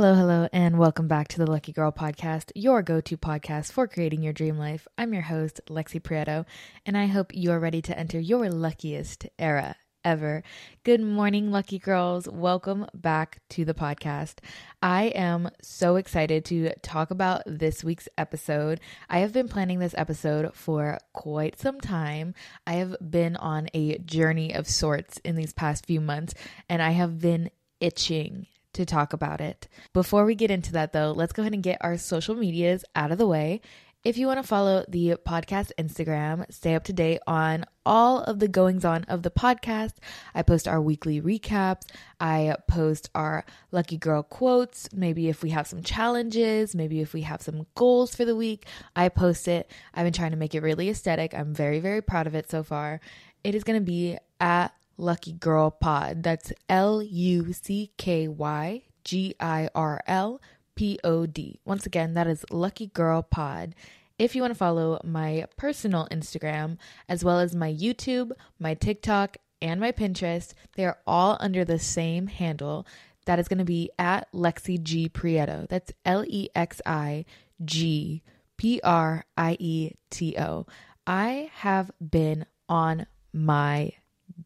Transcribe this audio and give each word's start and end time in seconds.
hello, 0.00 0.14
hello, 0.14 0.48
and 0.50 0.78
welcome 0.78 1.08
back 1.08 1.28
to 1.28 1.36
the 1.36 1.50
Lucky 1.50 1.72
Girl 1.72 1.92
Podcast, 1.92 2.52
your 2.54 2.80
go 2.80 3.02
to 3.02 3.18
podcast 3.18 3.70
for 3.70 3.86
creating 3.86 4.22
your 4.22 4.32
dream 4.32 4.56
life. 4.56 4.88
I'm 4.96 5.12
your 5.12 5.24
host, 5.24 5.60
Lexi 5.68 6.00
Prieto, 6.00 6.46
and 6.86 6.96
I 6.96 7.04
hope 7.04 7.34
you 7.34 7.50
are 7.52 7.60
ready 7.60 7.82
to 7.82 7.98
enter 7.98 8.18
your 8.18 8.48
luckiest 8.48 9.26
era 9.38 9.76
ever. 10.02 10.42
Good 10.84 11.02
morning, 11.02 11.50
lucky 11.50 11.78
girls. 11.78 12.26
Welcome 12.26 12.86
back 12.94 13.42
to 13.50 13.66
the 13.66 13.74
podcast. 13.74 14.36
I 14.82 15.08
am 15.08 15.50
so 15.60 15.96
excited 15.96 16.46
to 16.46 16.72
talk 16.82 17.10
about 17.10 17.42
this 17.44 17.84
week's 17.84 18.08
episode. 18.16 18.80
I 19.10 19.18
have 19.18 19.34
been 19.34 19.48
planning 19.48 19.80
this 19.80 19.94
episode 19.98 20.54
for 20.54 20.96
quite 21.12 21.58
some 21.58 21.78
time. 21.78 22.32
I 22.66 22.76
have 22.76 22.96
been 23.02 23.36
on 23.36 23.68
a 23.74 23.98
journey 23.98 24.54
of 24.54 24.66
sorts 24.66 25.18
in 25.26 25.36
these 25.36 25.52
past 25.52 25.84
few 25.84 26.00
months, 26.00 26.32
and 26.70 26.80
I 26.80 26.92
have 26.92 27.20
been 27.20 27.50
itching 27.80 28.46
to 28.74 28.84
talk 28.84 29.12
about 29.12 29.40
it. 29.40 29.68
Before 29.92 30.24
we 30.24 30.34
get 30.34 30.50
into 30.50 30.72
that, 30.72 30.92
though, 30.92 31.12
let's 31.12 31.32
go 31.32 31.42
ahead 31.42 31.54
and 31.54 31.62
get 31.62 31.78
our 31.80 31.96
social 31.96 32.34
medias 32.34 32.84
out 32.94 33.12
of 33.12 33.18
the 33.18 33.26
way. 33.26 33.60
If 34.02 34.16
you 34.16 34.26
want 34.26 34.38
to 34.38 34.48
follow 34.48 34.86
the 34.88 35.16
podcast 35.26 35.72
Instagram, 35.78 36.50
stay 36.50 36.74
up 36.74 36.84
to 36.84 36.92
date 36.94 37.20
on 37.26 37.66
all 37.84 38.22
of 38.22 38.38
the 38.38 38.48
goings 38.48 38.82
on 38.82 39.04
of 39.04 39.22
the 39.22 39.30
podcast. 39.30 39.92
I 40.34 40.40
post 40.40 40.66
our 40.66 40.80
weekly 40.80 41.20
recaps. 41.20 41.82
I 42.18 42.56
post 42.66 43.10
our 43.14 43.44
lucky 43.72 43.98
girl 43.98 44.22
quotes. 44.22 44.88
Maybe 44.94 45.28
if 45.28 45.42
we 45.42 45.50
have 45.50 45.66
some 45.66 45.82
challenges, 45.82 46.74
maybe 46.74 47.02
if 47.02 47.12
we 47.12 47.20
have 47.22 47.42
some 47.42 47.66
goals 47.74 48.14
for 48.14 48.24
the 48.24 48.34
week, 48.34 48.64
I 48.96 49.10
post 49.10 49.48
it. 49.48 49.70
I've 49.92 50.06
been 50.06 50.14
trying 50.14 50.30
to 50.30 50.38
make 50.38 50.54
it 50.54 50.62
really 50.62 50.88
aesthetic. 50.88 51.34
I'm 51.34 51.52
very, 51.52 51.78
very 51.78 52.00
proud 52.00 52.26
of 52.26 52.34
it 52.34 52.50
so 52.50 52.62
far. 52.62 53.02
It 53.44 53.54
is 53.54 53.64
going 53.64 53.80
to 53.80 53.84
be 53.84 54.16
at 54.40 54.72
Lucky 55.00 55.32
Girl 55.32 55.70
Pod. 55.70 56.22
That's 56.22 56.52
L 56.68 57.02
U 57.02 57.52
C 57.52 57.90
K 57.96 58.28
Y 58.28 58.82
G 59.04 59.34
I 59.40 59.68
R 59.74 60.00
L 60.06 60.40
P 60.74 60.98
O 61.02 61.26
D. 61.26 61.58
Once 61.64 61.86
again, 61.86 62.14
that 62.14 62.26
is 62.26 62.44
Lucky 62.50 62.88
Girl 62.88 63.22
Pod. 63.22 63.74
If 64.18 64.36
you 64.36 64.42
want 64.42 64.52
to 64.52 64.58
follow 64.58 65.00
my 65.02 65.46
personal 65.56 66.06
Instagram, 66.10 66.76
as 67.08 67.24
well 67.24 67.40
as 67.40 67.56
my 67.56 67.72
YouTube, 67.72 68.32
my 68.58 68.74
TikTok, 68.74 69.38
and 69.62 69.80
my 69.80 69.92
Pinterest, 69.92 70.52
they 70.76 70.84
are 70.84 70.98
all 71.06 71.38
under 71.40 71.64
the 71.64 71.78
same 71.78 72.26
handle. 72.26 72.86
That 73.24 73.38
is 73.38 73.48
going 73.48 73.58
to 73.58 73.64
be 73.64 73.90
at 73.98 74.30
Lexi 74.32 74.82
G 74.82 75.08
Prieto. 75.08 75.68
That's 75.68 75.92
L 76.04 76.24
E 76.26 76.48
X 76.54 76.82
I 76.84 77.24
G 77.64 78.22
P 78.58 78.80
R 78.84 79.24
I 79.36 79.56
E 79.58 79.92
T 80.10 80.36
O. 80.38 80.66
I 81.06 81.50
have 81.54 81.90
been 82.00 82.44
on 82.68 83.06
my 83.32 83.92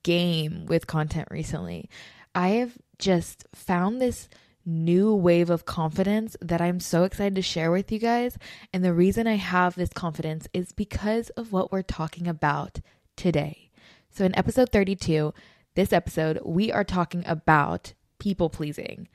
game 0.03 0.67
with 0.67 0.87
content 0.87 1.29
recently. 1.31 1.89
I 2.35 2.49
have 2.49 2.79
just 2.99 3.47
found 3.55 4.01
this 4.01 4.29
new 4.67 5.15
wave 5.15 5.51
of 5.51 5.67
confidence 5.67 6.37
that 6.41 6.61
I'm 6.61 6.81
so 6.81 7.05
excited 7.05 7.35
to 7.35 7.43
share 7.43 7.71
with 7.71 7.93
you 7.93 7.99
guys. 7.99 8.39
And 8.73 8.85
the 8.85 8.95
reason 8.95 9.27
I 9.27 9.37
have 9.37 9.75
this 9.75 9.91
confidence 9.91 10.49
is 10.53 10.73
because 10.73 11.31
of 11.31 11.53
what 11.53 11.71
we're 11.71 11.83
talking 11.83 12.27
about 12.27 12.81
today. 13.17 13.71
So, 14.11 14.25
in 14.25 14.37
episode 14.37 14.71
32, 14.71 15.35
this 15.75 15.93
episode, 15.93 16.41
we 16.45 16.71
are 16.73 16.85
talking 16.85 17.25
about 17.27 17.93
people 18.19 18.49
pleasing. 18.49 19.09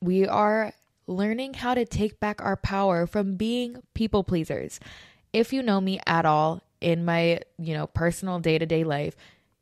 We 0.00 0.26
are 0.26 0.72
learning 1.06 1.54
how 1.54 1.74
to 1.74 1.84
take 1.84 2.20
back 2.20 2.42
our 2.42 2.56
power 2.56 3.06
from 3.06 3.36
being 3.36 3.82
people 3.94 4.24
pleasers. 4.24 4.78
If 5.32 5.52
you 5.52 5.62
know 5.62 5.80
me 5.80 6.00
at 6.06 6.26
all 6.26 6.62
in 6.80 7.04
my, 7.04 7.40
you 7.58 7.74
know, 7.74 7.86
personal 7.86 8.38
day-to-day 8.38 8.84
life, 8.84 9.16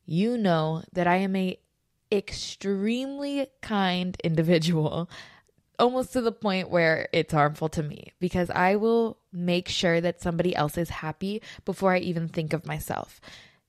you 0.05 0.37
know 0.39 0.83
that 0.93 1.07
I 1.07 1.17
am 1.17 1.37
a 1.37 1.59
extremely 2.13 3.47
kind 3.61 4.17
individual 4.23 5.11
almost 5.79 6.13
to 6.13 6.21
the 6.21 6.33
point 6.33 6.71
where 6.71 7.09
it's 7.13 7.33
harmful 7.33 7.69
to 7.69 7.83
me 7.83 8.13
because 8.21 8.51
I 8.51 8.77
will 8.77 9.19
make 9.33 9.69
sure 9.69 10.01
that 10.01 10.23
somebody 10.23 10.55
else 10.55 10.79
is 10.79 10.91
happy 10.91 11.43
before 11.65 11.93
I 11.93 11.99
even 11.99 12.29
think 12.29 12.53
of 12.53 12.67
myself. 12.67 13.21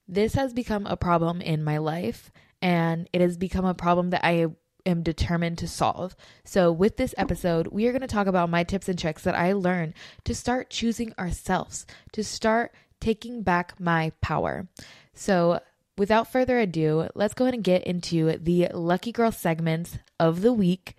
This 0.07 0.35
has 0.35 0.53
become 0.53 0.85
a 0.85 0.97
problem 0.97 1.41
in 1.41 1.63
my 1.63 1.79
life 1.79 2.31
and 2.61 3.09
it 3.11 3.21
has 3.21 3.37
become 3.37 3.65
a 3.65 3.73
problem 3.73 4.11
that 4.11 4.25
I 4.25 4.47
am 4.85 5.01
determined 5.01 5.57
to 5.59 5.67
solve. 5.67 6.15
So, 6.43 6.71
with 6.71 6.97
this 6.97 7.15
episode, 7.17 7.67
we 7.67 7.87
are 7.87 7.91
going 7.91 8.01
to 8.01 8.07
talk 8.07 8.27
about 8.27 8.49
my 8.49 8.63
tips 8.63 8.87
and 8.87 8.97
tricks 8.97 9.23
that 9.23 9.35
I 9.35 9.53
learned 9.53 9.95
to 10.25 10.35
start 10.35 10.69
choosing 10.69 11.13
ourselves, 11.17 11.85
to 12.13 12.23
start 12.23 12.71
taking 12.99 13.41
back 13.41 13.79
my 13.79 14.11
power. 14.21 14.67
So, 15.13 15.59
without 15.97 16.31
further 16.31 16.59
ado, 16.59 17.09
let's 17.15 17.33
go 17.33 17.45
ahead 17.45 17.53
and 17.53 17.63
get 17.63 17.83
into 17.83 18.37
the 18.37 18.69
Lucky 18.73 19.11
Girl 19.11 19.31
segments 19.31 19.97
of 20.19 20.41
the 20.41 20.53
week. 20.53 20.95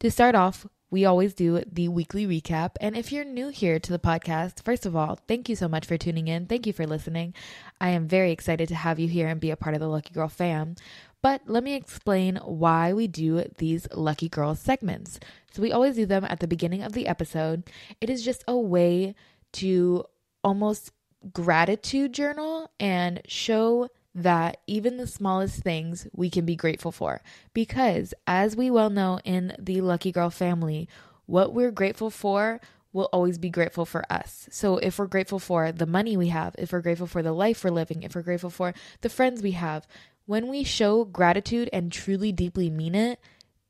To 0.00 0.10
start 0.10 0.34
off, 0.34 0.66
we 0.90 1.04
always 1.04 1.34
do 1.34 1.62
the 1.70 1.88
weekly 1.88 2.26
recap. 2.26 2.70
And 2.80 2.96
if 2.96 3.12
you're 3.12 3.24
new 3.24 3.48
here 3.48 3.78
to 3.78 3.92
the 3.92 3.98
podcast, 3.98 4.62
first 4.64 4.86
of 4.86 4.96
all, 4.96 5.18
thank 5.28 5.48
you 5.48 5.56
so 5.56 5.68
much 5.68 5.84
for 5.86 5.98
tuning 5.98 6.28
in. 6.28 6.46
Thank 6.46 6.66
you 6.66 6.72
for 6.72 6.86
listening. 6.86 7.34
I 7.80 7.90
am 7.90 8.08
very 8.08 8.32
excited 8.32 8.68
to 8.68 8.74
have 8.74 8.98
you 8.98 9.08
here 9.08 9.28
and 9.28 9.40
be 9.40 9.50
a 9.50 9.56
part 9.56 9.74
of 9.74 9.80
the 9.80 9.88
Lucky 9.88 10.14
Girl 10.14 10.28
fam. 10.28 10.76
But 11.20 11.42
let 11.46 11.64
me 11.64 11.74
explain 11.74 12.36
why 12.36 12.92
we 12.92 13.06
do 13.06 13.44
these 13.58 13.86
Lucky 13.92 14.28
Girl 14.28 14.54
segments. 14.54 15.18
So 15.52 15.60
we 15.60 15.72
always 15.72 15.96
do 15.96 16.06
them 16.06 16.24
at 16.24 16.40
the 16.40 16.46
beginning 16.46 16.82
of 16.82 16.92
the 16.92 17.08
episode. 17.08 17.64
It 18.00 18.08
is 18.08 18.24
just 18.24 18.44
a 18.48 18.56
way 18.56 19.14
to 19.54 20.04
almost 20.42 20.92
gratitude 21.32 22.14
journal 22.14 22.70
and 22.78 23.20
show 23.26 23.88
that 24.22 24.58
even 24.66 24.96
the 24.96 25.06
smallest 25.06 25.62
things 25.62 26.06
we 26.12 26.30
can 26.30 26.44
be 26.44 26.56
grateful 26.56 26.92
for. 26.92 27.22
Because, 27.54 28.14
as 28.26 28.56
we 28.56 28.70
well 28.70 28.90
know 28.90 29.20
in 29.24 29.54
the 29.58 29.80
Lucky 29.80 30.12
Girl 30.12 30.30
family, 30.30 30.88
what 31.26 31.52
we're 31.52 31.70
grateful 31.70 32.10
for 32.10 32.60
will 32.92 33.08
always 33.12 33.38
be 33.38 33.50
grateful 33.50 33.84
for 33.84 34.04
us. 34.10 34.48
So, 34.50 34.78
if 34.78 34.98
we're 34.98 35.06
grateful 35.06 35.38
for 35.38 35.72
the 35.72 35.86
money 35.86 36.16
we 36.16 36.28
have, 36.28 36.54
if 36.58 36.72
we're 36.72 36.80
grateful 36.80 37.06
for 37.06 37.22
the 37.22 37.32
life 37.32 37.64
we're 37.64 37.70
living, 37.70 38.02
if 38.02 38.14
we're 38.14 38.22
grateful 38.22 38.50
for 38.50 38.74
the 39.00 39.08
friends 39.08 39.42
we 39.42 39.52
have, 39.52 39.86
when 40.26 40.48
we 40.48 40.64
show 40.64 41.04
gratitude 41.04 41.70
and 41.72 41.90
truly 41.90 42.32
deeply 42.32 42.70
mean 42.70 42.94
it, 42.94 43.20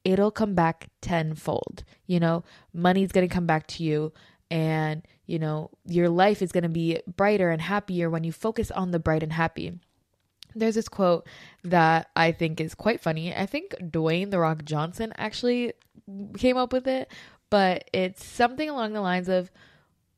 it'll 0.04 0.30
come 0.30 0.54
back 0.54 0.88
tenfold. 1.00 1.84
You 2.06 2.20
know, 2.20 2.44
money's 2.72 3.12
going 3.12 3.28
to 3.28 3.34
come 3.34 3.46
back 3.46 3.66
to 3.68 3.82
you 3.82 4.12
and 4.50 5.02
you 5.26 5.38
know 5.38 5.70
your 5.84 6.08
life 6.08 6.40
is 6.40 6.52
going 6.52 6.62
to 6.62 6.68
be 6.68 7.00
brighter 7.06 7.50
and 7.50 7.60
happier 7.60 8.08
when 8.08 8.24
you 8.24 8.32
focus 8.32 8.70
on 8.70 8.90
the 8.90 8.98
bright 8.98 9.22
and 9.22 9.32
happy 9.32 9.78
there's 10.54 10.74
this 10.74 10.88
quote 10.88 11.26
that 11.64 12.10
I 12.16 12.32
think 12.32 12.60
is 12.60 12.74
quite 12.74 13.00
funny. 13.00 13.34
I 13.34 13.46
think 13.46 13.74
Dwayne 13.80 14.30
The 14.30 14.38
Rock 14.38 14.64
Johnson 14.64 15.12
actually 15.16 15.72
came 16.36 16.56
up 16.56 16.72
with 16.72 16.86
it, 16.86 17.10
but 17.50 17.88
it's 17.92 18.24
something 18.24 18.68
along 18.68 18.92
the 18.92 19.00
lines 19.00 19.28
of 19.28 19.50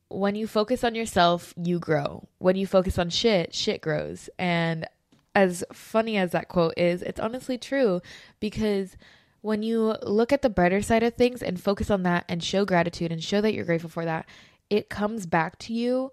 when 0.08 0.34
you 0.34 0.46
focus 0.46 0.82
on 0.82 0.94
yourself, 0.94 1.54
you 1.56 1.78
grow. 1.78 2.28
When 2.38 2.56
you 2.56 2.66
focus 2.66 2.98
on 2.98 3.10
shit, 3.10 3.54
shit 3.54 3.80
grows. 3.80 4.28
And 4.38 4.86
as 5.34 5.64
funny 5.72 6.16
as 6.16 6.32
that 6.32 6.48
quote 6.48 6.74
is, 6.76 7.02
it's 7.02 7.20
honestly 7.20 7.56
true 7.56 8.02
because 8.40 8.96
when 9.40 9.62
you 9.62 9.96
look 10.02 10.32
at 10.32 10.42
the 10.42 10.50
brighter 10.50 10.82
side 10.82 11.02
of 11.02 11.14
things 11.14 11.42
and 11.42 11.60
focus 11.60 11.90
on 11.90 12.02
that 12.02 12.24
and 12.28 12.42
show 12.42 12.64
gratitude 12.64 13.12
and 13.12 13.22
show 13.22 13.40
that 13.40 13.54
you're 13.54 13.64
grateful 13.64 13.88
for 13.88 14.04
that, 14.04 14.26
it 14.68 14.90
comes 14.90 15.26
back 15.26 15.58
to 15.58 15.72
you 15.72 16.12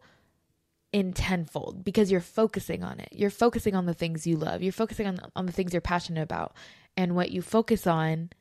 in 0.92 1.14
tenfold 1.14 1.84
because 1.84 2.12
you're 2.12 2.22
focusing 2.22 2.84
on 2.84 3.00
it. 3.00 3.10
You're 3.12 3.30
focusing 3.30 3.76
on 3.76 3.86
the 3.86 3.94
things 3.94 4.26
you 4.26 4.38
love. 4.38 4.62
You're 4.62 4.72
focusing 4.72 5.08
on 5.08 5.20
on 5.36 5.46
the 5.46 5.52
things 5.52 5.74
you're 5.74 5.82
passionate 5.82 6.22
about. 6.22 6.54
And 6.96 7.16
what 7.16 7.32
you 7.32 7.42
focus 7.42 7.86
on 7.86 8.32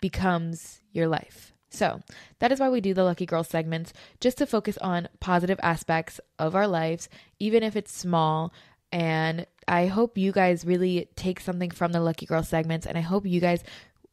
becomes 0.00 0.80
your 0.92 1.08
life. 1.08 1.52
So, 1.68 2.00
that 2.38 2.52
is 2.52 2.60
why 2.60 2.70
we 2.70 2.80
do 2.80 2.94
the 2.94 3.04
Lucky 3.04 3.26
Girl 3.26 3.44
segments 3.44 3.92
just 4.20 4.38
to 4.38 4.46
focus 4.46 4.78
on 4.78 5.08
positive 5.20 5.58
aspects 5.62 6.20
of 6.38 6.54
our 6.54 6.66
lives, 6.66 7.08
even 7.38 7.62
if 7.62 7.76
it's 7.76 7.92
small. 7.92 8.52
And 8.92 9.46
I 9.68 9.86
hope 9.86 10.16
you 10.16 10.32
guys 10.32 10.64
really 10.64 11.08
take 11.16 11.40
something 11.40 11.70
from 11.70 11.92
the 11.92 12.00
Lucky 12.00 12.24
Girl 12.24 12.42
segments. 12.42 12.86
And 12.86 12.96
I 12.96 13.02
hope 13.02 13.26
you 13.26 13.40
guys 13.40 13.64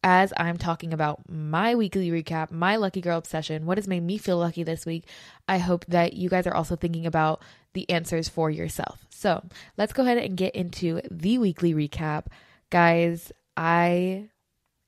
as 0.04 0.34
I'm 0.36 0.58
talking 0.58 0.94
about 0.94 1.30
my 1.30 1.76
weekly 1.76 2.12
recap, 2.12 2.52
my 2.52 2.76
lucky 2.76 3.00
girl 3.00 3.18
obsession, 3.18 3.66
what 3.66 3.78
has 3.78 3.88
made 3.88 4.04
me 4.04 4.18
feel 4.18 4.38
lucky 4.38 4.64
this 4.64 4.86
week, 4.86 5.08
I 5.48 5.60
hope 5.60 5.86
that 5.86 6.14
you 6.14 6.28
guys 6.30 6.46
are 6.46 6.54
also 6.54 6.76
thinking 6.76 7.06
about 7.06 7.42
the 7.74 7.90
answers 7.90 8.30
for 8.30 8.50
yourself. 8.50 9.06
So 9.10 9.44
let's 9.78 9.94
go 9.94 10.04
ahead 10.04 10.18
and 10.18 10.38
get 10.38 10.56
into 10.56 11.02
the 11.10 11.38
weekly 11.38 11.74
recap. 11.74 12.26
Guys, 12.70 13.32
I 13.56 14.30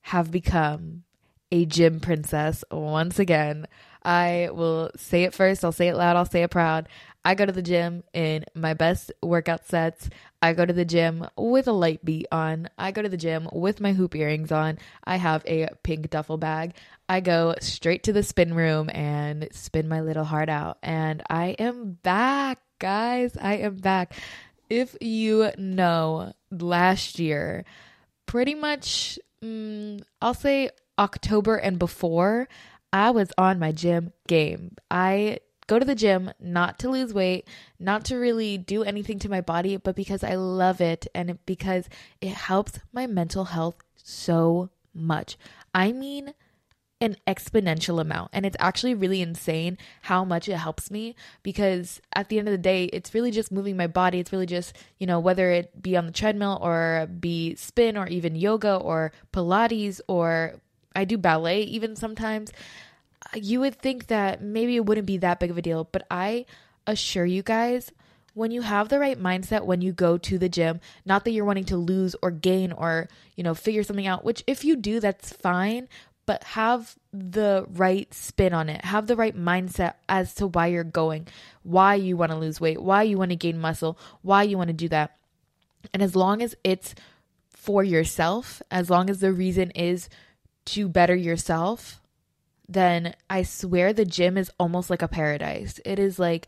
have 0.02 0.32
become 0.32 1.04
a 1.52 1.66
gym 1.66 2.00
princess 2.00 2.64
once 2.72 3.20
again. 3.20 3.68
I 4.04 4.50
will 4.52 4.92
say 4.98 5.24
it 5.24 5.34
first, 5.34 5.66
I'll 5.66 5.72
say 5.72 5.88
it 5.88 5.96
loud, 5.96 6.16
I'll 6.16 6.26
say 6.26 6.44
it 6.44 6.52
proud. 6.52 6.88
I 7.24 7.34
go 7.34 7.44
to 7.44 7.52
the 7.52 7.64
gym 7.64 8.04
in 8.14 8.46
my 8.54 8.76
best 8.76 9.12
workout 9.24 9.66
sets. 9.66 10.12
I 10.44 10.54
go 10.54 10.64
to 10.64 10.74
the 10.74 10.86
gym 10.86 11.28
with 11.36 11.68
a 11.68 11.72
light 11.72 12.06
beat 12.06 12.28
on. 12.32 12.70
I 12.78 12.92
go 12.92 13.02
to 13.02 13.10
the 13.10 13.18
gym 13.18 13.50
with 13.52 13.82
my 13.82 13.94
hoop 13.94 14.16
earrings 14.16 14.52
on. 14.52 14.78
I 15.04 15.16
have 15.16 15.44
a 15.48 15.70
pink 15.82 16.12
duffel 16.12 16.38
bag. 16.38 16.76
I 17.10 17.22
go 17.22 17.56
straight 17.62 18.04
to 18.04 18.14
the 18.14 18.22
spin 18.22 18.54
room 18.54 18.92
and 18.94 19.48
spin 19.54 19.88
my 19.88 20.02
little 20.02 20.24
heart 20.24 20.50
out. 20.50 20.78
And 20.84 21.24
I 21.28 21.56
am 21.58 21.98
back, 22.04 22.60
guys. 22.86 23.36
I 23.42 23.56
am 23.56 23.78
back. 23.78 24.14
If 24.70 24.96
you 25.02 25.50
know, 25.58 26.34
last 26.52 27.18
year, 27.18 27.66
pretty 28.28 28.54
much, 28.54 29.18
mm, 29.44 30.04
I'll 30.22 30.36
say 30.36 30.70
October 31.00 31.56
and 31.56 31.80
before, 31.80 32.48
I 32.94 33.10
was 33.10 33.32
on 33.40 33.58
my 33.58 33.72
gym 33.72 34.14
game. 34.28 34.76
I 34.92 35.40
go 35.66 35.80
to 35.80 35.86
the 35.86 35.96
gym 35.96 36.32
not 36.40 36.78
to 36.78 36.90
lose 36.92 37.12
weight, 37.12 37.48
not 37.80 38.06
to 38.06 38.18
really 38.18 38.60
do 38.60 38.84
anything 38.84 39.18
to 39.18 39.30
my 39.30 39.42
body, 39.42 39.78
but 39.78 39.96
because 39.96 40.24
I 40.24 40.36
love 40.36 40.80
it 40.80 41.08
and 41.16 41.40
because 41.48 41.90
it 42.22 42.34
helps 42.34 42.78
my 42.94 43.08
mental 43.08 43.46
health 43.46 43.78
so 43.96 44.70
much. 44.94 45.40
I 45.74 45.92
mean, 45.92 46.36
an 47.02 47.18
exponential 47.28 48.00
amount. 48.00 48.30
And 48.34 48.46
it's 48.46 48.56
actually 48.60 48.94
really 48.94 49.22
insane 49.22 49.78
how 50.04 50.24
much 50.24 50.48
it 50.48 50.58
helps 50.58 50.90
me 50.90 51.16
because 51.44 52.02
at 52.14 52.30
the 52.30 52.40
end 52.40 52.48
of 52.48 52.54
the 52.54 52.58
day, 52.58 52.86
it's 52.86 53.14
really 53.14 53.32
just 53.32 53.52
moving 53.52 53.76
my 53.76 53.88
body. 53.88 54.20
It's 54.20 54.32
really 54.32 54.46
just, 54.46 54.76
you 54.98 55.06
know, 55.06 55.20
whether 55.20 55.52
it 55.52 55.82
be 55.82 55.98
on 55.98 56.06
the 56.06 56.12
treadmill 56.12 56.58
or 56.62 57.08
be 57.20 57.56
spin 57.56 57.98
or 57.98 58.08
even 58.08 58.36
yoga 58.36 58.76
or 58.76 59.12
Pilates 59.34 60.00
or 60.08 60.56
I 60.96 61.06
do 61.06 61.18
ballet 61.18 61.62
even 61.64 61.96
sometimes. 61.96 62.52
You 63.34 63.60
would 63.60 63.76
think 63.76 64.08
that 64.08 64.42
maybe 64.42 64.76
it 64.76 64.86
wouldn't 64.86 65.08
be 65.08 65.18
that 65.18 65.40
big 65.40 65.52
of 65.52 65.58
a 65.58 65.62
deal, 65.62 65.90
but 65.92 66.06
I 66.10 66.46
assure 66.88 67.26
you 67.26 67.44
guys, 67.44 67.92
when 68.34 68.52
you 68.52 68.62
have 68.62 68.90
the 68.90 69.00
right 69.00 69.20
mindset 69.20 69.66
when 69.66 69.82
you 69.82 69.92
go 69.92 70.18
to 70.18 70.38
the 70.38 70.50
gym, 70.50 70.80
not 71.06 71.24
that 71.24 71.32
you're 71.32 71.46
wanting 71.46 71.66
to 71.66 71.78
lose 71.78 72.16
or 72.22 72.32
gain 72.32 72.72
or, 72.72 73.08
you 73.36 73.44
know, 73.44 73.56
figure 73.56 73.82
something 73.82 74.06
out, 74.06 74.24
which 74.24 74.44
if 74.46 74.64
you 74.64 74.76
do, 74.76 75.00
that's 75.00 75.34
fine, 75.34 75.88
but 76.26 76.44
have 76.44 76.96
the 77.14 77.66
right 77.70 78.14
spin 78.14 78.54
on 78.54 78.70
it. 78.70 78.84
Have 78.84 79.08
the 79.08 79.16
right 79.16 79.36
mindset 79.36 79.94
as 80.10 80.34
to 80.36 80.48
why 80.48 80.68
you're 80.68 80.84
going, 80.84 81.28
why 81.64 81.96
you 81.96 82.18
want 82.18 82.32
to 82.32 82.38
lose 82.38 82.60
weight, 82.60 82.82
why 82.82 83.04
you 83.04 83.18
want 83.18 83.30
to 83.30 83.36
gain 83.36 83.60
muscle, 83.60 83.98
why 84.22 84.44
you 84.44 84.58
want 84.58 84.70
to 84.70 84.74
do 84.74 84.90
that. 84.90 85.18
And 85.94 86.02
as 86.02 86.16
long 86.16 86.42
as 86.42 86.56
it's 86.64 86.96
for 87.52 87.84
yourself, 87.84 88.62
as 88.72 88.90
long 88.90 89.10
as 89.10 89.20
the 89.20 89.32
reason 89.32 89.72
is 89.72 90.10
to 90.66 90.88
better 90.88 91.16
yourself, 91.16 92.02
then 92.68 93.16
I 93.30 93.44
swear 93.44 93.94
the 93.94 94.06
gym 94.06 94.38
is 94.38 94.52
almost 94.60 94.90
like 94.90 95.02
a 95.02 95.08
paradise. 95.08 95.80
It 95.86 96.00
is 96.00 96.18
like 96.18 96.48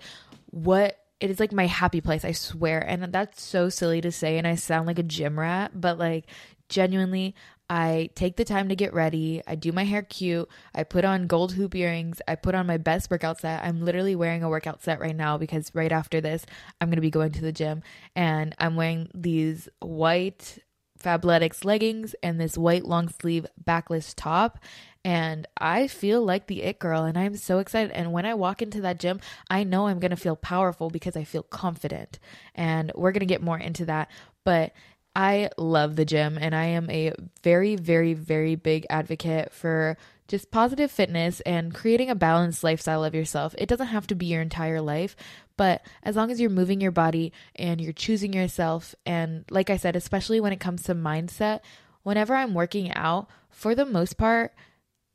what 0.50 0.98
it 1.20 1.30
is 1.30 1.40
like 1.40 1.52
my 1.52 1.66
happy 1.66 2.02
place, 2.02 2.24
I 2.24 2.32
swear. 2.32 2.80
And 2.80 3.12
that's 3.12 3.42
so 3.42 3.70
silly 3.70 4.02
to 4.02 4.12
say 4.12 4.38
and 4.38 4.48
I 4.48 4.56
sound 4.56 4.88
like 4.88 5.00
a 5.00 5.04
gym 5.04 5.40
rat, 5.40 5.72
but 5.80 5.98
like 5.98 6.26
genuinely 6.70 7.36
I 7.70 8.10
take 8.16 8.38
the 8.38 8.46
time 8.46 8.70
to 8.70 8.76
get 8.76 8.94
ready. 8.94 9.42
I 9.46 9.56
do 9.56 9.72
my 9.72 9.84
hair 9.84 10.02
cute. 10.02 10.48
I 10.74 10.84
put 10.84 11.04
on 11.04 11.28
gold 11.28 11.54
hoop 11.54 11.76
earrings. 11.76 12.22
I 12.28 12.36
put 12.36 12.56
on 12.56 12.66
my 12.66 12.78
best 12.78 13.12
workout 13.12 13.42
set. 13.42 13.64
I'm 13.64 13.84
literally 13.84 14.16
wearing 14.16 14.44
a 14.44 14.50
workout 14.50 14.82
set 14.82 15.00
right 15.00 15.16
now 15.16 15.38
because 15.38 15.72
right 15.74 15.92
after 15.92 16.22
this, 16.22 16.46
I'm 16.80 16.88
going 16.88 16.96
to 16.96 17.02
be 17.02 17.10
going 17.10 17.32
to 17.34 17.42
the 17.42 17.52
gym 17.52 17.84
and 18.16 18.56
I'm 18.58 18.76
wearing 18.76 19.10
these 19.14 19.68
white 19.80 20.60
Fabletics 20.98 21.64
leggings 21.64 22.16
and 22.24 22.40
this 22.40 22.58
white 22.58 22.86
long 22.86 23.10
sleeve 23.10 23.46
backless 23.58 24.14
top. 24.14 24.60
And 25.04 25.48
I 25.58 25.88
feel 25.88 26.24
like 26.24 26.48
the 26.48 26.64
it 26.64 26.80
girl 26.80 27.04
and 27.04 27.18
I'm 27.18 27.36
so 27.38 27.60
excited. 27.60 27.92
And 27.92 28.12
when 28.12 28.26
I 28.26 28.34
walk 28.34 28.62
into 28.62 28.82
that 28.82 29.00
gym, 29.00 29.20
I 29.50 29.64
know 29.64 29.88
I'm 29.88 30.00
going 30.00 30.12
to 30.12 30.18
feel 30.18 30.36
powerful 30.36 30.90
because 30.90 31.16
I 31.16 31.24
feel 31.24 31.44
confident. 31.44 32.20
And 32.56 32.92
we're 32.96 33.12
going 33.12 33.22
to 33.22 33.26
get 33.26 33.42
more 33.42 33.58
into 33.58 33.86
that. 33.86 34.10
But 34.44 34.74
I 35.18 35.50
love 35.58 35.96
the 35.96 36.06
gym 36.06 36.38
and 36.40 36.54
I 36.54 36.66
am 36.66 36.92
a 36.92 37.12
very, 37.42 37.76
very, 37.76 38.14
very 38.14 38.54
big 38.54 38.86
advocate 38.88 39.52
for 39.52 39.98
just 40.28 40.52
positive 40.52 40.92
fitness 40.92 41.40
and 41.40 41.74
creating 41.74 42.12
a 42.12 42.16
balanced 42.16 42.64
lifestyle 42.64 43.04
of 43.04 43.16
yourself. 43.16 43.56
It 43.58 43.68
doesn't 43.68 43.88
have 43.88 44.06
to 44.08 44.16
be 44.16 44.28
your 44.28 44.44
entire 44.44 44.80
life, 44.80 45.16
but 45.58 45.82
as 46.04 46.16
long 46.16 46.30
as 46.30 46.40
you're 46.40 46.52
moving 46.52 46.80
your 46.80 46.92
body 46.92 47.34
and 47.56 47.82
you're 47.82 47.94
choosing 47.94 48.32
yourself, 48.32 48.94
and 49.08 49.44
like 49.50 49.72
I 49.72 49.78
said, 49.78 49.96
especially 49.96 50.40
when 50.40 50.54
it 50.54 50.60
comes 50.60 50.84
to 50.84 50.94
mindset, 50.94 51.62
whenever 52.04 52.36
I'm 52.36 52.54
working 52.54 52.94
out, 52.94 53.28
for 53.50 53.74
the 53.74 53.86
most 53.86 54.18
part, 54.18 54.54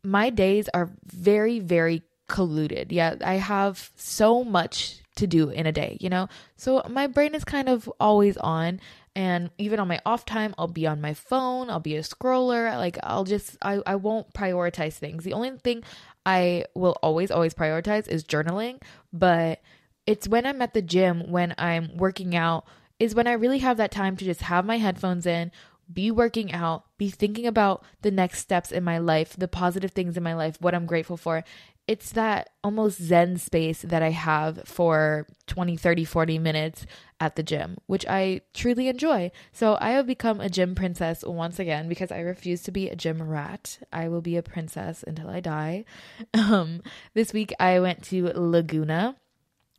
my 0.02 0.30
days 0.30 0.68
are 0.74 0.90
very, 1.04 1.60
very 1.60 2.02
colluded. 2.28 2.86
Yeah, 2.90 3.14
I 3.22 3.34
have 3.34 3.92
so 3.94 4.42
much 4.42 5.01
to 5.16 5.26
do 5.26 5.50
in 5.50 5.66
a 5.66 5.72
day, 5.72 5.96
you 6.00 6.08
know? 6.08 6.28
So 6.56 6.82
my 6.88 7.06
brain 7.06 7.34
is 7.34 7.44
kind 7.44 7.68
of 7.68 7.90
always 8.00 8.36
on 8.38 8.80
and 9.14 9.50
even 9.58 9.78
on 9.78 9.88
my 9.88 10.00
off 10.06 10.24
time 10.24 10.54
i'll 10.56 10.68
be 10.68 10.86
on 10.86 11.00
my 11.00 11.12
phone 11.12 11.68
i'll 11.68 11.80
be 11.80 11.96
a 11.96 12.00
scroller 12.02 12.74
like 12.78 12.98
i'll 13.02 13.24
just 13.24 13.56
i, 13.62 13.80
I 13.86 13.96
won't 13.96 14.32
prioritize 14.32 14.94
things 14.94 15.24
the 15.24 15.34
only 15.34 15.50
thing 15.58 15.82
i 16.24 16.64
will 16.74 16.96
always 17.02 17.30
always 17.30 17.54
prioritize 17.54 18.08
is 18.08 18.24
journaling 18.24 18.80
but 19.12 19.60
it's 20.06 20.28
when 20.28 20.46
i'm 20.46 20.62
at 20.62 20.74
the 20.74 20.82
gym 20.82 21.30
when 21.30 21.54
i'm 21.58 21.96
working 21.96 22.34
out 22.34 22.64
is 22.98 23.14
when 23.14 23.26
i 23.26 23.32
really 23.32 23.58
have 23.58 23.76
that 23.76 23.90
time 23.90 24.16
to 24.16 24.24
just 24.24 24.42
have 24.42 24.64
my 24.64 24.78
headphones 24.78 25.26
in 25.26 25.52
be 25.92 26.10
working 26.10 26.52
out, 26.52 26.84
be 26.96 27.10
thinking 27.10 27.46
about 27.46 27.84
the 28.02 28.10
next 28.10 28.38
steps 28.38 28.72
in 28.72 28.84
my 28.84 28.98
life, 28.98 29.34
the 29.36 29.48
positive 29.48 29.90
things 29.90 30.16
in 30.16 30.22
my 30.22 30.34
life, 30.34 30.56
what 30.60 30.74
I'm 30.74 30.86
grateful 30.86 31.16
for 31.16 31.44
it's 31.88 32.12
that 32.12 32.50
almost 32.62 33.02
zen 33.02 33.36
space 33.36 33.82
that 33.82 34.02
I 34.02 34.10
have 34.10 34.62
for 34.64 35.26
20, 35.46 35.76
30, 35.76 36.04
40 36.04 36.38
minutes 36.38 36.86
at 37.18 37.34
the 37.34 37.42
gym, 37.42 37.76
which 37.86 38.06
I 38.08 38.42
truly 38.54 38.88
enjoy. 38.88 39.32
So 39.52 39.76
I 39.80 39.90
have 39.90 40.06
become 40.06 40.40
a 40.40 40.48
gym 40.48 40.74
princess 40.74 41.24
once 41.24 41.58
again 41.58 41.88
because 41.88 42.12
I 42.12 42.20
refuse 42.20 42.62
to 42.62 42.70
be 42.70 42.88
a 42.88 42.96
gym 42.96 43.20
rat. 43.22 43.78
I 43.92 44.08
will 44.08 44.20
be 44.20 44.36
a 44.36 44.42
princess 44.42 45.04
until 45.06 45.28
I 45.28 45.40
die. 45.40 45.84
Um, 46.34 46.82
this 47.14 47.32
week 47.32 47.52
I 47.58 47.78
went 47.80 48.02
to 48.04 48.32
Laguna, 48.34 49.16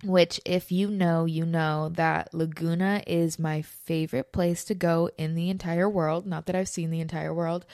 which, 0.03 0.39
if 0.45 0.71
you 0.71 0.89
know, 0.89 1.25
you 1.25 1.45
know 1.45 1.89
that 1.93 2.33
Laguna 2.33 3.03
is 3.05 3.37
my 3.37 3.61
favorite 3.61 4.31
place 4.31 4.63
to 4.65 4.75
go 4.75 5.09
in 5.17 5.35
the 5.35 5.49
entire 5.49 5.89
world. 5.89 6.25
Not 6.25 6.45
that 6.47 6.55
I've 6.55 6.69
seen 6.69 6.89
the 6.89 7.01
entire 7.01 7.33
world, 7.33 7.65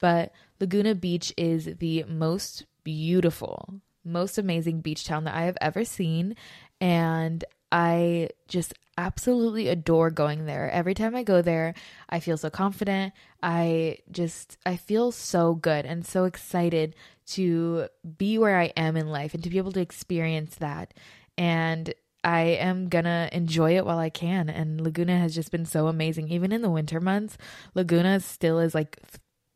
but 0.00 0.32
Laguna 0.60 0.94
Beach 0.94 1.32
is 1.36 1.76
the 1.78 2.04
most 2.08 2.64
beautiful, 2.84 3.80
most 4.04 4.38
amazing 4.38 4.80
beach 4.80 5.04
town 5.04 5.24
that 5.24 5.34
I 5.34 5.42
have 5.42 5.58
ever 5.60 5.84
seen. 5.84 6.36
And 6.80 7.44
I 7.70 8.30
just 8.48 8.74
absolutely 8.96 9.68
adore 9.68 10.10
going 10.10 10.46
there. 10.46 10.70
Every 10.70 10.94
time 10.94 11.14
I 11.14 11.22
go 11.22 11.40
there, 11.40 11.74
I 12.08 12.20
feel 12.20 12.36
so 12.36 12.50
confident. 12.50 13.12
I 13.42 13.98
just 14.10 14.58
I 14.66 14.76
feel 14.76 15.12
so 15.12 15.54
good 15.54 15.86
and 15.86 16.04
so 16.04 16.24
excited 16.24 16.94
to 17.28 17.88
be 18.16 18.38
where 18.38 18.58
I 18.58 18.72
am 18.76 18.96
in 18.96 19.08
life 19.08 19.34
and 19.34 19.42
to 19.44 19.50
be 19.50 19.58
able 19.58 19.72
to 19.72 19.80
experience 19.80 20.56
that. 20.56 20.94
And 21.36 21.94
I 22.24 22.40
am 22.40 22.88
gonna 22.88 23.28
enjoy 23.32 23.76
it 23.76 23.86
while 23.86 23.98
I 23.98 24.10
can. 24.10 24.48
And 24.48 24.80
Laguna 24.80 25.18
has 25.18 25.34
just 25.34 25.52
been 25.52 25.66
so 25.66 25.86
amazing. 25.86 26.30
Even 26.30 26.50
in 26.50 26.62
the 26.62 26.70
winter 26.70 27.00
months, 27.00 27.38
Laguna 27.74 28.18
still 28.20 28.58
is 28.58 28.74
like 28.74 28.98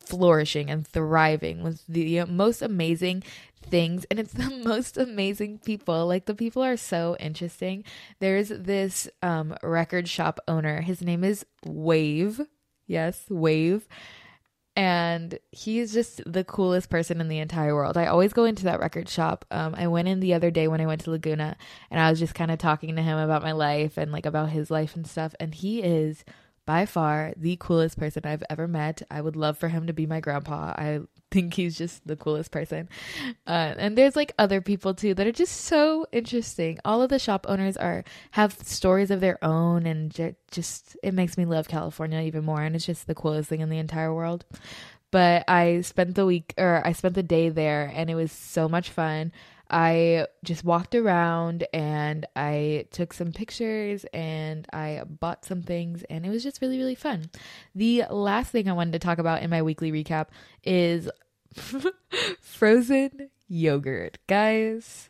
flourishing 0.03 0.71
and 0.71 0.87
thriving 0.87 1.63
with 1.63 1.87
the 1.87 2.25
most 2.25 2.63
amazing 2.63 3.23
things 3.63 4.05
and 4.11 4.19
it's 4.19 4.33
the 4.35 4.51
most 4.65 4.97
amazing 4.97 5.59
people 5.59 6.07
like 6.07 6.27
the 6.27 6.35
people 6.35 6.63
are 6.63 6.77
so 6.77 7.17
interesting 7.21 7.85
there's 8.19 8.49
this 8.49 9.09
um 9.23 9.55
record 9.63 10.09
shop 10.09 10.41
owner 10.49 10.81
his 10.81 11.03
name 11.03 11.25
is 11.25 11.47
wave 11.65 12.41
yes 12.87 13.25
wave 13.31 13.87
and 14.75 15.39
he's 15.51 15.93
just 15.93 16.23
the 16.31 16.45
coolest 16.45 16.89
person 16.89 17.21
in 17.21 17.29
the 17.29 17.41
entire 17.41 17.75
world. 17.75 17.99
I 17.99 18.07
always 18.07 18.33
go 18.33 18.45
into 18.45 18.65
that 18.65 18.81
record 18.81 19.07
shop. 19.09 19.45
Um, 19.51 19.75
I 19.77 19.87
went 19.87 20.09
in 20.09 20.21
the 20.21 20.33
other 20.33 20.51
day 20.51 20.67
when 20.67 20.81
I 20.81 20.87
went 20.87 21.03
to 21.03 21.11
Laguna, 21.11 21.57
and 21.91 22.01
I 22.01 22.09
was 22.09 22.19
just 22.19 22.35
kind 22.35 22.51
of 22.51 22.59
talking 22.59 22.97
to 22.97 23.03
him 23.03 23.19
about 23.19 23.43
my 23.43 23.53
life 23.53 23.99
and 23.99 24.13
like 24.13 24.25
about 24.25 24.49
his 24.49 24.71
life 24.71 24.97
and 24.97 25.07
stuff. 25.07 25.35
And 25.39 25.55
he 25.55 25.83
is 25.83 26.25
by 26.66 26.87
far 26.87 27.33
the 27.37 27.57
coolest 27.59 27.99
person 27.99 28.23
I've 28.25 28.45
ever 28.49 28.69
met. 28.69 29.02
I 29.11 29.21
would 29.21 29.37
love 29.37 29.59
for 29.59 29.69
him 29.69 29.87
to 29.87 29.92
be 29.92 30.07
my 30.07 30.21
grandpa. 30.21 30.75
I 30.76 31.00
think 31.31 31.54
he's 31.54 31.76
just 31.76 32.07
the 32.07 32.16
coolest 32.16 32.50
person. 32.50 32.88
Uh, 33.47 33.75
and 33.76 33.97
there's 33.99 34.16
like 34.16 34.33
other 34.38 34.61
people 34.61 34.95
too 34.95 35.14
that 35.14 35.26
are 35.26 35.33
just 35.33 35.62
so 35.62 36.07
interesting. 36.12 36.78
All 36.85 37.02
of 37.02 37.09
the 37.09 37.19
shop 37.19 37.47
owners 37.49 37.76
are 37.76 38.04
have 38.33 38.52
stories 38.62 39.11
of 39.11 39.21
their 39.21 39.42
own, 39.45 39.87
and 39.87 40.35
just 40.50 40.97
it 41.02 41.14
makes 41.14 41.37
me 41.37 41.45
love 41.45 41.69
California 41.69 42.21
even 42.21 42.45
more. 42.45 42.62
And 42.62 42.76
it's 42.76 42.87
just 42.87 43.07
the 43.07 43.14
coolest 43.14 43.49
thing 43.49 43.61
in 43.61 43.71
the 43.71 43.78
entire 43.78 44.14
world. 44.14 44.45
But 45.11 45.45
I 45.47 45.83
spent 45.83 46.14
the 46.14 46.25
week 46.25 46.54
or 46.57 46.81
I 46.87 46.92
spent 46.92 47.14
the 47.14 47.23
day 47.23 47.49
there, 47.49 47.92
and 47.95 48.09
it 48.09 48.14
was 48.14 48.33
so 48.33 48.69
much 48.69 48.90
fun. 48.90 49.33
I 49.73 50.26
just 50.45 50.64
walked 50.64 50.95
around 50.95 51.67
and 51.73 52.26
I 52.37 52.87
took 52.91 53.14
some 53.14 53.33
pictures 53.33 54.05
and 54.12 54.67
I 54.73 55.02
bought 55.09 55.47
some 55.47 55.62
things 55.62 56.02
and 56.11 56.26
it 56.26 56.31
was 56.31 56.43
just 56.43 56.61
really, 56.61 56.76
really 56.76 56.95
fun. 56.95 57.31
The 57.75 58.05
last 58.11 58.52
thing 58.52 58.69
I 58.69 58.75
wanted 58.75 58.93
to 58.93 58.99
talk 58.99 59.19
about 59.19 59.43
in 59.43 59.49
my 59.49 59.62
weekly 59.62 59.91
recap 59.91 60.26
is 60.62 61.09
frozen 62.41 63.31
yogurt. 63.49 64.19
Guys, 64.26 65.09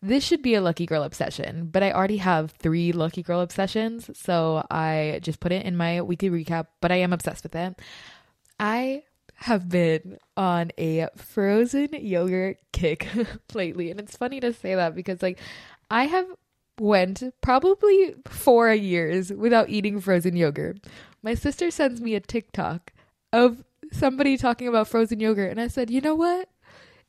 this 0.00 0.24
should 0.24 0.40
be 0.40 0.54
a 0.54 0.62
lucky 0.62 0.86
girl 0.86 1.02
obsession, 1.02 1.68
but 1.70 1.82
I 1.82 1.90
already 1.90 2.18
have 2.18 2.52
three 2.52 2.92
lucky 2.92 3.24
girl 3.24 3.40
obsessions. 3.40 4.08
So 4.16 4.64
I 4.70 5.18
just 5.22 5.40
put 5.40 5.50
it 5.50 5.66
in 5.66 5.76
my 5.76 6.00
weekly 6.02 6.30
recap, 6.30 6.68
but 6.80 6.92
I 6.92 6.96
am 6.96 7.12
obsessed 7.12 7.42
with 7.42 7.56
it. 7.56 7.78
I 8.60 9.02
have 9.40 9.68
been 9.68 10.18
on 10.36 10.70
a 10.78 11.08
frozen 11.16 11.88
yogurt 11.92 12.58
kick 12.72 13.08
lately 13.54 13.90
and 13.90 13.98
it's 13.98 14.16
funny 14.16 14.40
to 14.40 14.52
say 14.52 14.74
that 14.74 14.94
because 14.94 15.22
like 15.22 15.38
I 15.90 16.04
have 16.04 16.26
went 16.78 17.22
probably 17.40 18.14
4 18.26 18.72
years 18.74 19.32
without 19.32 19.68
eating 19.68 20.00
frozen 20.00 20.36
yogurt. 20.36 20.78
My 21.22 21.34
sister 21.34 21.70
sends 21.70 22.00
me 22.00 22.14
a 22.14 22.20
TikTok 22.20 22.92
of 23.32 23.64
somebody 23.92 24.36
talking 24.36 24.68
about 24.68 24.88
frozen 24.88 25.20
yogurt 25.20 25.50
and 25.50 25.60
I 25.60 25.68
said, 25.68 25.90
"You 25.90 26.00
know 26.00 26.14
what? 26.14 26.48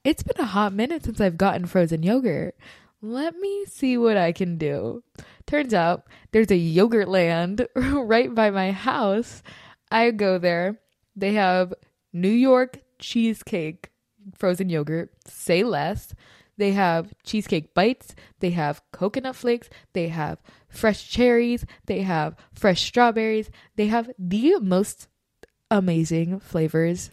it's 0.04 0.24
been 0.24 0.40
a 0.40 0.48
hot 0.48 0.74
minute 0.74 1.04
since 1.04 1.22
I've 1.22 1.38
gotten 1.38 1.66
frozen 1.66 2.04
yogurt. 2.04 2.56
Let 3.02 3.36
me 3.38 3.66
see 3.66 3.98
what 3.98 4.18
I 4.18 4.32
can 4.32 4.58
do. 4.58 5.04
Turns 5.46 5.74
out 5.74 6.06
there's 6.32 6.52
a 6.52 6.76
Yogurtland 6.76 7.68
right 7.76 8.34
by 8.34 8.50
my 8.52 8.72
house. 8.72 9.44
I 9.92 10.12
go 10.12 10.38
there. 10.38 10.80
They 11.16 11.34
have 11.34 11.74
New 12.14 12.30
York 12.30 12.80
cheesecake 13.00 13.90
frozen 14.38 14.70
yogurt, 14.70 15.12
say 15.26 15.64
less. 15.64 16.14
They 16.58 16.74
have 16.74 17.14
cheesecake 17.24 17.74
bites, 17.74 18.14
they 18.40 18.52
have 18.52 18.84
coconut 18.92 19.36
flakes, 19.36 19.70
they 19.94 20.10
have 20.10 20.40
fresh 20.70 21.10
cherries, 21.10 21.66
they 21.88 22.02
have 22.02 22.36
fresh 22.54 22.84
strawberries, 22.84 23.50
they 23.78 23.88
have 23.88 24.12
the 24.20 24.60
most 24.60 25.08
amazing 25.72 26.40
flavors, 26.40 27.10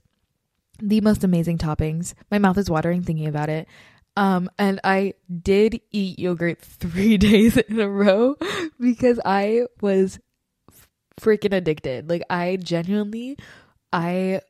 the 0.83 1.01
most 1.01 1.25
amazing 1.25 1.57
toppings. 1.59 2.15
My 2.31 2.39
mouth 2.39 2.59
is 2.59 2.69
watering 2.69 3.03
thinking 3.03 3.27
about 3.27 3.49
it. 3.49 3.69
Um, 4.17 4.51
and 4.59 4.81
I 4.83 5.15
did 5.43 5.81
eat 5.93 6.19
yogurt 6.19 6.61
three 6.63 7.17
days 7.17 7.57
in 7.57 7.81
a 7.81 7.89
row 7.89 8.37
because 8.81 9.21
I 9.25 9.67
was 9.81 10.19
freaking 11.21 11.55
addicted. 11.55 12.11
Like, 12.11 12.23
I 12.29 12.57
genuinely, 12.57 13.39
I 13.93 14.41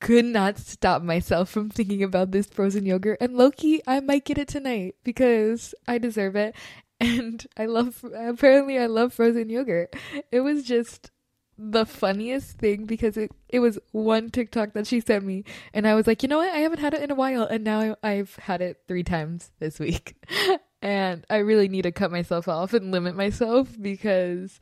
could 0.00 0.24
not 0.24 0.58
stop 0.58 1.02
myself 1.02 1.50
from 1.50 1.70
thinking 1.70 2.02
about 2.02 2.32
this 2.32 2.46
frozen 2.46 2.86
yogurt. 2.86 3.18
And 3.20 3.36
Loki, 3.36 3.82
I 3.86 4.00
might 4.00 4.24
get 4.24 4.38
it 4.38 4.48
tonight 4.48 4.96
because 5.04 5.74
I 5.86 5.98
deserve 5.98 6.36
it. 6.36 6.54
And 7.02 7.46
I 7.56 7.64
love, 7.64 8.04
apparently, 8.14 8.78
I 8.78 8.84
love 8.84 9.14
frozen 9.14 9.48
yogurt. 9.48 9.96
It 10.30 10.40
was 10.40 10.64
just 10.64 11.10
the 11.56 11.86
funniest 11.86 12.58
thing 12.58 12.84
because 12.84 13.16
it, 13.16 13.30
it 13.48 13.60
was 13.60 13.78
one 13.92 14.28
TikTok 14.28 14.74
that 14.74 14.86
she 14.86 15.00
sent 15.00 15.24
me. 15.24 15.44
And 15.72 15.88
I 15.88 15.94
was 15.94 16.06
like, 16.06 16.22
you 16.22 16.28
know 16.28 16.36
what? 16.36 16.52
I 16.52 16.58
haven't 16.58 16.80
had 16.80 16.92
it 16.92 17.02
in 17.02 17.10
a 17.10 17.14
while. 17.14 17.44
And 17.44 17.64
now 17.64 17.96
I've 18.02 18.36
had 18.36 18.60
it 18.60 18.82
three 18.86 19.02
times 19.02 19.50
this 19.60 19.78
week. 19.78 20.14
and 20.82 21.24
I 21.30 21.38
really 21.38 21.68
need 21.68 21.82
to 21.82 21.90
cut 21.92 22.10
myself 22.10 22.48
off 22.48 22.74
and 22.74 22.92
limit 22.92 23.16
myself 23.16 23.74
because 23.80 24.58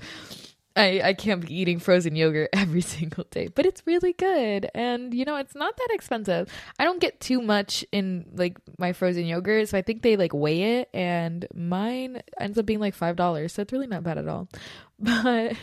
I, 0.78 1.00
I 1.08 1.14
can't 1.14 1.44
be 1.44 1.52
eating 1.52 1.80
frozen 1.80 2.14
yogurt 2.14 2.50
every 2.52 2.82
single 2.82 3.24
day, 3.30 3.48
but 3.48 3.66
it's 3.66 3.82
really 3.84 4.12
good. 4.12 4.70
And, 4.74 5.12
you 5.12 5.24
know, 5.24 5.36
it's 5.36 5.56
not 5.56 5.76
that 5.76 5.88
expensive. 5.90 6.48
I 6.78 6.84
don't 6.84 7.00
get 7.00 7.20
too 7.20 7.42
much 7.42 7.84
in 7.90 8.26
like 8.32 8.58
my 8.78 8.92
frozen 8.92 9.26
yogurt. 9.26 9.68
So 9.68 9.76
I 9.76 9.82
think 9.82 10.02
they 10.02 10.16
like 10.16 10.32
weigh 10.32 10.78
it, 10.78 10.88
and 10.94 11.46
mine 11.52 12.22
ends 12.38 12.58
up 12.58 12.66
being 12.66 12.78
like 12.78 12.96
$5. 12.96 13.50
So 13.50 13.62
it's 13.62 13.72
really 13.72 13.88
not 13.88 14.04
bad 14.04 14.18
at 14.18 14.28
all. 14.28 14.48
But 15.00 15.54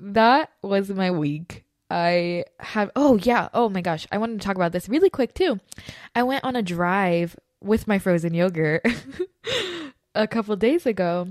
that 0.00 0.52
was 0.62 0.90
my 0.90 1.10
week. 1.10 1.64
I 1.90 2.44
have, 2.60 2.92
oh, 2.94 3.16
yeah. 3.16 3.48
Oh 3.52 3.68
my 3.68 3.80
gosh. 3.80 4.06
I 4.12 4.18
wanted 4.18 4.40
to 4.40 4.46
talk 4.46 4.54
about 4.54 4.70
this 4.70 4.88
really 4.88 5.10
quick 5.10 5.34
too. 5.34 5.58
I 6.14 6.22
went 6.22 6.44
on 6.44 6.54
a 6.54 6.62
drive 6.62 7.34
with 7.60 7.88
my 7.88 7.98
frozen 7.98 8.34
yogurt 8.34 8.86
a 10.14 10.28
couple 10.28 10.54
days 10.54 10.86
ago 10.86 11.28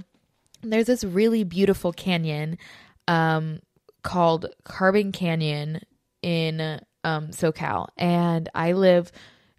there's 0.61 0.87
this 0.87 1.03
really 1.03 1.43
beautiful 1.43 1.91
canyon 1.93 2.57
um, 3.07 3.59
called 4.03 4.47
Carbon 4.63 5.11
Canyon 5.11 5.81
in 6.21 6.79
um, 7.03 7.27
SoCal. 7.29 7.87
And 7.97 8.49
I 8.53 8.73
live 8.73 9.11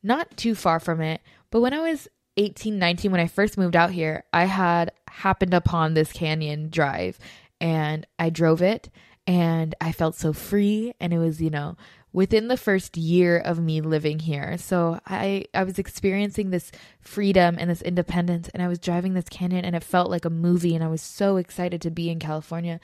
not 0.03 0.37
too 0.37 0.55
far 0.55 0.81
from 0.81 1.01
it. 1.01 1.21
But 1.51 1.61
when 1.61 1.75
I 1.75 1.81
was 1.81 2.09
18, 2.37 2.79
19, 2.79 3.11
when 3.11 3.21
I 3.21 3.27
first 3.27 3.59
moved 3.59 3.77
out 3.77 3.91
here, 3.91 4.25
I 4.33 4.45
had 4.45 4.93
happened 5.09 5.55
upon 5.55 5.95
this 5.95 6.13
canyon 6.13 6.71
drive 6.71 7.19
and 7.61 8.07
I 8.19 8.31
drove 8.31 8.63
it 8.63 8.91
and 9.27 9.75
I 9.81 9.93
felt 9.93 10.15
so 10.15 10.33
free. 10.33 10.93
And 11.01 11.13
it 11.13 11.19
was, 11.19 11.41
you 11.41 11.51
know, 11.51 11.77
within 12.19 12.49
the 12.49 12.57
first 12.57 12.97
year 12.97 13.39
of 13.39 13.61
me 13.61 13.81
living 13.81 14.19
here. 14.19 14.59
So 14.59 14.99
I 15.07 15.45
I 15.55 15.63
was 15.63 15.79
experiencing 15.79 16.51
this 16.51 16.73
freedom 17.01 17.55
and 17.61 17.71
this 17.71 17.81
independence 17.81 18.49
and 18.49 18.61
I 18.61 18.67
was 18.67 18.81
driving 18.81 19.15
this 19.15 19.29
canyon 19.29 19.65
and 19.65 19.77
it 19.77 19.85
felt 19.85 20.11
like 20.11 20.25
a 20.25 20.31
movie 20.31 20.75
and 20.75 20.83
I 20.83 20.89
was 20.89 21.01
so 21.01 21.37
excited 21.37 21.81
to 21.83 21.93
be 21.93 22.11
in 22.11 22.19
California 22.19 22.81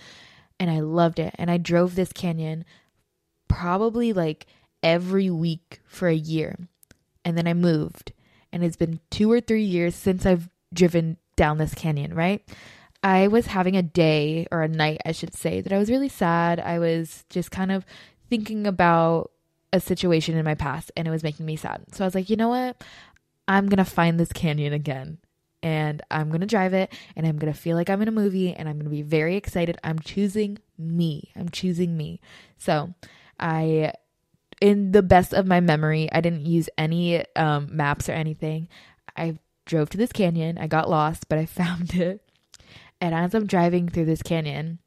and 0.61 0.71
I 0.71 0.79
loved 0.79 1.19
it. 1.19 1.35
And 1.35 1.51
I 1.51 1.57
drove 1.57 1.97
this 1.97 2.13
canyon 2.13 2.65
probably 3.49 4.13
like 4.13 4.47
every 4.85 5.31
week 5.31 5.81
for 5.85 6.07
a 6.07 6.15
year. 6.15 6.57
And 7.25 7.37
then 7.37 7.49
I 7.49 7.55
moved. 7.55 8.13
And 8.53 8.63
it's 8.63 8.77
been 8.77 9.01
2 9.11 9.33
or 9.33 9.41
3 9.41 9.65
years 9.65 9.97
since 9.97 10.25
I've 10.25 10.49
driven 10.73 11.17
down 11.35 11.59
this 11.59 11.75
canyon, 11.75 12.15
right? 12.15 12.49
I 13.03 13.27
was 13.27 13.47
having 13.47 13.77
a 13.77 13.83
day 13.83 14.47
or 14.53 14.63
a 14.63 14.69
night, 14.69 15.01
I 15.05 15.11
should 15.11 15.35
say, 15.35 15.61
that 15.61 15.73
I 15.73 15.79
was 15.79 15.91
really 15.91 16.09
sad. 16.09 16.61
I 16.61 16.79
was 16.79 17.25
just 17.29 17.51
kind 17.51 17.73
of 17.73 17.85
thinking 18.29 18.67
about 18.67 19.31
a 19.73 19.81
situation 19.81 20.37
in 20.37 20.45
my 20.45 20.55
past 20.55 20.93
and 20.97 21.09
it 21.09 21.11
was 21.11 21.23
making 21.23 21.47
me 21.47 21.57
sad. 21.57 21.83
So 21.93 22.05
I 22.05 22.07
was 22.07 22.15
like, 22.15 22.31
you 22.31 22.37
know 22.37 22.49
what? 22.49 22.83
I'm 23.47 23.69
going 23.69 23.79
to 23.79 23.85
find 23.85 24.19
this 24.19 24.33
canyon 24.33 24.73
again 24.73 25.19
and 25.63 26.03
I'm 26.11 26.29
going 26.29 26.43
to 26.43 26.47
drive 26.47 26.75
it 26.75 26.93
and 27.17 27.27
I'm 27.27 27.39
going 27.39 27.53
to 27.53 27.59
feel 27.59 27.77
like 27.77 27.91
I'm 27.91 28.01
in 28.03 28.09
a 28.09 28.13
movie 28.13 28.55
and 28.55 28.69
I'm 28.69 28.77
going 28.77 28.85
to 28.85 28.91
be 28.91 29.03
very 29.03 29.37
excited. 29.37 29.79
I'm 29.83 29.99
choosing 29.99 30.59
me. 30.79 31.33
I'm 31.35 31.49
choosing 31.49 31.97
me. 31.97 32.21
So 32.57 32.95
I, 33.41 33.93
in 34.61 34.93
the 34.93 35.03
best 35.03 35.35
of 35.35 35.47
my 35.47 35.61
memory, 35.61 36.09
I 36.13 36.21
didn't 36.21 36.47
use 36.47 36.69
any 36.79 37.25
um, 37.35 37.69
maps 37.73 38.09
or 38.09 38.13
anything. 38.13 38.69
I 39.17 39.39
drove 39.67 39.91
to 39.91 39.99
this 39.99 40.13
canyon. 40.13 40.59
I 40.59 40.67
got 40.67 40.89
lost, 40.89 41.29
but 41.29 41.39
I 41.39 41.47
found 41.47 41.95
it. 41.95 42.23
And 43.01 43.15
as 43.15 43.35
I'm 43.35 43.47
driving 43.47 43.89
through 43.89 44.07
this 44.07 44.23
canyon, 44.23 44.79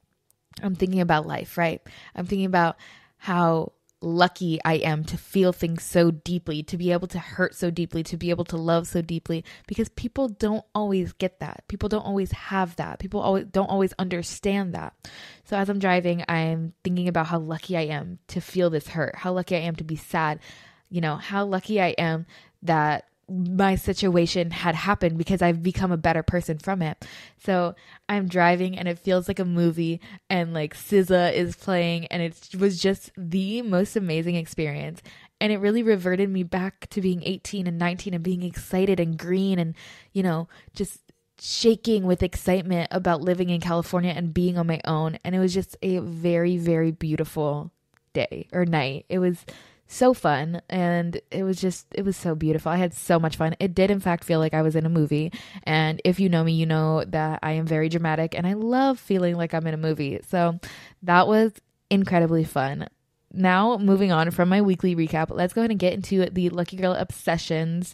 I'm 0.62 0.76
thinking 0.76 1.02
about 1.02 1.28
life, 1.28 1.58
right? 1.58 1.82
I'm 2.16 2.26
thinking 2.26 2.46
about 2.46 2.78
how 3.18 3.74
lucky 4.02 4.60
I 4.64 4.76
am 4.76 5.04
to 5.06 5.18
feel 5.18 5.52
things 5.52 5.84
so 5.84 6.12
deeply, 6.12 6.62
to 6.64 6.78
be 6.78 6.92
able 6.92 7.08
to 7.08 7.20
hurt 7.20 7.56
so 7.56 7.72
deeply, 7.72 8.04
to 8.04 8.18
be 8.18 8.30
able 8.30 8.46
to 8.46 8.58
love 8.58 8.88
so 8.88 9.02
deeply 9.02 9.44
because 9.68 9.90
people 9.90 10.30
don't 10.30 10.64
always 10.76 11.14
get 11.14 11.40
that. 11.40 11.64
People 11.68 11.90
don't 11.90 12.06
always 12.06 12.32
have 12.32 12.76
that. 12.76 13.00
People 13.00 13.20
always 13.20 13.46
don't 13.46 13.70
always 13.70 13.94
understand 13.98 14.74
that. 14.74 14.94
So 15.46 15.58
as 15.58 15.70
I'm 15.70 15.80
driving, 15.80 16.24
I'm 16.28 16.74
thinking 16.84 17.08
about 17.08 17.28
how 17.28 17.40
lucky 17.40 17.76
I 17.76 17.82
am 17.82 18.20
to 18.28 18.42
feel 18.42 18.70
this 18.70 18.90
hurt, 18.90 19.16
how 19.16 19.34
lucky 19.34 19.56
I 19.56 19.62
am 19.62 19.76
to 19.78 19.84
be 19.84 19.96
sad, 19.96 20.40
you 20.90 21.02
know, 21.02 21.16
how 21.16 21.46
lucky 21.46 21.82
I 21.82 21.90
am 21.98 22.26
that 22.64 23.06
my 23.30 23.76
situation 23.76 24.52
had 24.52 24.74
happened 24.74 25.18
because 25.18 25.42
I've 25.42 25.62
become 25.62 25.92
a 25.92 25.98
better 25.98 26.24
person 26.24 26.60
from 26.60 26.82
it. 26.82 27.06
So 27.44 27.76
I'm 28.08 28.28
driving 28.28 28.78
and 28.78 28.88
it 28.88 29.00
feels 29.00 29.28
like 29.28 29.40
a 29.40 29.46
movie 29.46 30.00
and 30.30 30.54
like 30.54 30.74
SZA 30.74 31.34
is 31.34 31.56
playing 31.56 32.06
and 32.08 32.22
it 32.22 32.50
was 32.58 32.80
just 32.80 33.12
the 33.18 33.62
most 33.64 33.96
amazing 33.96 34.36
experience. 34.36 35.02
And 35.42 35.52
it 35.52 35.60
really 35.60 35.84
reverted 35.84 36.30
me 36.30 36.44
back 36.44 36.90
to 36.92 37.02
being 37.02 37.22
18 37.24 37.68
and 37.68 37.78
19 37.78 38.14
and 38.14 38.24
being 38.24 38.44
excited 38.44 39.00
and 39.00 39.18
green 39.18 39.60
and, 39.60 39.76
you 40.14 40.24
know, 40.24 40.48
just 40.74 41.02
shaking 41.40 42.06
with 42.06 42.24
excitement 42.24 42.88
about 42.92 43.22
living 43.22 43.50
in 43.50 43.62
California 43.62 44.14
and 44.16 44.34
being 44.34 44.58
on 44.58 44.68
my 44.68 44.82
own. 44.86 45.20
And 45.24 45.36
it 45.36 45.40
was 45.40 45.54
just 45.54 45.78
a 45.82 46.00
very, 46.00 46.58
very 46.58 46.92
beautiful 46.92 47.72
day 48.14 48.48
or 48.52 48.66
night. 48.66 49.06
It 49.10 49.20
was 49.20 49.46
so 49.88 50.14
fun 50.14 50.62
and 50.70 51.20
it 51.32 51.44
was 51.44 51.60
just 51.60 51.88
it 51.92 52.04
was 52.04 52.18
so 52.18 52.36
beautiful. 52.36 52.72
I 52.72 52.78
had 52.78 52.94
so 52.94 53.20
much 53.20 53.38
fun. 53.38 53.56
It 53.60 53.74
did 53.74 53.90
in 53.90 54.00
fact 54.00 54.24
feel 54.24 54.40
like 54.40 54.54
I 54.54 54.62
was 54.62 54.76
in 54.76 54.86
a 54.86 54.90
movie. 54.90 55.32
And 55.64 56.02
if 56.04 56.20
you 56.20 56.30
know 56.30 56.44
me, 56.44 56.54
you 56.54 56.66
know 56.66 57.04
that 57.06 57.40
I 57.42 57.54
am 57.54 57.66
very 57.66 57.90
dramatic 57.90 58.36
and 58.36 58.46
I 58.46 58.54
love 58.54 59.00
feeling 59.00 59.36
like 59.36 59.54
I'm 59.54 59.68
in 59.68 59.74
a 59.74 59.78
movie. 59.78 60.20
So 60.28 60.60
that 61.04 61.28
was 61.28 61.54
incredibly 61.90 62.44
fun. 62.44 62.88
Now, 63.34 63.78
moving 63.78 64.12
on 64.12 64.32
from 64.32 64.50
my 64.50 64.62
weekly 64.62 64.96
recap, 64.96 65.28
let's 65.30 65.54
go 65.54 65.62
ahead 65.62 65.72
and 65.72 65.80
get 65.80 65.94
into 65.94 66.26
the 66.30 66.50
Lucky 66.50 66.78
Girl 66.78 66.94
obsessions 66.94 67.94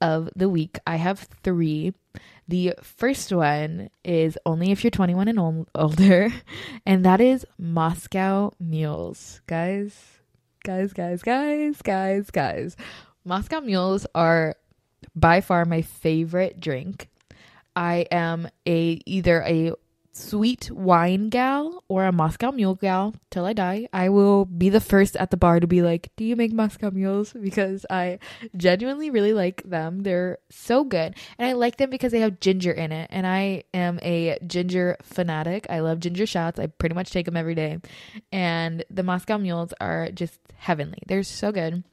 of 0.00 0.30
the 0.34 0.48
week. 0.48 0.78
I 0.86 0.96
have 0.96 1.28
3. 1.42 1.92
The 2.48 2.74
first 2.82 3.32
one 3.32 3.90
is 4.04 4.36
only 4.44 4.72
if 4.72 4.82
you're 4.82 4.90
21 4.90 5.28
and 5.28 5.66
older, 5.74 6.32
and 6.86 7.04
that 7.04 7.20
is 7.20 7.46
Moscow 7.58 8.52
mules. 8.58 9.40
Guys, 9.46 10.19
guys, 10.64 10.92
guys, 10.92 11.22
guys, 11.22 11.80
guys, 11.82 12.30
guys. 12.30 12.76
Moscow 13.24 13.60
mules 13.60 14.06
are 14.14 14.56
by 15.14 15.40
far 15.40 15.64
my 15.64 15.82
favorite 15.82 16.60
drink. 16.60 17.08
I 17.74 18.06
am 18.10 18.48
a 18.66 19.00
either 19.06 19.42
a 19.42 19.72
sweet 20.12 20.70
wine 20.70 21.28
gal 21.28 21.84
or 21.88 22.04
a 22.04 22.12
Moscow 22.12 22.50
mule 22.50 22.74
gal 22.74 23.14
till 23.30 23.44
I 23.44 23.52
die. 23.52 23.88
I 23.92 24.08
will 24.08 24.44
be 24.44 24.68
the 24.68 24.80
first 24.80 25.16
at 25.16 25.30
the 25.30 25.36
bar 25.36 25.60
to 25.60 25.66
be 25.66 25.82
like, 25.82 26.10
"Do 26.16 26.24
you 26.24 26.36
make 26.36 26.52
Moscow 26.52 26.90
mules?" 26.90 27.32
because 27.32 27.86
I 27.88 28.18
genuinely 28.56 29.10
really 29.10 29.32
like 29.32 29.62
them. 29.64 30.02
They're 30.02 30.38
so 30.50 30.84
good. 30.84 31.14
And 31.38 31.48
I 31.48 31.52
like 31.52 31.76
them 31.76 31.90
because 31.90 32.12
they 32.12 32.20
have 32.20 32.40
ginger 32.40 32.72
in 32.72 32.92
it. 32.92 33.08
And 33.10 33.26
I 33.26 33.64
am 33.72 33.98
a 34.02 34.38
ginger 34.46 34.96
fanatic. 35.02 35.66
I 35.70 35.80
love 35.80 36.00
ginger 36.00 36.26
shots. 36.26 36.58
I 36.58 36.66
pretty 36.66 36.94
much 36.94 37.10
take 37.10 37.26
them 37.26 37.36
every 37.36 37.54
day. 37.54 37.78
And 38.32 38.84
the 38.90 39.02
Moscow 39.02 39.38
mules 39.38 39.72
are 39.80 40.10
just 40.10 40.38
heavenly. 40.56 41.02
They're 41.06 41.22
so 41.22 41.52
good. 41.52 41.84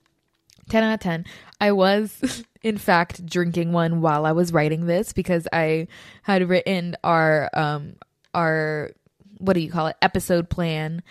10 0.70 0.84
out 0.84 0.94
of 0.96 1.00
10. 1.00 1.26
I 1.62 1.72
was, 1.72 2.44
in 2.62 2.78
fact, 2.78 3.26
drinking 3.26 3.72
one 3.72 4.02
while 4.02 4.26
I 4.26 4.32
was 4.34 4.52
writing 4.52 4.86
this 4.86 5.14
because 5.14 5.48
I 5.54 5.88
had 6.24 6.50
written 6.50 6.96
our 7.04 7.50
um, 7.54 7.96
our 8.38 8.92
what 9.40 9.54
do 9.54 9.60
you 9.60 9.72
call 9.72 9.88
it 9.88 9.98
episode 10.02 10.50
plan 10.50 11.02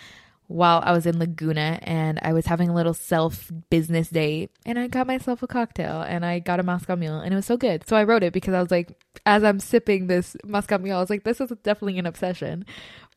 while 0.47 0.81
I 0.85 0.93
was 0.93 1.05
in 1.05 1.19
Laguna 1.19 1.77
and 1.81 2.19
I 2.21 2.31
was 2.31 2.45
having 2.45 2.69
a 2.69 2.73
little 2.73 2.93
self 2.93 3.51
business 3.69 4.09
day 4.09 4.49
and 4.65 4.79
I 4.79 4.87
got 4.87 5.05
myself 5.05 5.43
a 5.43 5.47
cocktail 5.47 6.01
and 6.01 6.25
I 6.25 6.39
got 6.39 6.61
a 6.61 6.63
Moscow 6.63 6.95
Mule 6.95 7.19
and 7.19 7.33
it 7.33 7.35
was 7.35 7.45
so 7.45 7.57
good. 7.57 7.85
So 7.87 7.97
I 7.97 8.05
wrote 8.05 8.23
it 8.23 8.31
because 8.31 8.53
I 8.53 8.61
was 8.61 8.71
like, 8.71 8.97
as 9.25 9.43
I'm 9.43 9.59
sipping 9.59 10.07
this 10.07 10.37
Moscow 10.45 10.77
Mule, 10.77 10.97
I 10.97 11.01
was 11.01 11.09
like, 11.09 11.25
this 11.25 11.41
is 11.41 11.51
definitely 11.63 11.99
an 11.99 12.05
obsession. 12.05 12.65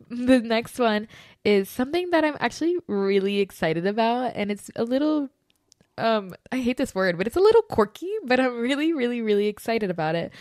The 0.08 0.40
next 0.40 0.78
one 0.78 1.06
is 1.44 1.68
something 1.68 2.10
that 2.10 2.24
I'm 2.24 2.36
actually 2.40 2.76
really 2.88 3.38
excited 3.38 3.86
about 3.86 4.32
and 4.34 4.50
it's 4.50 4.70
a 4.74 4.82
little 4.84 5.28
um 5.98 6.32
I 6.50 6.58
hate 6.58 6.78
this 6.78 6.96
word, 6.96 7.16
but 7.16 7.28
it's 7.28 7.36
a 7.36 7.40
little 7.40 7.62
quirky, 7.62 8.10
but 8.24 8.40
I'm 8.40 8.58
really 8.58 8.92
really 8.92 9.22
really 9.22 9.46
excited 9.46 9.88
about 9.88 10.16
it. 10.16 10.32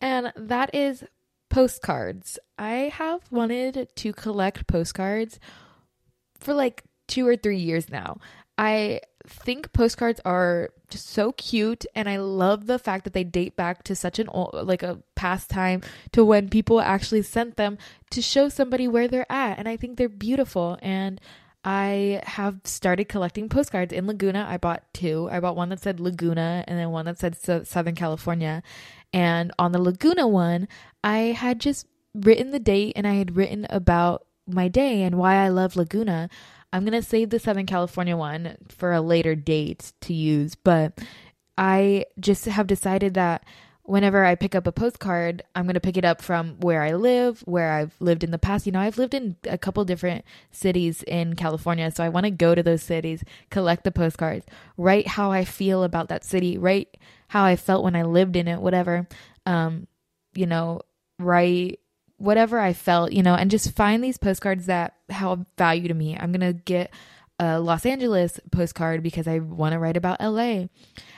And 0.00 0.32
that 0.36 0.74
is 0.74 1.02
postcards. 1.48 2.38
I 2.58 2.90
have 2.94 3.20
wanted 3.30 3.88
to 3.94 4.12
collect 4.12 4.66
postcards 4.66 5.38
for 6.38 6.54
like 6.54 6.84
two 7.08 7.26
or 7.26 7.36
three 7.36 7.58
years 7.58 7.88
now. 7.88 8.18
I 8.58 9.00
think 9.26 9.72
postcards 9.72 10.20
are 10.24 10.70
just 10.88 11.08
so 11.08 11.32
cute 11.32 11.84
and 11.94 12.08
I 12.08 12.18
love 12.18 12.66
the 12.66 12.78
fact 12.78 13.04
that 13.04 13.12
they 13.12 13.24
date 13.24 13.56
back 13.56 13.82
to 13.84 13.94
such 13.94 14.18
an 14.18 14.28
old 14.28 14.54
like 14.54 14.82
a 14.82 15.02
past 15.14 15.50
time 15.50 15.82
to 16.12 16.24
when 16.24 16.48
people 16.48 16.80
actually 16.80 17.22
sent 17.22 17.56
them 17.56 17.76
to 18.10 18.22
show 18.22 18.48
somebody 18.48 18.86
where 18.86 19.08
they're 19.08 19.30
at 19.30 19.58
and 19.58 19.68
I 19.68 19.76
think 19.76 19.96
they're 19.96 20.08
beautiful 20.08 20.78
and 20.80 21.20
I 21.64 22.22
have 22.24 22.60
started 22.62 23.08
collecting 23.08 23.48
postcards 23.48 23.92
in 23.92 24.06
Laguna. 24.06 24.46
I 24.48 24.56
bought 24.56 24.84
two. 24.94 25.28
I 25.32 25.40
bought 25.40 25.56
one 25.56 25.70
that 25.70 25.80
said 25.80 25.98
Laguna 25.98 26.64
and 26.68 26.78
then 26.78 26.92
one 26.92 27.06
that 27.06 27.18
said 27.18 27.66
Southern 27.66 27.96
California. 27.96 28.62
And 29.16 29.50
on 29.58 29.72
the 29.72 29.80
Laguna 29.80 30.28
one, 30.28 30.68
I 31.02 31.32
had 31.32 31.58
just 31.58 31.86
written 32.14 32.50
the 32.50 32.60
date 32.60 32.92
and 32.96 33.06
I 33.06 33.14
had 33.14 33.34
written 33.34 33.66
about 33.70 34.26
my 34.46 34.68
day 34.68 35.04
and 35.04 35.14
why 35.16 35.36
I 35.36 35.48
love 35.48 35.74
Laguna. 35.74 36.28
I'm 36.70 36.84
going 36.84 36.92
to 36.92 37.08
save 37.08 37.30
the 37.30 37.38
Southern 37.38 37.64
California 37.64 38.14
one 38.14 38.58
for 38.68 38.92
a 38.92 39.00
later 39.00 39.34
date 39.34 39.94
to 40.02 40.12
use, 40.12 40.54
but 40.54 40.98
I 41.56 42.04
just 42.20 42.44
have 42.44 42.66
decided 42.66 43.14
that 43.14 43.42
whenever 43.86 44.24
I 44.24 44.34
pick 44.34 44.54
up 44.54 44.66
a 44.66 44.72
postcard, 44.72 45.42
I'm 45.54 45.64
going 45.64 45.74
to 45.74 45.80
pick 45.80 45.96
it 45.96 46.04
up 46.04 46.20
from 46.20 46.56
where 46.60 46.82
I 46.82 46.94
live, 46.94 47.40
where 47.40 47.72
I've 47.72 47.94
lived 48.00 48.24
in 48.24 48.32
the 48.32 48.38
past. 48.38 48.66
You 48.66 48.72
know, 48.72 48.80
I've 48.80 48.98
lived 48.98 49.14
in 49.14 49.36
a 49.44 49.56
couple 49.56 49.84
different 49.84 50.24
cities 50.50 51.02
in 51.04 51.34
California, 51.36 51.90
so 51.90 52.04
I 52.04 52.08
want 52.08 52.24
to 52.24 52.30
go 52.30 52.54
to 52.54 52.62
those 52.62 52.82
cities, 52.82 53.24
collect 53.50 53.84
the 53.84 53.92
postcards, 53.92 54.44
write 54.76 55.06
how 55.06 55.30
I 55.30 55.44
feel 55.44 55.84
about 55.84 56.08
that 56.08 56.24
city, 56.24 56.58
write 56.58 56.96
how 57.28 57.44
I 57.44 57.56
felt 57.56 57.84
when 57.84 57.96
I 57.96 58.02
lived 58.02 58.36
in 58.36 58.48
it, 58.48 58.60
whatever. 58.60 59.08
Um, 59.46 59.86
you 60.34 60.46
know, 60.46 60.82
write 61.18 61.80
whatever 62.18 62.58
I 62.58 62.72
felt, 62.72 63.12
you 63.12 63.22
know, 63.22 63.34
and 63.34 63.50
just 63.50 63.74
find 63.76 64.02
these 64.02 64.18
postcards 64.18 64.66
that 64.66 64.94
have 65.08 65.46
value 65.56 65.88
to 65.88 65.94
me. 65.94 66.16
I'm 66.18 66.32
going 66.32 66.40
to 66.40 66.60
get 66.60 66.92
a 67.38 67.60
Los 67.60 67.84
Angeles 67.84 68.40
postcard 68.50 69.02
because 69.02 69.28
I 69.28 69.38
want 69.38 69.74
to 69.74 69.78
write 69.78 69.96
about 69.96 70.20
LA. 70.20 70.66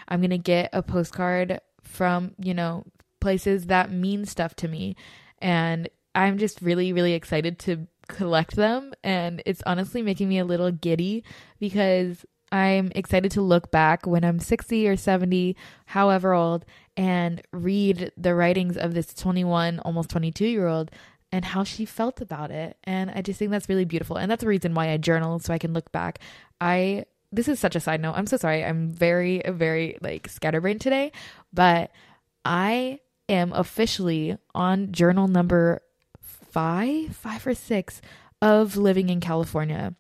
I'm 0.09 0.21
going 0.21 0.31
to 0.31 0.39
get 0.39 0.71
a 0.73 0.83
postcard 0.83 1.61
from, 1.89 2.35
you 2.39 2.55
know, 2.55 2.85
places 3.21 3.67
that 3.67 3.91
mean 3.91 4.25
stuff 4.25 4.55
to 4.57 4.69
me. 4.69 4.97
And 5.41 5.89
I'm 6.15 6.39
just 6.39 6.63
really, 6.63 6.93
really 6.93 7.15
excited 7.15 7.59
to 7.61 7.87
collect 8.09 8.57
them. 8.57 8.93
And 9.03 9.43
it's 9.47 9.63
honestly 9.67 10.03
making 10.03 10.29
me 10.29 10.39
a 10.39 10.45
little 10.45 10.71
giddy 10.71 11.25
because 11.59 12.25
I'm 12.51 12.91
excited 12.95 13.31
to 13.33 13.43
look 13.43 13.71
back 13.71 14.07
when 14.07 14.25
I'm 14.25 14.39
60 14.39 14.89
or 14.89 14.97
70, 14.97 15.57
however 15.87 16.33
old, 16.33 16.65
and 16.97 17.43
read 17.53 18.11
the 18.17 18.35
writings 18.35 18.77
of 18.77 18.95
this 18.95 19.13
21, 19.15 19.81
almost 19.81 20.11
22 20.11 20.47
year 20.47 20.67
old 20.67 20.91
and 21.31 21.45
how 21.45 21.63
she 21.63 21.85
felt 21.85 22.21
about 22.21 22.51
it. 22.51 22.77
And 22.85 23.11
I 23.11 23.21
just 23.23 23.39
think 23.39 23.51
that's 23.51 23.69
really 23.69 23.85
beautiful. 23.85 24.17
And 24.17 24.31
that's 24.31 24.41
the 24.41 24.49
reason 24.49 24.75
why 24.75 24.91
I 24.91 24.97
journal 24.97 25.39
so 25.39 25.53
I 25.53 25.59
can 25.59 25.75
look 25.75 25.93
back. 25.93 26.21
I 26.61 27.05
this 27.33 27.49
is 27.49 27.59
such 27.59 27.77
a 27.77 27.81
side 27.81 28.01
note. 28.01 28.15
I'm 28.15 28.27
so 28.27 28.37
sorry. 28.37 28.65
I'm 28.65 28.89
very, 28.89 29.43
very 29.47 29.99
like 30.01 30.29
scatterbrained 30.29 30.81
today, 30.81 31.13
but 31.53 31.91
I 32.45 33.01
am 33.29 33.53
officially 33.53 34.39
on 34.55 34.93
journal 34.93 35.29
number 35.29 35.83
five, 36.21 37.15
five 37.15 37.47
or 37.47 37.55
six 37.55 38.01
of 38.41 38.77
living 38.77 39.11
in 39.11 39.21
California. 39.21 39.95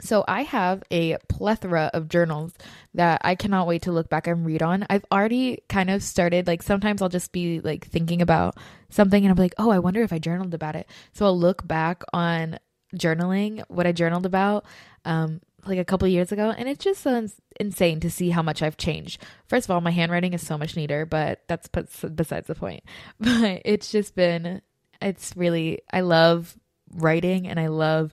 So 0.00 0.24
I 0.28 0.42
have 0.42 0.82
a 0.90 1.16
plethora 1.28 1.90
of 1.94 2.08
journals 2.08 2.52
that 2.94 3.20
I 3.24 3.34
cannot 3.34 3.66
wait 3.66 3.82
to 3.82 3.92
look 3.92 4.08
back 4.08 4.26
and 4.26 4.44
read 4.44 4.62
on. 4.62 4.86
I've 4.90 5.06
already 5.10 5.62
kind 5.68 5.90
of 5.90 6.02
started 6.02 6.46
like 6.46 6.62
sometimes 6.62 7.00
I'll 7.00 7.08
just 7.08 7.32
be 7.32 7.60
like 7.60 7.86
thinking 7.86 8.20
about 8.20 8.56
something 8.90 9.24
and 9.24 9.30
I'm 9.30 9.42
like, 9.42 9.54
"Oh, 9.58 9.70
I 9.70 9.78
wonder 9.78 10.02
if 10.02 10.12
I 10.12 10.18
journaled 10.18 10.54
about 10.54 10.76
it." 10.76 10.86
So 11.12 11.24
I'll 11.24 11.38
look 11.38 11.66
back 11.66 12.02
on 12.12 12.58
journaling, 12.94 13.64
what 13.68 13.86
I 13.86 13.92
journaled 13.92 14.26
about 14.26 14.64
um 15.04 15.40
like 15.68 15.78
a 15.78 15.84
couple 15.84 16.08
years 16.08 16.32
ago, 16.32 16.54
and 16.56 16.68
it's 16.68 16.84
just 16.84 17.02
so 17.02 17.26
insane 17.58 18.00
to 18.00 18.10
see 18.10 18.30
how 18.30 18.42
much 18.42 18.62
I've 18.62 18.76
changed. 18.76 19.22
First 19.46 19.66
of 19.66 19.70
all, 19.70 19.80
my 19.80 19.90
handwriting 19.90 20.34
is 20.34 20.46
so 20.46 20.58
much 20.58 20.76
neater, 20.76 21.06
but 21.06 21.42
that's 21.48 21.68
besides 21.68 22.46
the 22.46 22.54
point. 22.54 22.84
But 23.20 23.62
it's 23.64 23.90
just 23.90 24.14
been 24.14 24.62
it's 25.00 25.36
really 25.36 25.80
I 25.92 26.00
love 26.00 26.56
writing 26.92 27.46
and 27.46 27.58
I 27.60 27.68
love 27.68 28.12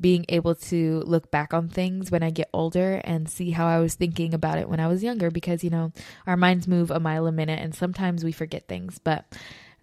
being 0.00 0.24
able 0.28 0.54
to 0.54 1.02
look 1.06 1.30
back 1.30 1.52
on 1.52 1.68
things 1.68 2.10
when 2.10 2.22
I 2.22 2.30
get 2.30 2.48
older 2.52 3.00
and 3.04 3.28
see 3.28 3.50
how 3.50 3.66
I 3.66 3.80
was 3.80 3.94
thinking 3.94 4.32
about 4.32 4.58
it 4.58 4.68
when 4.68 4.78
I 4.78 4.86
was 4.86 5.02
younger 5.02 5.30
because, 5.30 5.64
you 5.64 5.70
know, 5.70 5.92
our 6.26 6.36
minds 6.36 6.68
move 6.68 6.90
a 6.90 7.00
mile 7.00 7.26
a 7.26 7.32
minute 7.32 7.58
and 7.58 7.74
sometimes 7.74 8.24
we 8.24 8.30
forget 8.30 8.68
things. 8.68 9.00
But 9.02 9.24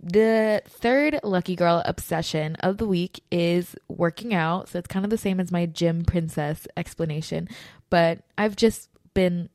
the 0.01 0.61
third 0.67 1.19
lucky 1.23 1.55
girl 1.55 1.81
obsession 1.85 2.55
of 2.57 2.77
the 2.77 2.87
week 2.87 3.23
is 3.31 3.75
working 3.87 4.33
out. 4.33 4.69
So 4.69 4.79
it's 4.79 4.87
kind 4.87 5.05
of 5.05 5.09
the 5.09 5.17
same 5.17 5.39
as 5.39 5.51
my 5.51 5.65
gym 5.65 6.03
princess 6.05 6.67
explanation, 6.77 7.47
but 7.89 8.19
I've 8.37 8.55
just 8.55 8.89
been 9.13 9.49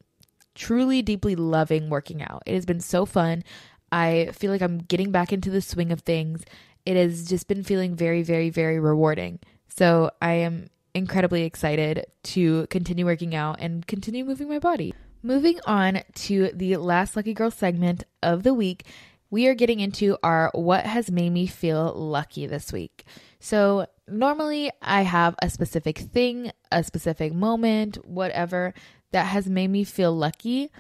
truly 0.55 1.03
deeply 1.03 1.37
loving 1.37 1.88
working 1.88 2.22
out. 2.22 2.42
It 2.46 2.55
has 2.55 2.66
been 2.66 2.81
so 2.81 3.07
fun. 3.07 3.44
I 3.92 4.31
feel 4.33 4.50
like 4.50 4.62
I'm 4.62 4.79
getting 4.79 5.11
back 5.11 5.33
into 5.33 5.50
the 5.50 5.61
swing 5.61 5.92
of 5.92 6.00
things. 6.00 6.42
It 6.87 6.96
has 6.96 7.29
just 7.29 7.46
been 7.48 7.62
feeling 7.62 7.94
very, 7.94 8.22
very, 8.22 8.50
very 8.50 8.79
rewarding. 8.81 9.40
So 9.68 10.11
I 10.20 10.33
am 10.33 10.68
incredibly 10.94 11.44
excited 11.44 12.07
to 12.22 12.66
continue 12.68 13.05
working 13.05 13.35
out 13.35 13.59
and 13.61 13.87
continue 13.87 14.24
moving 14.24 14.48
my 14.48 14.59
body. 14.59 14.94
Moving 15.22 15.61
on 15.66 16.03
to 16.14 16.50
the 16.55 16.76
last 16.79 17.14
Lucky 17.14 17.35
Girl 17.35 17.50
segment 17.50 18.05
of 18.22 18.42
the 18.42 18.55
week, 18.55 18.87
we 19.30 19.46
are 19.46 19.54
getting 19.54 19.80
into 19.80 20.18
our 20.22 20.50
What 20.54 20.84
Has 20.84 21.10
Made 21.10 21.30
Me 21.30 21.46
Feel 21.46 21.94
Lucky 21.94 22.46
this 22.46 22.72
week. 22.72 23.04
So, 23.38 23.86
normally 24.08 24.70
I 24.82 25.02
have 25.02 25.36
a 25.40 25.48
specific 25.48 25.98
thing, 25.98 26.52
a 26.72 26.82
specific 26.82 27.32
moment, 27.32 28.04
whatever 28.04 28.74
that 29.12 29.24
has 29.24 29.48
made 29.48 29.68
me 29.68 29.84
feel 29.84 30.12
lucky. 30.12 30.70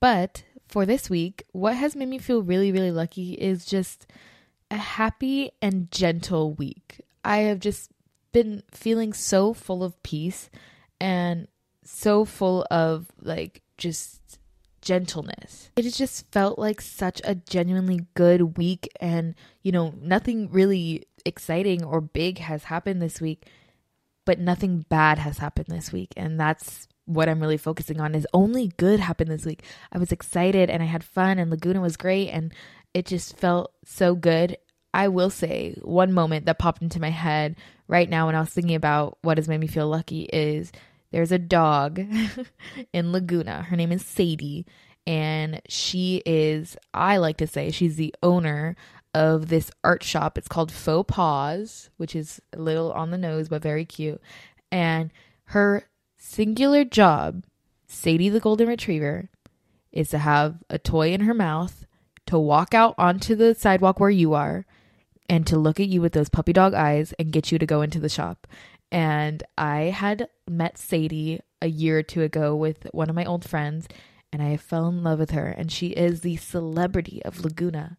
But 0.00 0.42
for 0.66 0.86
this 0.86 1.08
week, 1.08 1.44
what 1.52 1.76
has 1.76 1.96
made 1.96 2.08
me 2.08 2.18
feel 2.18 2.42
really, 2.42 2.72
really 2.72 2.92
lucky 2.92 3.34
is 3.34 3.64
just 3.64 4.06
a 4.70 4.76
happy 4.76 5.52
and 5.62 5.90
gentle 5.90 6.52
week. 6.54 7.00
I 7.24 7.38
have 7.38 7.60
just 7.60 7.90
been 8.32 8.62
feeling 8.70 9.12
so 9.12 9.52
full 9.52 9.82
of 9.82 10.00
peace 10.02 10.50
and 11.00 11.48
so 11.84 12.24
full 12.24 12.66
of 12.70 13.06
like 13.20 13.62
just 13.78 14.39
gentleness. 14.90 15.70
It 15.76 15.82
just 15.94 16.28
felt 16.32 16.58
like 16.58 16.80
such 16.80 17.20
a 17.22 17.36
genuinely 17.36 18.06
good 18.14 18.58
week 18.58 18.88
and 19.00 19.36
you 19.62 19.70
know, 19.70 19.94
nothing 20.02 20.50
really 20.50 21.04
exciting 21.24 21.84
or 21.84 22.00
big 22.00 22.38
has 22.38 22.64
happened 22.64 23.00
this 23.00 23.20
week, 23.20 23.46
but 24.26 24.40
nothing 24.40 24.84
bad 24.88 25.18
has 25.18 25.38
happened 25.38 25.68
this 25.68 25.92
week 25.92 26.12
and 26.16 26.40
that's 26.40 26.88
what 27.04 27.28
I'm 27.28 27.38
really 27.40 27.56
focusing 27.56 28.00
on 28.00 28.16
is 28.16 28.26
only 28.32 28.72
good 28.78 28.98
happened 28.98 29.30
this 29.30 29.46
week. 29.46 29.62
I 29.92 29.98
was 29.98 30.10
excited 30.10 30.68
and 30.68 30.82
I 30.82 30.86
had 30.86 31.04
fun 31.04 31.38
and 31.38 31.52
Laguna 31.52 31.80
was 31.80 31.96
great 31.96 32.30
and 32.30 32.52
it 32.92 33.06
just 33.06 33.36
felt 33.36 33.72
so 33.84 34.16
good. 34.16 34.56
I 34.92 35.06
will 35.06 35.30
say 35.30 35.76
one 35.82 36.12
moment 36.12 36.46
that 36.46 36.58
popped 36.58 36.82
into 36.82 37.00
my 37.00 37.10
head 37.10 37.54
right 37.86 38.10
now 38.10 38.26
when 38.26 38.34
I 38.34 38.40
was 38.40 38.50
thinking 38.50 38.74
about 38.74 39.18
what 39.22 39.38
has 39.38 39.46
made 39.46 39.60
me 39.60 39.68
feel 39.68 39.86
lucky 39.86 40.22
is 40.32 40.72
there's 41.10 41.32
a 41.32 41.38
dog 41.38 42.00
in 42.92 43.12
Laguna. 43.12 43.62
Her 43.62 43.76
name 43.76 43.92
is 43.92 44.04
Sadie, 44.04 44.66
and 45.06 45.60
she 45.68 46.22
is, 46.24 46.76
I 46.94 47.16
like 47.16 47.38
to 47.38 47.46
say, 47.46 47.70
she's 47.70 47.96
the 47.96 48.14
owner 48.22 48.76
of 49.14 49.48
this 49.48 49.70
art 49.82 50.02
shop. 50.02 50.38
It's 50.38 50.48
called 50.48 50.70
Faux 50.70 51.12
Paws, 51.12 51.90
which 51.96 52.14
is 52.14 52.40
a 52.52 52.58
little 52.58 52.92
on 52.92 53.10
the 53.10 53.18
nose 53.18 53.48
but 53.48 53.62
very 53.62 53.84
cute. 53.84 54.20
And 54.70 55.10
her 55.46 55.84
singular 56.16 56.84
job, 56.84 57.44
Sadie 57.88 58.28
the 58.28 58.40
Golden 58.40 58.68
Retriever, 58.68 59.30
is 59.90 60.10
to 60.10 60.18
have 60.18 60.62
a 60.70 60.78
toy 60.78 61.12
in 61.12 61.22
her 61.22 61.34
mouth, 61.34 61.86
to 62.26 62.38
walk 62.38 62.74
out 62.74 62.94
onto 62.96 63.34
the 63.34 63.54
sidewalk 63.54 63.98
where 63.98 64.10
you 64.10 64.34
are, 64.34 64.64
and 65.28 65.46
to 65.46 65.58
look 65.58 65.80
at 65.80 65.88
you 65.88 66.00
with 66.00 66.12
those 66.12 66.28
puppy 66.28 66.52
dog 66.52 66.74
eyes 66.74 67.12
and 67.18 67.32
get 67.32 67.50
you 67.50 67.58
to 67.58 67.66
go 67.66 67.82
into 67.82 67.98
the 67.98 68.08
shop. 68.08 68.46
And 68.92 69.42
I 69.56 69.82
had 69.84 70.28
met 70.48 70.78
Sadie 70.78 71.40
a 71.62 71.68
year 71.68 71.98
or 71.98 72.02
two 72.02 72.22
ago 72.22 72.56
with 72.56 72.86
one 72.92 73.08
of 73.08 73.16
my 73.16 73.24
old 73.24 73.48
friends, 73.48 73.86
and 74.32 74.42
I 74.42 74.56
fell 74.56 74.88
in 74.88 75.02
love 75.02 75.18
with 75.18 75.30
her. 75.32 75.46
And 75.46 75.70
she 75.70 75.88
is 75.88 76.20
the 76.20 76.36
celebrity 76.36 77.22
of 77.24 77.44
Laguna. 77.44 77.98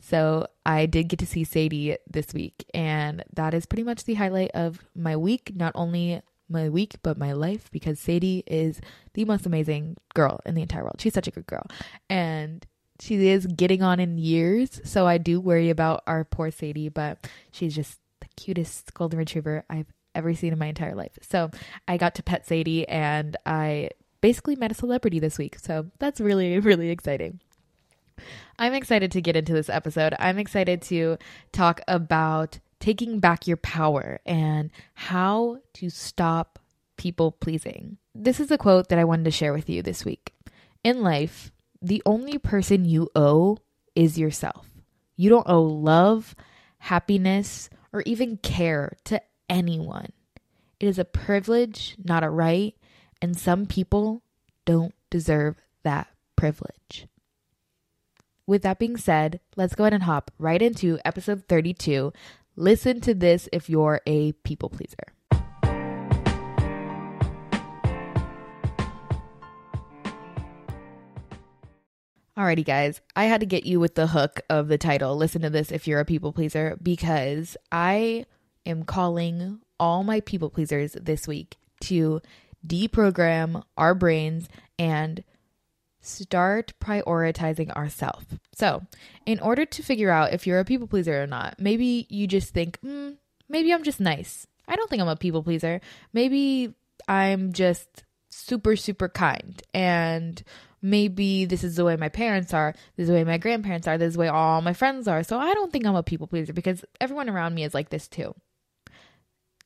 So 0.00 0.46
I 0.64 0.86
did 0.86 1.08
get 1.08 1.18
to 1.20 1.26
see 1.26 1.44
Sadie 1.44 1.96
this 2.08 2.32
week, 2.32 2.64
and 2.72 3.24
that 3.34 3.52
is 3.54 3.66
pretty 3.66 3.82
much 3.82 4.04
the 4.04 4.14
highlight 4.14 4.52
of 4.52 4.84
my 4.94 5.16
week. 5.16 5.52
Not 5.54 5.72
only 5.74 6.22
my 6.48 6.68
week, 6.68 6.96
but 7.02 7.18
my 7.18 7.32
life 7.32 7.70
because 7.70 7.98
Sadie 7.98 8.44
is 8.46 8.80
the 9.14 9.24
most 9.24 9.44
amazing 9.44 9.96
girl 10.14 10.40
in 10.46 10.54
the 10.54 10.62
entire 10.62 10.82
world. 10.82 11.00
She's 11.00 11.14
such 11.14 11.28
a 11.28 11.32
good 11.32 11.46
girl. 11.46 11.66
And 12.08 12.64
she 13.00 13.28
is 13.28 13.46
getting 13.46 13.82
on 13.82 14.00
in 14.00 14.18
years. 14.18 14.80
So 14.84 15.06
I 15.06 15.18
do 15.18 15.40
worry 15.40 15.70
about 15.70 16.02
our 16.06 16.24
poor 16.24 16.50
Sadie, 16.50 16.88
but 16.88 17.28
she's 17.52 17.74
just 17.74 17.98
the 18.20 18.28
cutest 18.36 18.94
golden 18.94 19.18
retriever 19.18 19.64
I've 19.68 19.92
ever 20.18 20.34
seen 20.34 20.52
in 20.52 20.58
my 20.58 20.66
entire 20.66 20.94
life. 20.94 21.18
So 21.22 21.50
I 21.86 21.96
got 21.96 22.14
to 22.16 22.22
pet 22.22 22.46
Sadie 22.46 22.86
and 22.88 23.36
I 23.46 23.90
basically 24.20 24.56
met 24.56 24.72
a 24.72 24.74
celebrity 24.74 25.18
this 25.18 25.38
week. 25.38 25.58
So 25.58 25.86
that's 25.98 26.20
really, 26.20 26.58
really 26.60 26.90
exciting. 26.90 27.40
I'm 28.58 28.74
excited 28.74 29.12
to 29.12 29.20
get 29.20 29.36
into 29.36 29.52
this 29.52 29.68
episode. 29.70 30.14
I'm 30.18 30.38
excited 30.38 30.82
to 30.82 31.16
talk 31.52 31.80
about 31.86 32.58
taking 32.80 33.20
back 33.20 33.46
your 33.46 33.56
power 33.56 34.20
and 34.26 34.70
how 34.94 35.58
to 35.74 35.88
stop 35.88 36.58
people 36.96 37.32
pleasing. 37.32 37.96
This 38.14 38.40
is 38.40 38.50
a 38.50 38.58
quote 38.58 38.88
that 38.88 38.98
I 38.98 39.04
wanted 39.04 39.24
to 39.24 39.30
share 39.30 39.52
with 39.52 39.70
you 39.70 39.82
this 39.82 40.04
week. 40.04 40.34
In 40.82 41.02
life, 41.02 41.52
the 41.80 42.02
only 42.04 42.38
person 42.38 42.84
you 42.84 43.08
owe 43.14 43.58
is 43.94 44.18
yourself. 44.18 44.68
You 45.16 45.30
don't 45.30 45.48
owe 45.48 45.62
love, 45.62 46.34
happiness, 46.78 47.70
or 47.92 48.02
even 48.06 48.36
care 48.38 48.96
to 49.04 49.20
anyone. 49.48 50.12
It 50.80 50.86
is 50.86 50.98
a 50.98 51.04
privilege, 51.04 51.96
not 52.02 52.24
a 52.24 52.30
right, 52.30 52.74
and 53.20 53.36
some 53.36 53.66
people 53.66 54.22
don't 54.64 54.94
deserve 55.10 55.56
that 55.82 56.08
privilege. 56.36 57.06
With 58.46 58.62
that 58.62 58.78
being 58.78 58.96
said, 58.96 59.40
let's 59.56 59.74
go 59.74 59.84
ahead 59.84 59.92
and 59.92 60.04
hop 60.04 60.30
right 60.38 60.62
into 60.62 60.98
episode 61.04 61.44
32 61.48 62.12
Listen 62.60 63.00
to 63.02 63.14
this 63.14 63.48
if 63.52 63.70
you're 63.70 64.00
a 64.04 64.32
people 64.32 64.68
pleaser. 64.68 64.96
Alrighty, 72.36 72.64
guys, 72.64 73.00
I 73.14 73.26
had 73.26 73.38
to 73.40 73.46
get 73.46 73.64
you 73.64 73.78
with 73.78 73.94
the 73.94 74.08
hook 74.08 74.40
of 74.50 74.66
the 74.66 74.76
title. 74.76 75.16
Listen 75.16 75.42
to 75.42 75.50
this 75.50 75.70
if 75.70 75.86
you're 75.86 76.00
a 76.00 76.04
people 76.04 76.32
pleaser, 76.32 76.76
because 76.82 77.56
I 77.70 78.26
am 78.68 78.84
calling 78.84 79.60
all 79.80 80.04
my 80.04 80.20
people 80.20 80.50
pleasers 80.50 80.92
this 80.92 81.26
week 81.26 81.56
to 81.80 82.20
deprogram 82.66 83.62
our 83.76 83.94
brains 83.94 84.48
and 84.78 85.24
start 86.00 86.72
prioritizing 86.80 87.70
ourselves. 87.72 88.26
So, 88.54 88.82
in 89.26 89.40
order 89.40 89.64
to 89.64 89.82
figure 89.82 90.10
out 90.10 90.32
if 90.32 90.46
you're 90.46 90.60
a 90.60 90.64
people 90.64 90.86
pleaser 90.86 91.22
or 91.22 91.26
not, 91.26 91.56
maybe 91.58 92.06
you 92.08 92.26
just 92.26 92.54
think, 92.54 92.80
mm, 92.80 93.16
maybe 93.48 93.72
I'm 93.72 93.82
just 93.82 94.00
nice. 94.00 94.46
I 94.66 94.76
don't 94.76 94.90
think 94.90 95.02
I'm 95.02 95.08
a 95.08 95.16
people 95.16 95.42
pleaser. 95.42 95.80
Maybe 96.12 96.74
I'm 97.06 97.52
just 97.52 98.04
super, 98.30 98.76
super 98.76 99.08
kind. 99.08 99.60
And 99.72 100.42
maybe 100.82 101.44
this 101.44 101.64
is 101.64 101.76
the 101.76 101.84
way 101.84 101.96
my 101.96 102.08
parents 102.08 102.54
are, 102.54 102.74
this 102.96 103.04
is 103.04 103.08
the 103.08 103.14
way 103.14 103.24
my 103.24 103.38
grandparents 103.38 103.88
are, 103.88 103.98
this 103.98 104.08
is 104.08 104.14
the 104.14 104.20
way 104.20 104.28
all 104.28 104.60
my 104.60 104.72
friends 104.72 105.08
are. 105.08 105.22
So 105.22 105.38
I 105.38 105.54
don't 105.54 105.72
think 105.72 105.86
I'm 105.86 105.96
a 105.96 106.02
people 106.02 106.26
pleaser 106.26 106.52
because 106.52 106.84
everyone 107.00 107.28
around 107.28 107.54
me 107.54 107.64
is 107.64 107.74
like 107.74 107.90
this 107.90 108.08
too. 108.08 108.34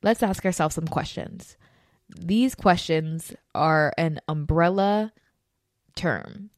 Let's 0.03 0.23
ask 0.23 0.45
ourselves 0.45 0.75
some 0.75 0.88
questions. 0.88 1.57
These 2.09 2.55
questions 2.55 3.35
are 3.55 3.93
an 3.97 4.21
umbrella 4.29 5.12
term. 5.95 6.51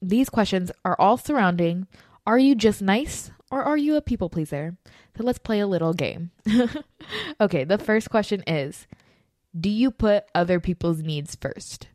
These 0.00 0.30
questions 0.30 0.70
are 0.84 0.96
all 0.98 1.16
surrounding 1.16 1.86
are 2.24 2.38
you 2.38 2.54
just 2.54 2.80
nice 2.80 3.32
or 3.50 3.64
are 3.64 3.76
you 3.76 3.96
a 3.96 4.00
people 4.00 4.30
pleaser? 4.30 4.76
So 5.16 5.24
let's 5.24 5.38
play 5.38 5.58
a 5.58 5.66
little 5.66 5.92
game. 5.92 6.30
okay, 7.40 7.64
the 7.64 7.78
first 7.78 8.10
question 8.10 8.42
is 8.46 8.86
Do 9.58 9.68
you 9.68 9.90
put 9.90 10.24
other 10.34 10.60
people's 10.60 11.02
needs 11.02 11.34
first? 11.34 11.88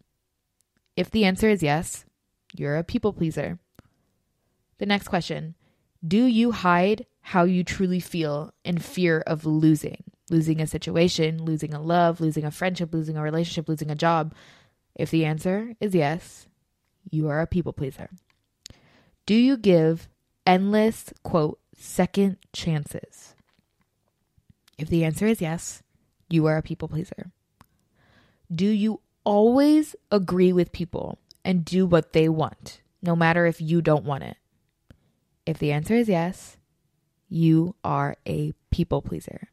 If 0.98 1.10
the 1.12 1.24
answer 1.24 1.50
is 1.50 1.64
yes, 1.64 2.06
you're 2.54 2.76
a 2.76 2.84
people 2.84 3.14
pleaser. 3.14 3.60
The 4.80 4.86
next 4.86 5.08
question 5.08 5.56
Do 6.06 6.26
you 6.26 6.52
hide 6.52 7.06
how 7.22 7.46
you 7.46 7.64
truly 7.64 8.02
feel 8.02 8.54
in 8.66 8.78
fear 8.78 9.24
of 9.26 9.46
losing? 9.46 10.04
Losing 10.30 10.60
a 10.60 10.68
situation, 10.68 11.44
losing 11.44 11.74
a 11.74 11.82
love, 11.82 12.20
losing 12.20 12.44
a 12.44 12.52
friendship, 12.52 12.94
losing 12.94 13.16
a 13.16 13.22
relationship, 13.22 13.70
losing 13.70 13.90
a 13.90 13.96
job? 13.96 14.34
If 14.96 15.10
the 15.12 15.26
answer 15.26 15.74
is 15.80 15.96
yes, 15.96 16.48
you 17.10 17.30
are 17.30 17.40
a 17.40 17.48
people 17.48 17.74
pleaser. 17.74 18.10
Do 19.26 19.36
you 19.36 19.58
give 19.58 20.10
endless, 20.46 21.14
quote, 21.24 21.60
second 21.76 22.38
chances? 22.54 23.36
If 24.78 24.90
the 24.90 25.04
answer 25.06 25.28
is 25.28 25.42
yes, 25.42 25.84
you 26.30 26.46
are 26.46 26.58
a 26.58 26.62
people 26.62 26.88
pleaser. 26.88 27.32
Do 28.54 28.68
you 28.68 29.02
always 29.24 29.96
agree 30.12 30.54
with 30.54 30.72
people 30.72 31.20
and 31.44 31.66
do 31.66 31.86
what 31.86 32.14
they 32.14 32.30
want, 32.30 32.82
no 33.02 33.16
matter 33.16 33.46
if 33.46 33.62
you 33.62 33.82
don't 33.82 34.06
want 34.06 34.24
it? 34.24 34.38
If 35.46 35.60
the 35.60 35.72
answer 35.72 35.96
is 35.96 36.10
yes, 36.10 36.58
you 37.30 37.76
are 37.84 38.18
a 38.28 38.54
people 38.72 39.02
pleaser. 39.02 39.50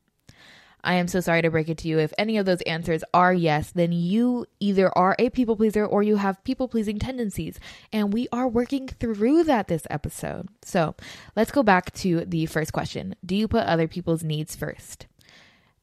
I 0.85 0.95
am 0.95 1.09
so 1.09 1.21
sorry 1.21 1.43
to 1.43 1.51
break 1.51 1.69
it 1.69 1.79
to 1.79 1.89
you. 1.89 1.99
If 1.99 2.13
any 2.19 2.37
of 2.37 2.47
those 2.47 2.61
answers 2.63 3.03
are 3.13 3.33
yes, 3.33 3.73
then 3.73 3.91
you 3.91 4.47
either 4.61 4.97
are 4.97 5.17
a 5.19 5.31
people 5.31 5.57
pleaser 5.57 5.85
or 5.85 6.03
you 6.03 6.17
have 6.17 6.45
people 6.45 6.69
pleasing 6.69 6.99
tendencies. 6.99 7.59
And 7.93 8.13
we 8.13 8.29
are 8.33 8.47
working 8.47 8.87
through 8.89 9.45
that 9.45 9.69
this 9.69 9.87
episode. 9.91 10.49
So 10.63 10.95
let's 11.35 11.51
go 11.51 11.63
back 11.63 11.93
to 11.95 12.25
the 12.27 12.47
first 12.47 12.73
question 12.73 13.17
Do 13.25 13.35
you 13.35 13.49
put 13.49 13.65
other 13.65 13.89
people's 13.89 14.23
needs 14.23 14.55
first? 14.55 15.07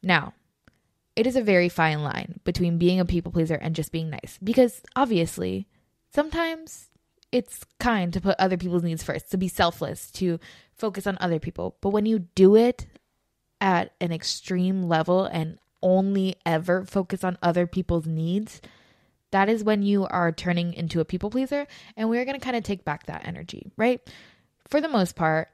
Now, 0.04 0.34
it 1.16 1.28
is 1.28 1.36
a 1.36 1.42
very 1.42 1.68
fine 1.68 2.04
line 2.04 2.40
between 2.44 2.78
being 2.78 3.00
a 3.00 3.06
people 3.06 3.32
pleaser 3.32 3.56
and 3.56 3.76
just 3.76 3.92
being 3.92 4.10
nice 4.10 4.40
because 4.44 4.82
obviously, 4.96 5.68
sometimes 6.14 6.90
it's 7.32 7.62
kind 7.80 8.14
to 8.14 8.22
put 8.22 8.36
other 8.40 8.58
people's 8.58 8.84
needs 8.84 9.04
first, 9.04 9.32
to 9.32 9.38
be 9.38 9.48
selfless, 9.48 10.12
to 10.12 10.40
focus 10.76 11.08
on 11.08 11.18
other 11.22 11.40
people. 11.40 11.78
But 11.82 11.90
when 11.90 12.06
you 12.06 12.20
do 12.36 12.56
it 12.56 12.86
at 13.62 13.94
an 14.02 14.12
extreme 14.12 14.84
level 14.84 15.26
and 15.26 15.60
only 15.84 16.36
ever 16.46 16.84
focus 16.84 17.24
on 17.24 17.38
other 17.42 17.68
people's 17.68 18.08
needs, 18.08 18.60
that 19.32 19.48
is 19.48 19.64
when 19.64 19.84
you 19.84 20.06
are 20.08 20.32
turning 20.32 20.74
into 20.74 21.00
a 21.00 21.06
people 21.06 21.30
pleaser. 21.30 21.68
And 21.96 22.10
we're 22.10 22.26
going 22.26 22.40
to 22.40 22.44
kind 22.44 22.58
of 22.58 22.64
take 22.64 22.84
back 22.84 23.06
that 23.06 23.26
energy, 23.26 23.72
right? 23.78 24.02
For 24.68 24.82
the 24.82 24.90
most 24.90 25.16
part, 25.16 25.50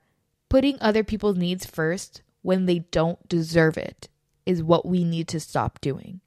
putting 0.49 0.77
other 0.79 1.03
people's 1.03 1.37
needs 1.37 1.65
first 1.65 2.21
when 2.41 2.65
they 2.65 2.79
don't 2.79 3.27
deserve 3.27 3.77
it 3.77 4.09
is 4.45 4.63
what 4.63 4.85
we 4.85 5.03
need 5.03 5.27
to 5.27 5.39
stop 5.39 5.81
doing. 5.81 6.21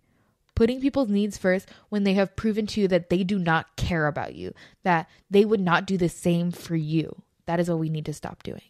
Putting 0.55 0.81
people's 0.81 1.09
needs 1.09 1.39
first 1.39 1.71
when 1.89 2.05
they 2.05 2.13
have 2.15 2.37
proven 2.37 2.67
to 2.67 2.83
you 2.83 2.89
that 2.89 3.09
they 3.09 3.25
do 3.25 3.39
not 3.39 3.77
care 3.77 4.07
about 4.07 4.35
you, 4.35 4.53
that 4.83 5.09
they 5.31 5.45
would 5.45 5.61
not 5.61 5.87
do 5.87 5.97
the 5.97 6.09
same 6.09 6.51
for 6.51 6.77
you. 6.77 7.23
That 7.47 7.59
is 7.59 7.71
what 7.71 7.79
we 7.79 7.89
need 7.89 8.05
to 8.07 8.13
stop 8.13 8.43
doing 8.43 8.63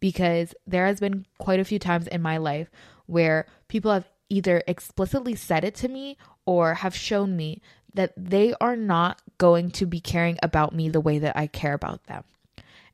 because 0.00 0.54
there 0.66 0.86
has 0.86 1.00
been 1.00 1.26
quite 1.38 1.60
a 1.60 1.64
few 1.64 1.78
times 1.78 2.06
in 2.06 2.22
my 2.22 2.36
life 2.36 2.70
where 3.06 3.46
people 3.68 3.92
have 3.92 4.08
either 4.28 4.62
explicitly 4.66 5.34
said 5.34 5.64
it 5.64 5.74
to 5.76 5.88
me 5.88 6.16
or 6.44 6.74
have 6.74 6.94
shown 6.94 7.36
me 7.36 7.62
that 7.94 8.12
they 8.16 8.54
are 8.60 8.76
not 8.76 9.22
going 9.38 9.70
to 9.70 9.86
be 9.86 10.00
caring 10.00 10.38
about 10.42 10.74
me 10.74 10.88
the 10.88 11.00
way 11.00 11.18
that 11.18 11.36
I 11.36 11.46
care 11.46 11.74
about 11.74 12.04
them. 12.04 12.24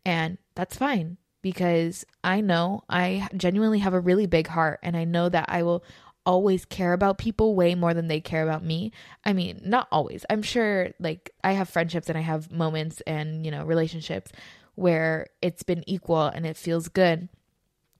And 0.04 0.38
that's 0.54 0.76
fine 0.76 1.16
because 1.42 2.04
I 2.22 2.40
know 2.40 2.84
I 2.88 3.28
genuinely 3.36 3.80
have 3.80 3.94
a 3.94 4.00
really 4.00 4.26
big 4.26 4.46
heart 4.46 4.78
and 4.82 4.96
I 4.96 5.04
know 5.04 5.28
that 5.28 5.46
I 5.48 5.62
will 5.64 5.84
always 6.24 6.64
care 6.64 6.92
about 6.92 7.18
people 7.18 7.56
way 7.56 7.74
more 7.74 7.94
than 7.94 8.06
they 8.06 8.20
care 8.20 8.44
about 8.44 8.64
me. 8.64 8.92
I 9.24 9.32
mean, 9.32 9.60
not 9.64 9.88
always. 9.90 10.24
I'm 10.30 10.42
sure 10.42 10.90
like 11.00 11.30
I 11.42 11.52
have 11.52 11.68
friendships 11.68 12.08
and 12.08 12.16
I 12.16 12.20
have 12.20 12.52
moments 12.52 13.00
and, 13.06 13.44
you 13.44 13.50
know, 13.50 13.64
relationships 13.64 14.30
where 14.74 15.26
it's 15.40 15.62
been 15.62 15.84
equal 15.86 16.26
and 16.26 16.46
it 16.46 16.56
feels 16.56 16.88
good. 16.88 17.28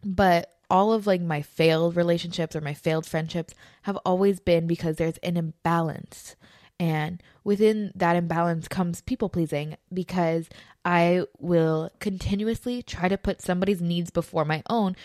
But 0.05 0.51
all 0.71 0.93
of 0.93 1.07
like 1.07 1.21
my 1.21 1.43
failed 1.43 1.97
relationships 1.97 2.57
or 2.57 2.61
my 2.61 2.75
failed 2.75 3.07
friendships 3.07 3.55
have 3.83 3.97
always 4.07 4.41
been 4.41 4.67
because 4.67 4.97
there's 4.97 5.19
an 5.19 5.37
imbalance. 5.37 6.35
And 6.81 7.23
within 7.45 7.93
that 7.95 8.17
imbalance 8.17 8.69
comes 8.69 9.03
people 9.03 9.29
pleasing 9.29 9.77
because 9.93 10.49
I 10.85 11.27
will 11.39 11.91
continuously 12.01 12.83
try 12.83 13.09
to 13.09 13.19
put 13.19 13.43
somebody's 13.43 13.81
needs 13.81 14.11
before 14.11 14.45
my 14.45 14.63
own 14.69 14.97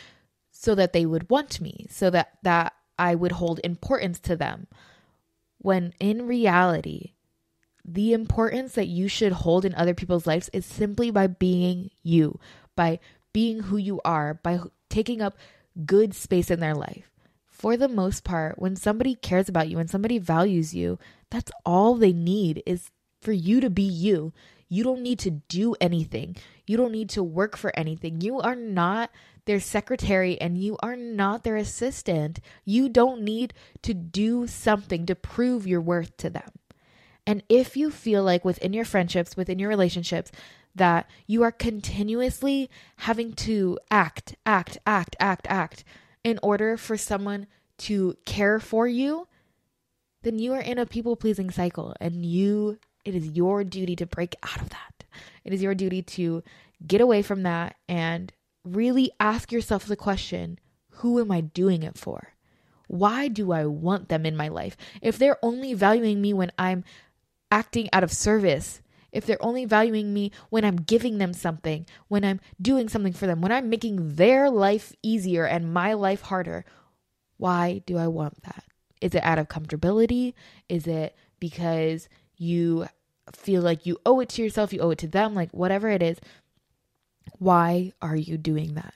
so 0.52 0.74
that 0.74 0.94
they 0.94 1.06
would 1.06 1.30
want 1.30 1.62
me, 1.62 1.86
so 1.90 2.10
that 2.10 2.38
that 2.44 2.74
I 2.98 3.14
would 3.14 3.34
hold 3.34 3.60
importance 3.64 4.20
to 4.22 4.36
them. 4.36 4.68
When 5.60 5.94
in 6.00 6.26
reality, 6.26 7.12
the 7.88 8.12
importance 8.14 8.74
that 8.74 8.88
you 8.88 9.08
should 9.08 9.32
hold 9.32 9.64
in 9.64 9.74
other 9.74 9.94
people's 9.94 10.28
lives 10.28 10.50
is 10.52 10.66
simply 10.66 11.10
by 11.10 11.28
being 11.28 11.90
you, 12.04 12.40
by 12.76 13.00
being 13.32 13.62
who 13.62 13.78
you 13.78 14.02
are, 14.04 14.34
by 14.34 14.60
taking 14.90 15.22
up 15.22 15.38
good 15.86 16.14
space 16.14 16.52
in 16.52 16.60
their 16.60 16.76
life. 16.76 17.10
For 17.46 17.78
the 17.78 17.88
most 17.88 18.24
part, 18.24 18.60
when 18.60 18.76
somebody 18.76 19.16
cares 19.16 19.50
about 19.50 19.70
you, 19.70 19.78
when 19.78 19.88
somebody 19.88 20.20
values 20.20 20.76
you, 20.76 21.00
that's 21.32 21.52
all 21.66 21.96
they 21.96 22.14
need 22.14 22.62
is 22.66 22.92
for 23.22 23.32
you 23.32 23.62
to 23.62 23.70
be 23.70 23.84
you. 23.84 24.34
You 24.70 24.84
don't 24.84 25.02
need 25.02 25.20
to 25.20 25.32
do 25.32 25.76
anything. 25.80 26.36
You 26.66 26.78
don't 26.78 26.92
need 26.92 27.10
to 27.12 27.24
work 27.24 27.56
for 27.56 27.72
anything. 27.80 28.22
You 28.22 28.40
are 28.42 28.56
not 28.56 29.12
their 29.46 29.62
secretary 29.62 30.40
and 30.40 30.58
you 30.58 30.78
are 30.84 30.98
not 30.98 31.44
their 31.44 31.56
assistant. 31.56 32.42
You 32.66 32.90
don't 32.90 33.22
need 33.22 33.54
to 33.84 33.94
do 33.94 34.46
something 34.46 35.06
to 35.06 35.16
prove 35.16 35.66
your 35.66 35.82
worth 35.82 36.16
to 36.18 36.30
them. 36.30 36.52
And 37.28 37.44
if 37.50 37.76
you 37.76 37.92
feel 37.92 38.24
like 38.24 38.46
within 38.46 38.72
your 38.72 38.86
friendships, 38.86 39.36
within 39.36 39.60
your 39.60 39.68
relationships, 39.70 40.32
that 40.74 41.10
you 41.28 41.44
are 41.44 41.52
continuously 41.52 42.70
having 42.98 43.34
to 43.34 43.78
act, 43.92 44.36
act, 44.46 44.78
act, 44.86 45.18
act, 45.20 45.46
act 45.50 45.84
in 46.24 46.40
order 46.42 46.78
for 46.78 46.96
someone 46.96 47.48
to 47.80 48.16
care 48.26 48.60
for 48.60 48.88
you, 48.88 49.28
then 50.24 50.40
you 50.40 50.54
are 50.54 50.62
in 50.62 50.78
a 50.78 50.86
people 50.86 51.18
pleasing 51.18 51.52
cycle 51.52 51.94
and 52.00 52.26
you 52.26 52.80
it 53.04 53.16
is 53.16 53.30
your 53.30 53.64
duty 53.64 53.96
to 53.96 54.06
break 54.06 54.36
out 54.44 54.62
of 54.62 54.70
that. 54.70 55.06
It 55.46 55.54
is 55.54 55.62
your 55.62 55.76
duty 55.76 56.02
to 56.02 56.44
get 56.86 57.00
away 57.00 57.22
from 57.22 57.44
that 57.44 57.76
and 57.88 58.34
really 58.66 59.12
ask 59.20 59.52
yourself 59.52 59.86
the 59.86 59.96
question, 59.96 60.60
who 60.90 61.20
am 61.20 61.32
I 61.32 61.42
doing 61.42 61.84
it 61.84 61.98
for? 61.98 62.34
Why 62.88 63.28
do 63.28 63.52
I 63.52 63.66
want 63.66 64.10
them 64.10 64.26
in 64.26 64.36
my 64.36 64.50
life? 64.50 64.76
If 65.02 65.18
they're 65.18 65.44
only 65.44 65.74
valuing 65.74 66.22
me 66.22 66.34
when 66.34 66.52
I'm 66.58 66.84
acting 67.52 67.90
out 67.94 68.04
of 68.04 68.12
service, 68.12 68.82
if 69.12 69.26
they're 69.26 69.44
only 69.44 69.66
valuing 69.66 70.14
me 70.14 70.32
when 70.50 70.66
I'm 70.66 70.76
giving 70.78 71.18
them 71.18 71.34
something, 71.34 71.86
when 72.08 72.24
I'm 72.24 72.40
doing 72.62 72.90
something 72.90 73.14
for 73.14 73.26
them, 73.26 73.42
when 73.42 73.52
I'm 73.52 73.70
making 73.70 74.16
their 74.16 74.50
life 74.50 74.94
easier 75.02 75.46
and 75.46 75.74
my 75.74 75.94
life 75.94 76.22
harder, 76.22 76.66
why 77.38 77.82
do 77.86 77.98
I 77.98 78.08
want 78.08 78.44
that? 78.44 78.64
Is 79.02 79.16
it 79.16 79.24
out 79.24 79.40
of 79.40 79.48
comfortability? 79.48 80.34
Is 80.68 80.88
it 80.88 81.16
because 81.40 82.10
you 82.38 82.88
feel 83.34 83.62
like 83.62 83.86
you 83.86 83.98
owe 84.06 84.20
it 84.20 84.30
to 84.30 84.42
yourself, 84.42 84.74
you 84.74 84.80
owe 84.80 84.92
it 84.92 85.00
to 85.00 85.08
them, 85.08 85.34
like 85.34 85.52
whatever 85.52 85.90
it 85.90 86.04
is? 86.04 86.20
Why 87.40 87.94
are 88.02 88.16
you 88.16 88.38
doing 88.38 88.74
that? 88.76 88.96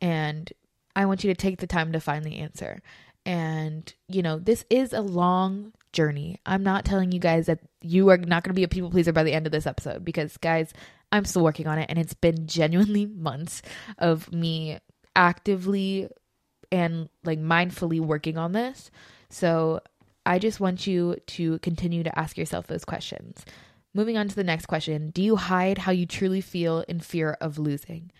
And 0.00 0.52
I 0.96 1.06
want 1.06 1.24
you 1.24 1.32
to 1.32 1.40
take 1.40 1.58
the 1.58 1.66
time 1.66 1.92
to 1.92 2.00
find 2.00 2.24
the 2.24 2.38
answer. 2.38 2.82
And, 3.24 3.92
you 4.08 4.22
know, 4.22 4.38
this 4.38 4.64
is 4.68 4.92
a 4.92 5.00
long 5.00 5.72
journey. 5.92 6.38
I'm 6.46 6.62
not 6.62 6.84
telling 6.84 7.12
you 7.12 7.18
guys 7.18 7.46
that 7.46 7.60
you 7.80 8.08
are 8.10 8.16
not 8.16 8.42
going 8.42 8.50
to 8.50 8.58
be 8.58 8.64
a 8.64 8.68
people 8.68 8.90
pleaser 8.90 9.12
by 9.12 9.22
the 9.22 9.32
end 9.32 9.46
of 9.46 9.52
this 9.52 9.66
episode 9.66 10.04
because, 10.04 10.36
guys, 10.36 10.72
I'm 11.10 11.24
still 11.24 11.44
working 11.44 11.66
on 11.66 11.78
it. 11.78 11.86
And 11.88 11.98
it's 11.98 12.14
been 12.14 12.46
genuinely 12.46 13.06
months 13.14 13.62
of 13.98 14.32
me 14.32 14.78
actively 15.14 16.08
and 16.70 17.08
like 17.24 17.38
mindfully 17.38 18.00
working 18.00 18.38
on 18.38 18.52
this. 18.52 18.90
So 19.28 19.80
I 20.24 20.38
just 20.38 20.60
want 20.60 20.86
you 20.86 21.16
to 21.26 21.58
continue 21.58 22.02
to 22.02 22.18
ask 22.18 22.38
yourself 22.38 22.66
those 22.66 22.84
questions. 22.84 23.44
Moving 23.94 24.16
on 24.16 24.28
to 24.28 24.34
the 24.34 24.44
next 24.44 24.66
question 24.66 25.10
Do 25.10 25.22
you 25.22 25.36
hide 25.36 25.78
how 25.78 25.92
you 25.92 26.06
truly 26.06 26.40
feel 26.40 26.80
in 26.88 27.00
fear 27.00 27.36
of 27.40 27.58
losing? 27.58 28.10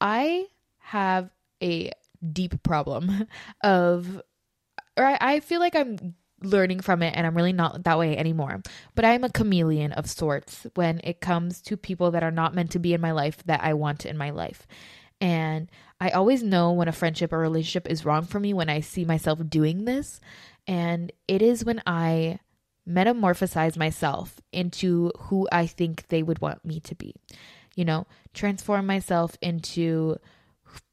I 0.00 0.46
have 0.78 1.30
a 1.62 1.92
deep 2.32 2.62
problem 2.62 3.26
of, 3.64 4.22
or 4.96 5.04
I, 5.04 5.18
I 5.20 5.40
feel 5.40 5.60
like 5.60 5.74
I'm 5.74 6.14
learning 6.44 6.80
from 6.80 7.02
it 7.02 7.14
and 7.16 7.26
I'm 7.26 7.36
really 7.36 7.52
not 7.52 7.84
that 7.84 7.98
way 7.98 8.16
anymore. 8.16 8.62
But 8.94 9.04
I'm 9.04 9.24
a 9.24 9.30
chameleon 9.30 9.92
of 9.92 10.08
sorts 10.08 10.66
when 10.74 11.00
it 11.04 11.20
comes 11.20 11.60
to 11.62 11.76
people 11.76 12.10
that 12.12 12.22
are 12.22 12.30
not 12.30 12.54
meant 12.54 12.70
to 12.72 12.78
be 12.78 12.94
in 12.94 13.00
my 13.00 13.12
life 13.12 13.42
that 13.44 13.62
I 13.62 13.74
want 13.74 14.06
in 14.06 14.16
my 14.16 14.30
life. 14.30 14.66
And 15.20 15.70
I 16.00 16.10
always 16.10 16.42
know 16.42 16.72
when 16.72 16.88
a 16.88 16.92
friendship 16.92 17.32
or 17.32 17.38
relationship 17.38 17.88
is 17.88 18.04
wrong 18.04 18.24
for 18.24 18.40
me 18.40 18.52
when 18.52 18.68
I 18.68 18.80
see 18.80 19.04
myself 19.04 19.38
doing 19.48 19.84
this. 19.84 20.20
And 20.66 21.12
it 21.28 21.42
is 21.42 21.64
when 21.64 21.80
I 21.86 22.40
metamorphosize 22.88 23.76
myself 23.76 24.40
into 24.52 25.12
who 25.18 25.48
I 25.52 25.66
think 25.66 26.08
they 26.08 26.22
would 26.22 26.40
want 26.40 26.64
me 26.64 26.80
to 26.80 26.94
be. 26.94 27.14
You 27.76 27.84
know, 27.84 28.06
transform 28.34 28.86
myself 28.86 29.36
into 29.40 30.16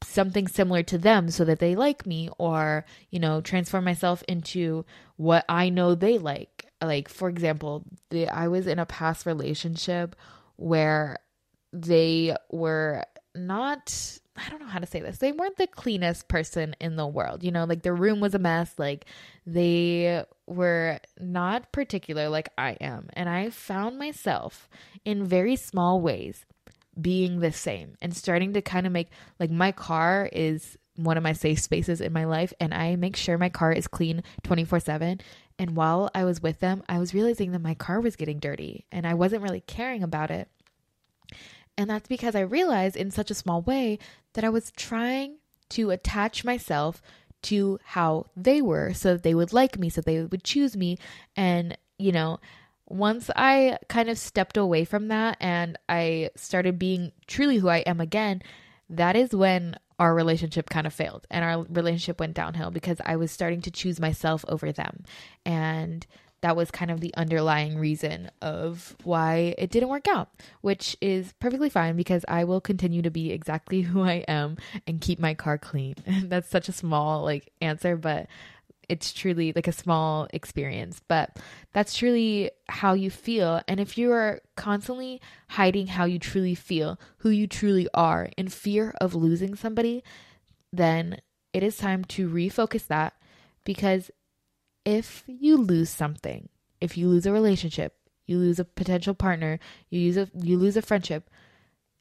something 0.02 0.48
similar 0.48 0.82
to 0.82 0.98
them 0.98 1.30
so 1.30 1.44
that 1.44 1.58
they 1.58 1.74
like 1.74 2.06
me 2.06 2.28
or 2.38 2.84
you 3.10 3.18
know 3.18 3.40
transform 3.40 3.84
myself 3.84 4.22
into 4.28 4.84
what 5.16 5.44
i 5.48 5.68
know 5.68 5.94
they 5.94 6.18
like. 6.18 6.66
Like 6.82 7.08
for 7.08 7.28
example 7.28 7.84
the, 8.10 8.28
i 8.28 8.48
was 8.48 8.66
in 8.66 8.78
a 8.78 8.86
past 8.86 9.26
relationship 9.26 10.16
where 10.56 11.18
they 11.72 12.34
were 12.50 13.04
not 13.34 14.18
i 14.36 14.48
don't 14.48 14.60
know 14.60 14.66
how 14.66 14.78
to 14.78 14.86
say 14.86 15.00
this 15.00 15.18
they 15.18 15.32
weren't 15.32 15.56
the 15.56 15.66
cleanest 15.66 16.28
person 16.28 16.74
in 16.80 16.96
the 16.96 17.06
world. 17.06 17.44
You 17.44 17.52
know 17.52 17.64
like 17.64 17.82
their 17.82 17.94
room 17.94 18.20
was 18.20 18.34
a 18.34 18.38
mess. 18.38 18.74
Like 18.78 19.04
they 19.46 20.24
were 20.46 20.98
not 21.20 21.72
particular 21.72 22.28
like 22.28 22.48
i 22.58 22.72
am. 22.80 23.08
And 23.12 23.28
i 23.28 23.50
found 23.50 23.98
myself 23.98 24.68
in 25.04 25.24
very 25.24 25.56
small 25.56 26.00
ways 26.00 26.46
being 27.00 27.40
the 27.40 27.52
same 27.52 27.96
and 28.00 28.16
starting 28.16 28.52
to 28.52 28.62
kind 28.62 28.86
of 28.86 28.92
make 28.92 29.08
like 29.38 29.50
my 29.50 29.72
car 29.72 30.28
is 30.32 30.76
one 30.96 31.16
of 31.16 31.22
my 31.22 31.32
safe 31.32 31.58
spaces 31.60 32.00
in 32.00 32.12
my 32.12 32.24
life 32.24 32.52
and 32.60 32.74
I 32.74 32.96
make 32.96 33.16
sure 33.16 33.38
my 33.38 33.48
car 33.48 33.72
is 33.72 33.88
clean 33.88 34.22
24/7 34.42 35.20
and 35.58 35.76
while 35.76 36.10
I 36.14 36.24
was 36.24 36.42
with 36.42 36.60
them 36.60 36.82
I 36.88 36.98
was 36.98 37.14
realizing 37.14 37.52
that 37.52 37.62
my 37.62 37.74
car 37.74 38.00
was 38.00 38.16
getting 38.16 38.38
dirty 38.38 38.86
and 38.90 39.06
I 39.06 39.14
wasn't 39.14 39.42
really 39.42 39.62
caring 39.62 40.02
about 40.02 40.30
it. 40.30 40.48
And 41.78 41.88
that's 41.88 42.08
because 42.08 42.34
I 42.34 42.40
realized 42.40 42.96
in 42.96 43.10
such 43.10 43.30
a 43.30 43.34
small 43.34 43.62
way 43.62 43.98
that 44.34 44.44
I 44.44 44.50
was 44.50 44.72
trying 44.72 45.38
to 45.70 45.90
attach 45.90 46.44
myself 46.44 47.00
to 47.42 47.78
how 47.84 48.26
they 48.36 48.60
were 48.60 48.92
so 48.92 49.14
that 49.14 49.22
they 49.22 49.34
would 49.34 49.52
like 49.52 49.78
me 49.78 49.88
so 49.88 50.00
they 50.00 50.22
would 50.22 50.44
choose 50.44 50.76
me 50.76 50.98
and 51.36 51.76
you 51.98 52.12
know 52.12 52.38
once 52.90 53.30
I 53.36 53.78
kind 53.88 54.10
of 54.10 54.18
stepped 54.18 54.56
away 54.56 54.84
from 54.84 55.08
that 55.08 55.36
and 55.40 55.78
I 55.88 56.30
started 56.36 56.78
being 56.78 57.12
truly 57.26 57.58
who 57.58 57.68
I 57.68 57.78
am 57.78 58.00
again, 58.00 58.42
that 58.90 59.14
is 59.14 59.34
when 59.34 59.76
our 60.00 60.14
relationship 60.14 60.68
kind 60.68 60.86
of 60.86 60.92
failed 60.92 61.26
and 61.30 61.44
our 61.44 61.64
relationship 61.68 62.18
went 62.18 62.34
downhill 62.34 62.70
because 62.70 63.00
I 63.06 63.16
was 63.16 63.30
starting 63.30 63.60
to 63.62 63.70
choose 63.70 64.00
myself 64.00 64.44
over 64.48 64.72
them. 64.72 65.04
And 65.46 66.04
that 66.40 66.56
was 66.56 66.70
kind 66.70 66.90
of 66.90 67.00
the 67.00 67.14
underlying 67.14 67.78
reason 67.78 68.30
of 68.40 68.96
why 69.04 69.54
it 69.58 69.70
didn't 69.70 69.90
work 69.90 70.08
out, 70.08 70.30
which 70.62 70.96
is 71.00 71.34
perfectly 71.38 71.68
fine 71.68 71.96
because 71.96 72.24
I 72.28 72.44
will 72.44 72.60
continue 72.60 73.02
to 73.02 73.10
be 73.10 73.30
exactly 73.30 73.82
who 73.82 74.02
I 74.02 74.24
am 74.26 74.56
and 74.86 75.00
keep 75.00 75.20
my 75.20 75.34
car 75.34 75.58
clean. 75.58 75.94
That's 76.24 76.48
such 76.48 76.68
a 76.68 76.72
small 76.72 77.22
like 77.22 77.52
answer, 77.60 77.96
but 77.96 78.26
it's 78.90 79.12
truly 79.12 79.52
like 79.54 79.68
a 79.68 79.72
small 79.72 80.26
experience, 80.32 81.00
but 81.06 81.38
that's 81.72 81.96
truly 81.96 82.50
how 82.68 82.92
you 82.92 83.08
feel. 83.08 83.62
And 83.68 83.78
if 83.78 83.96
you 83.96 84.10
are 84.10 84.40
constantly 84.56 85.20
hiding 85.50 85.86
how 85.86 86.06
you 86.06 86.18
truly 86.18 86.56
feel, 86.56 86.98
who 87.18 87.30
you 87.30 87.46
truly 87.46 87.88
are, 87.94 88.30
in 88.36 88.48
fear 88.48 88.92
of 89.00 89.14
losing 89.14 89.54
somebody, 89.54 90.02
then 90.72 91.18
it 91.52 91.62
is 91.62 91.76
time 91.76 92.04
to 92.06 92.28
refocus 92.28 92.88
that 92.88 93.14
because 93.64 94.10
if 94.84 95.22
you 95.28 95.56
lose 95.56 95.88
something, 95.88 96.48
if 96.80 96.98
you 96.98 97.08
lose 97.08 97.26
a 97.26 97.32
relationship, 97.32 97.94
you 98.26 98.38
lose 98.38 98.58
a 98.58 98.64
potential 98.64 99.14
partner, 99.14 99.60
you 99.88 100.00
use 100.00 100.16
a 100.16 100.28
you 100.34 100.58
lose 100.58 100.76
a 100.76 100.82
friendship, 100.82 101.30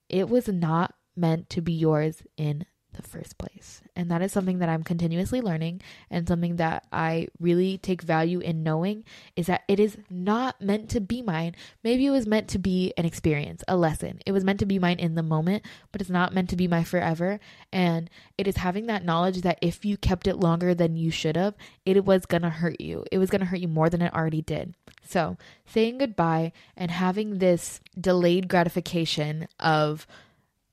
it 0.10 0.28
was 0.28 0.48
not 0.48 0.96
meant 1.16 1.52
to 1.52 1.62
be 1.62 1.74
yours 1.74 2.24
in 2.36 2.66
the 2.94 3.02
first 3.02 3.38
place. 3.38 3.82
And 3.96 4.10
that 4.12 4.22
is 4.22 4.32
something 4.32 4.60
that 4.60 4.70
I'm 4.70 4.84
continuously 4.84 5.42
learning 5.42 5.82
and 6.10 6.28
something 6.28 6.56
that 6.58 6.86
I 6.92 7.28
really 7.40 7.78
take 7.78 8.02
value 8.02 8.40
in 8.40 8.64
knowing 8.64 9.04
is 9.36 9.48
that 9.48 9.64
it 9.68 9.80
is 9.80 9.98
not 10.10 10.62
meant 10.62 10.90
to 10.90 11.00
be 11.00 11.22
mine. 11.22 11.56
Maybe 11.84 12.06
it 12.06 12.12
was 12.12 12.28
meant 12.28 12.48
to 12.50 12.60
be 12.60 12.94
an 12.98 13.06
experience, 13.06 13.64
a 13.68 13.78
lesson. 13.78 14.20
It 14.26 14.32
was 14.32 14.44
meant 14.44 14.60
to 14.60 14.66
be 14.66 14.80
mine 14.80 15.00
in 15.00 15.16
the 15.16 15.24
moment, 15.24 15.64
but 15.92 16.02
it's 16.02 16.10
not 16.10 16.34
meant 16.34 16.50
to 16.50 16.56
be 16.56 16.68
my 16.68 16.84
forever. 16.84 17.40
And 17.72 18.10
it 18.38 18.48
is 18.48 18.58
having 18.58 18.88
that 18.88 19.06
knowledge 19.06 19.42
that 19.42 19.60
if 19.62 19.86
you 19.86 19.98
kept 19.98 20.28
it 20.28 20.38
longer 20.38 20.74
than 20.74 20.96
you 20.96 21.12
should 21.12 21.36
have, 21.36 21.56
it 21.86 22.06
was 22.06 22.26
going 22.26 22.44
to 22.44 22.50
hurt 22.50 22.82
you. 22.82 23.06
It 23.12 23.18
was 23.18 23.30
going 23.30 23.42
to 23.42 23.48
hurt 23.48 23.60
you 23.60 23.68
more 23.68 23.90
than 23.90 24.02
it 24.02 24.14
already 24.14 24.42
did. 24.42 24.76
So, 25.04 25.38
saying 25.66 26.00
goodbye 26.00 26.52
and 26.78 26.92
having 26.92 27.40
this 27.40 27.82
delayed 28.00 28.48
gratification 28.48 29.48
of 29.60 30.06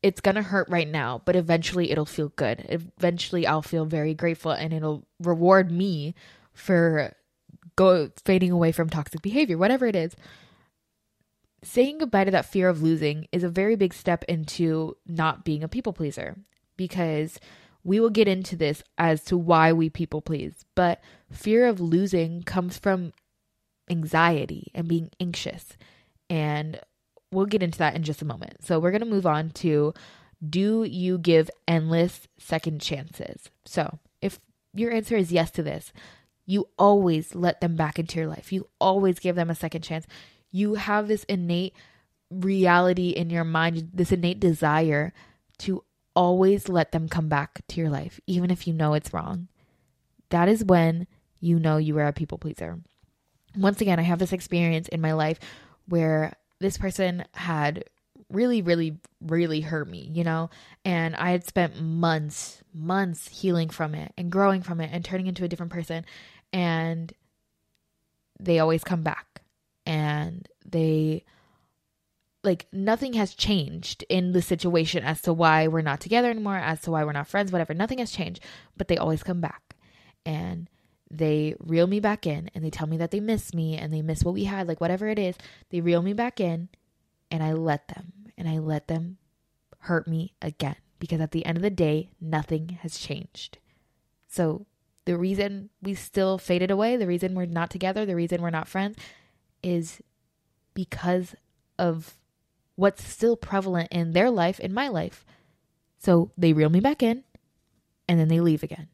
it's 0.07 0.21
to 0.21 0.43
hurt 0.43 0.69
right 0.69 0.87
now, 0.87 1.21
but 1.25 1.35
eventually 1.35 1.91
it'll 1.91 2.07
feel 2.07 2.29
good. 2.37 2.65
Eventually 2.69 3.45
I'll 3.45 3.61
feel 3.61 3.85
very 3.85 4.15
grateful 4.15 4.53
and 4.53 4.73
it'll 4.73 5.05
reward 5.19 5.73
me 5.73 6.15
for 6.53 7.13
go 7.75 8.11
fading 8.25 8.53
away 8.53 8.71
from 8.71 8.89
toxic 8.89 9.21
behavior, 9.21 9.59
whatever 9.59 9.85
it 9.85 9.97
is. 9.97 10.15
Saying 11.65 11.99
goodbye 11.99 12.23
to 12.23 12.31
that 12.31 12.47
fear 12.47 12.69
of 12.69 12.83
losing 12.83 13.27
is 13.33 13.43
a 13.43 13.49
very 13.49 13.75
big 13.75 13.93
step 13.93 14.23
into 14.29 14.97
not 15.09 15.45
being 15.45 15.65
a 15.65 15.69
people 15.69 15.93
pleaser 15.93 16.37
because 16.77 17.41
we 17.83 17.99
will 17.99 18.11
get 18.11 18.29
into 18.29 18.55
this 18.55 18.85
as 18.97 19.25
to 19.25 19.37
why 19.37 19.73
we 19.73 19.91
people 19.91 20.23
please, 20.23 20.65
but 20.77 21.03
fear 21.33 21.67
of 21.67 21.81
losing 21.81 22.45
comes 22.45 22.79
from 22.79 23.13
anxiety 23.91 24.71
and 24.73 24.87
being 24.87 25.11
anxious. 25.19 25.77
And 26.31 26.81
we'll 27.33 27.47
get 27.47 27.63
into 27.63 27.79
that 27.79 27.95
in 27.97 28.03
just 28.03 28.23
a 28.23 28.27
moment. 28.27 28.65
So 28.65 28.79
we're 28.79 28.91
going 28.91 29.01
to 29.01 29.07
move 29.07 29.27
on 29.27 29.51
to 29.51 29.95
do 30.47 30.85
you 30.85 31.19
give 31.19 31.51
endless 31.67 32.29
second 32.39 32.81
chances? 32.81 33.51
So 33.65 33.99
if 34.21 34.39
your 34.75 34.93
answer 34.93 35.17
is 35.17 35.33
yes 35.33 35.51
to 35.53 35.63
this, 35.63 35.93
you 36.45 36.69
always 36.79 37.35
let 37.35 37.61
them 37.61 37.75
back 37.77 37.99
into 37.99 38.19
your 38.19 38.29
life. 38.29 38.53
You 38.53 38.69
always 38.81 39.19
give 39.19 39.35
them 39.35 39.51
a 39.51 39.55
second 39.55 39.83
chance. 39.83 40.07
You 40.53 40.75
have 40.75 41.09
this 41.09 41.25
innate 41.25 41.75
reality 42.31 43.11
in 43.11 43.31
your 43.31 43.45
mind, 43.45 43.91
this 43.93 44.13
innate 44.13 44.41
desire 44.41 45.13
to 45.59 45.83
always 46.15 46.69
let 46.69 46.93
them 46.93 47.09
come 47.09 47.29
back 47.29 47.63
to 47.69 47.81
your 47.81 47.91
life, 47.91 48.21
even 48.27 48.51
if 48.51 48.67
you 48.67 48.73
know 48.73 48.95
it's 48.95 49.13
wrong. 49.13 49.49
That 50.31 50.49
is 50.49 50.65
when 50.65 51.07
you 51.41 51.59
know 51.59 51.77
you 51.77 51.99
are 51.99 52.07
a 52.07 52.13
people 52.13 52.39
pleaser. 52.39 52.79
Once 53.57 53.81
again, 53.81 53.99
I 53.99 54.03
have 54.03 54.19
this 54.19 54.33
experience 54.33 54.89
in 54.89 55.01
my 55.01 55.13
life 55.13 55.39
where 55.89 56.35
this 56.61 56.79
person 56.79 57.25
had 57.35 57.85
really, 58.31 58.63
really, 58.63 58.99
really 59.21 59.61
hurt 59.61 59.89
me, 59.89 60.11
you 60.13 60.25
know? 60.25 60.51
And 60.85 61.15
I 61.17 61.31
had 61.31 61.47
spent 61.47 61.81
months, 61.81 62.63
months 62.73 63.29
healing 63.29 63.71
from 63.71 63.95
it 63.95 64.13
and 64.17 64.33
growing 64.33 64.63
from 64.63 64.81
it 64.81 64.91
and 64.93 65.05
turning 65.05 65.27
into 65.27 65.45
a 65.45 65.49
different 65.49 65.73
person. 65.73 66.05
And 66.53 67.13
they 68.41 68.59
always 68.59 68.85
come 68.85 69.03
back 69.03 69.43
and 69.87 70.47
they 70.65 71.25
like 72.43 72.67
nothing 72.73 73.15
has 73.15 73.35
changed 73.35 74.05
in 74.09 74.33
the 74.33 74.43
situation 74.43 75.03
as 75.03 75.21
to 75.23 75.33
why 75.33 75.67
we're 75.67 75.83
not 75.83 76.01
together 76.01 76.31
anymore, 76.31 76.57
as 76.57 76.81
to 76.83 76.91
why 76.93 77.05
we're 77.05 77.13
not 77.13 77.27
friends, 77.27 77.51
whatever. 77.51 77.75
Nothing 77.75 77.99
has 77.99 78.13
changed, 78.13 78.43
but 78.77 78.89
they 78.89 78.97
always 78.97 79.23
come 79.23 79.41
back 79.41 79.75
and 80.25 80.69
they 81.11 81.55
reel 81.59 81.87
me 81.87 82.01
back 82.01 82.27
in 82.27 82.51
and 82.55 82.65
they 82.65 82.71
tell 82.71 82.87
me 82.87 82.97
that 82.97 83.11
they 83.11 83.21
miss 83.21 83.55
me 83.55 83.77
and 83.77 83.93
they 83.93 84.03
miss 84.03 84.25
what 84.25 84.35
we 84.35 84.45
had, 84.45 84.67
like 84.67 84.81
whatever 84.81 85.09
it 85.09 85.19
is. 85.19 85.37
They 85.71 85.81
reel 85.81 86.03
me 86.03 86.13
back 86.13 86.41
in 86.41 86.69
and 87.31 87.43
I 87.43 87.53
let 87.53 87.89
them 87.89 88.13
and 88.37 88.49
I 88.49 88.59
let 88.59 88.89
them 88.89 89.19
hurt 89.81 90.09
me 90.09 90.35
again 90.43 90.77
because 90.99 91.21
at 91.21 91.31
the 91.31 91.45
end 91.47 91.57
of 91.57 91.63
the 91.63 91.71
day, 91.71 92.11
nothing 92.21 92.79
has 92.83 92.99
changed. 92.99 93.59
So 94.29 94.67
the 95.05 95.17
reason 95.17 95.71
we 95.81 95.95
still 95.95 96.39
faded 96.39 96.71
away, 96.71 96.97
the 96.97 97.07
reason 97.07 97.35
we're 97.35 97.47
not 97.47 97.71
together, 97.71 98.05
the 98.05 98.17
reason 98.17 98.43
we're 98.43 98.51
not 98.51 98.69
friends 98.69 98.99
is 99.63 100.01
because 100.75 101.35
of 101.79 102.15
what's 102.75 103.05
still 103.05 103.37
prevalent 103.37 103.89
in 103.91 104.13
their 104.13 104.31
life, 104.31 104.61
in 104.61 104.73
my 104.75 104.89
life. 104.89 105.25
So 105.99 106.33
they 106.37 106.53
reel 106.53 106.69
me 106.69 106.81
back 106.81 107.03
in 107.03 107.25
and 108.09 108.19
then 108.19 108.29
they 108.29 108.41
leave 108.41 108.63
again. 108.63 108.89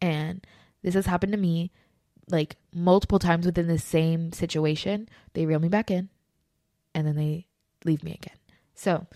And 0.00 0.46
this 0.86 0.94
has 0.94 1.06
happened 1.06 1.32
to 1.32 1.38
me 1.38 1.72
like 2.30 2.54
multiple 2.72 3.18
times 3.18 3.44
within 3.44 3.66
the 3.66 3.76
same 3.76 4.30
situation. 4.30 5.08
They 5.34 5.44
reel 5.44 5.58
me 5.58 5.66
back 5.66 5.90
in 5.90 6.10
and 6.94 7.04
then 7.04 7.16
they 7.16 7.48
leave 7.84 8.04
me 8.04 8.12
again. 8.12 8.36
So 8.76 9.08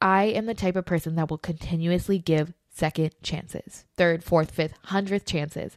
I 0.00 0.24
am 0.24 0.46
the 0.46 0.54
type 0.54 0.74
of 0.74 0.86
person 0.86 1.14
that 1.16 1.28
will 1.28 1.36
continuously 1.36 2.18
give 2.18 2.54
second 2.70 3.10
chances, 3.22 3.84
third, 3.98 4.24
fourth, 4.24 4.50
fifth, 4.50 4.72
hundredth 4.84 5.26
chances 5.26 5.76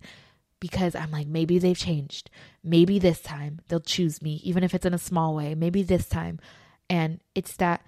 because 0.61 0.95
I'm 0.95 1.11
like, 1.11 1.27
maybe 1.27 1.59
they've 1.59 1.77
changed. 1.77 2.29
Maybe 2.63 2.99
this 2.99 3.19
time 3.19 3.59
they'll 3.67 3.81
choose 3.81 4.21
me, 4.21 4.39
even 4.45 4.63
if 4.63 4.73
it's 4.73 4.85
in 4.85 4.93
a 4.93 4.97
small 4.97 5.35
way. 5.35 5.55
Maybe 5.55 5.83
this 5.83 6.07
time 6.07 6.39
and 6.89 7.19
it's 7.35 7.57
that 7.57 7.81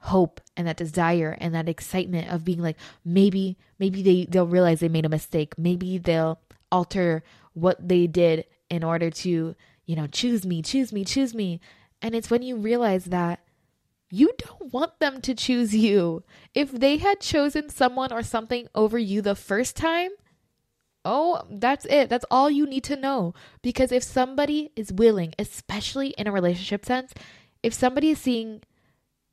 hope 0.00 0.40
and 0.56 0.66
that 0.66 0.76
desire 0.76 1.36
and 1.40 1.54
that 1.54 1.68
excitement 1.68 2.30
of 2.30 2.44
being 2.44 2.62
like 2.62 2.76
maybe 3.04 3.56
maybe 3.78 4.02
they 4.02 4.26
they'll 4.30 4.46
realize 4.46 4.80
they 4.80 4.88
made 4.88 5.04
a 5.04 5.08
mistake 5.08 5.54
maybe 5.58 5.98
they'll 5.98 6.38
alter 6.70 7.22
what 7.54 7.88
they 7.88 8.06
did 8.06 8.44
in 8.70 8.84
order 8.84 9.10
to 9.10 9.56
you 9.86 9.96
know 9.96 10.06
choose 10.06 10.46
me 10.46 10.62
choose 10.62 10.92
me 10.92 11.04
choose 11.04 11.34
me 11.34 11.60
and 12.00 12.14
it's 12.14 12.30
when 12.30 12.42
you 12.42 12.56
realize 12.56 13.06
that 13.06 13.40
you 14.10 14.30
don't 14.38 14.72
want 14.72 14.98
them 15.00 15.20
to 15.20 15.34
choose 15.34 15.74
you 15.74 16.22
if 16.54 16.70
they 16.70 16.98
had 16.98 17.20
chosen 17.20 17.68
someone 17.68 18.12
or 18.12 18.22
something 18.22 18.68
over 18.74 18.98
you 18.98 19.20
the 19.20 19.34
first 19.34 19.76
time 19.76 20.10
Oh, 21.04 21.42
that's 21.50 21.86
it. 21.86 22.10
That's 22.10 22.26
all 22.30 22.50
you 22.50 22.66
need 22.66 22.84
to 22.84 22.96
know. 22.96 23.32
Because 23.62 23.92
if 23.92 24.02
somebody 24.02 24.72
is 24.76 24.92
willing, 24.92 25.32
especially 25.38 26.08
in 26.18 26.26
a 26.26 26.32
relationship 26.32 26.84
sense, 26.84 27.14
if 27.62 27.72
somebody 27.72 28.10
is 28.10 28.18
seeing 28.18 28.60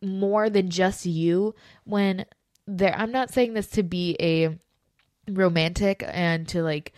more 0.05 0.49
than 0.49 0.69
just 0.69 1.05
you 1.05 1.55
when 1.83 2.25
they're 2.67 2.95
I'm 2.95 3.11
not 3.11 3.31
saying 3.31 3.53
this 3.53 3.67
to 3.71 3.83
be 3.83 4.15
a 4.19 4.57
romantic 5.29 6.03
and 6.07 6.47
to 6.49 6.63
like 6.63 6.93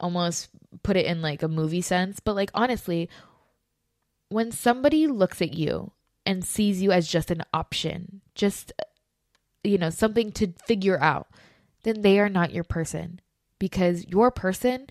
almost 0.00 0.48
put 0.82 0.96
it 0.96 1.06
in 1.06 1.22
like 1.22 1.42
a 1.42 1.48
movie 1.48 1.80
sense, 1.80 2.20
but 2.20 2.36
like 2.36 2.50
honestly, 2.54 3.08
when 4.28 4.52
somebody 4.52 5.06
looks 5.06 5.40
at 5.40 5.54
you 5.54 5.92
and 6.24 6.44
sees 6.44 6.82
you 6.82 6.92
as 6.92 7.08
just 7.08 7.30
an 7.30 7.42
option, 7.54 8.20
just 8.34 8.72
you 9.64 9.78
know, 9.78 9.90
something 9.90 10.30
to 10.32 10.52
figure 10.64 11.00
out, 11.00 11.28
then 11.82 12.02
they 12.02 12.20
are 12.20 12.28
not 12.28 12.52
your 12.52 12.64
person 12.64 13.20
because 13.58 14.06
your 14.06 14.30
person 14.30 14.86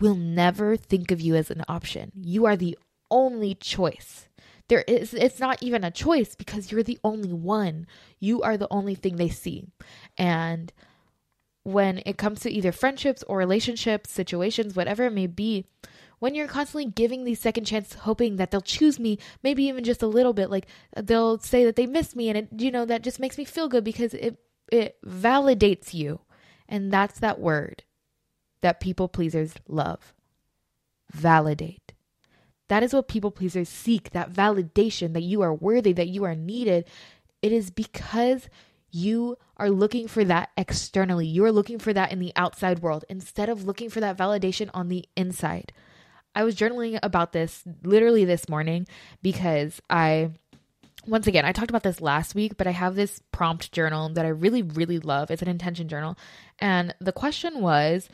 will 0.00 0.14
never 0.14 0.76
think 0.76 1.10
of 1.10 1.20
you 1.20 1.36
as 1.36 1.50
an 1.50 1.64
option. 1.68 2.10
You 2.14 2.44
are 2.46 2.56
the 2.56 2.76
only 3.10 3.54
choice 3.54 4.28
there 4.72 4.84
is 4.88 5.12
it's 5.12 5.38
not 5.38 5.62
even 5.62 5.84
a 5.84 5.90
choice 5.90 6.34
because 6.34 6.72
you're 6.72 6.82
the 6.82 6.98
only 7.04 7.32
one. 7.32 7.86
You 8.18 8.40
are 8.40 8.56
the 8.56 8.68
only 8.70 8.94
thing 8.94 9.16
they 9.16 9.28
see. 9.28 9.66
And 10.16 10.72
when 11.62 12.02
it 12.06 12.16
comes 12.16 12.40
to 12.40 12.50
either 12.50 12.72
friendships 12.72 13.22
or 13.28 13.38
relationships 13.38 14.10
situations 14.10 14.74
whatever 14.74 15.04
it 15.04 15.12
may 15.12 15.28
be 15.28 15.64
when 16.18 16.34
you're 16.34 16.48
constantly 16.48 16.90
giving 16.90 17.22
these 17.22 17.38
second 17.38 17.64
chances 17.64 18.00
hoping 18.00 18.34
that 18.34 18.50
they'll 18.50 18.60
choose 18.60 18.98
me 18.98 19.16
maybe 19.44 19.62
even 19.62 19.84
just 19.84 20.02
a 20.02 20.08
little 20.08 20.32
bit 20.32 20.50
like 20.50 20.66
they'll 20.96 21.38
say 21.38 21.64
that 21.64 21.76
they 21.76 21.86
miss 21.86 22.16
me 22.16 22.28
and 22.28 22.36
it 22.36 22.48
you 22.58 22.68
know 22.68 22.84
that 22.84 23.00
just 23.00 23.20
makes 23.20 23.38
me 23.38 23.44
feel 23.44 23.68
good 23.68 23.84
because 23.84 24.12
it 24.14 24.38
it 24.72 24.96
validates 25.06 25.94
you. 25.94 26.20
And 26.68 26.90
that's 26.90 27.20
that 27.20 27.38
word 27.38 27.84
that 28.62 28.80
people 28.80 29.06
pleasers 29.06 29.54
love. 29.68 30.14
Validate 31.12 31.81
that 32.72 32.82
is 32.82 32.94
what 32.94 33.06
people 33.06 33.30
pleasers 33.30 33.68
seek 33.68 34.12
that 34.12 34.32
validation 34.32 35.12
that 35.12 35.20
you 35.20 35.42
are 35.42 35.52
worthy, 35.52 35.92
that 35.92 36.08
you 36.08 36.24
are 36.24 36.34
needed. 36.34 36.86
It 37.42 37.52
is 37.52 37.70
because 37.70 38.48
you 38.90 39.36
are 39.58 39.68
looking 39.68 40.08
for 40.08 40.24
that 40.24 40.48
externally. 40.56 41.26
You 41.26 41.44
are 41.44 41.52
looking 41.52 41.78
for 41.78 41.92
that 41.92 42.12
in 42.12 42.18
the 42.18 42.32
outside 42.34 42.78
world 42.78 43.04
instead 43.10 43.50
of 43.50 43.64
looking 43.64 43.90
for 43.90 44.00
that 44.00 44.16
validation 44.16 44.70
on 44.72 44.88
the 44.88 45.04
inside. 45.18 45.74
I 46.34 46.44
was 46.44 46.56
journaling 46.56 46.98
about 47.02 47.34
this 47.34 47.62
literally 47.82 48.24
this 48.24 48.48
morning 48.48 48.86
because 49.20 49.82
I, 49.90 50.30
once 51.06 51.26
again, 51.26 51.44
I 51.44 51.52
talked 51.52 51.68
about 51.68 51.82
this 51.82 52.00
last 52.00 52.34
week, 52.34 52.56
but 52.56 52.66
I 52.66 52.70
have 52.70 52.94
this 52.94 53.20
prompt 53.32 53.70
journal 53.72 54.08
that 54.14 54.24
I 54.24 54.30
really, 54.30 54.62
really 54.62 54.98
love. 54.98 55.30
It's 55.30 55.42
an 55.42 55.48
intention 55.48 55.88
journal. 55.88 56.16
And 56.58 56.94
the 57.02 57.12
question 57.12 57.60
was, 57.60 58.08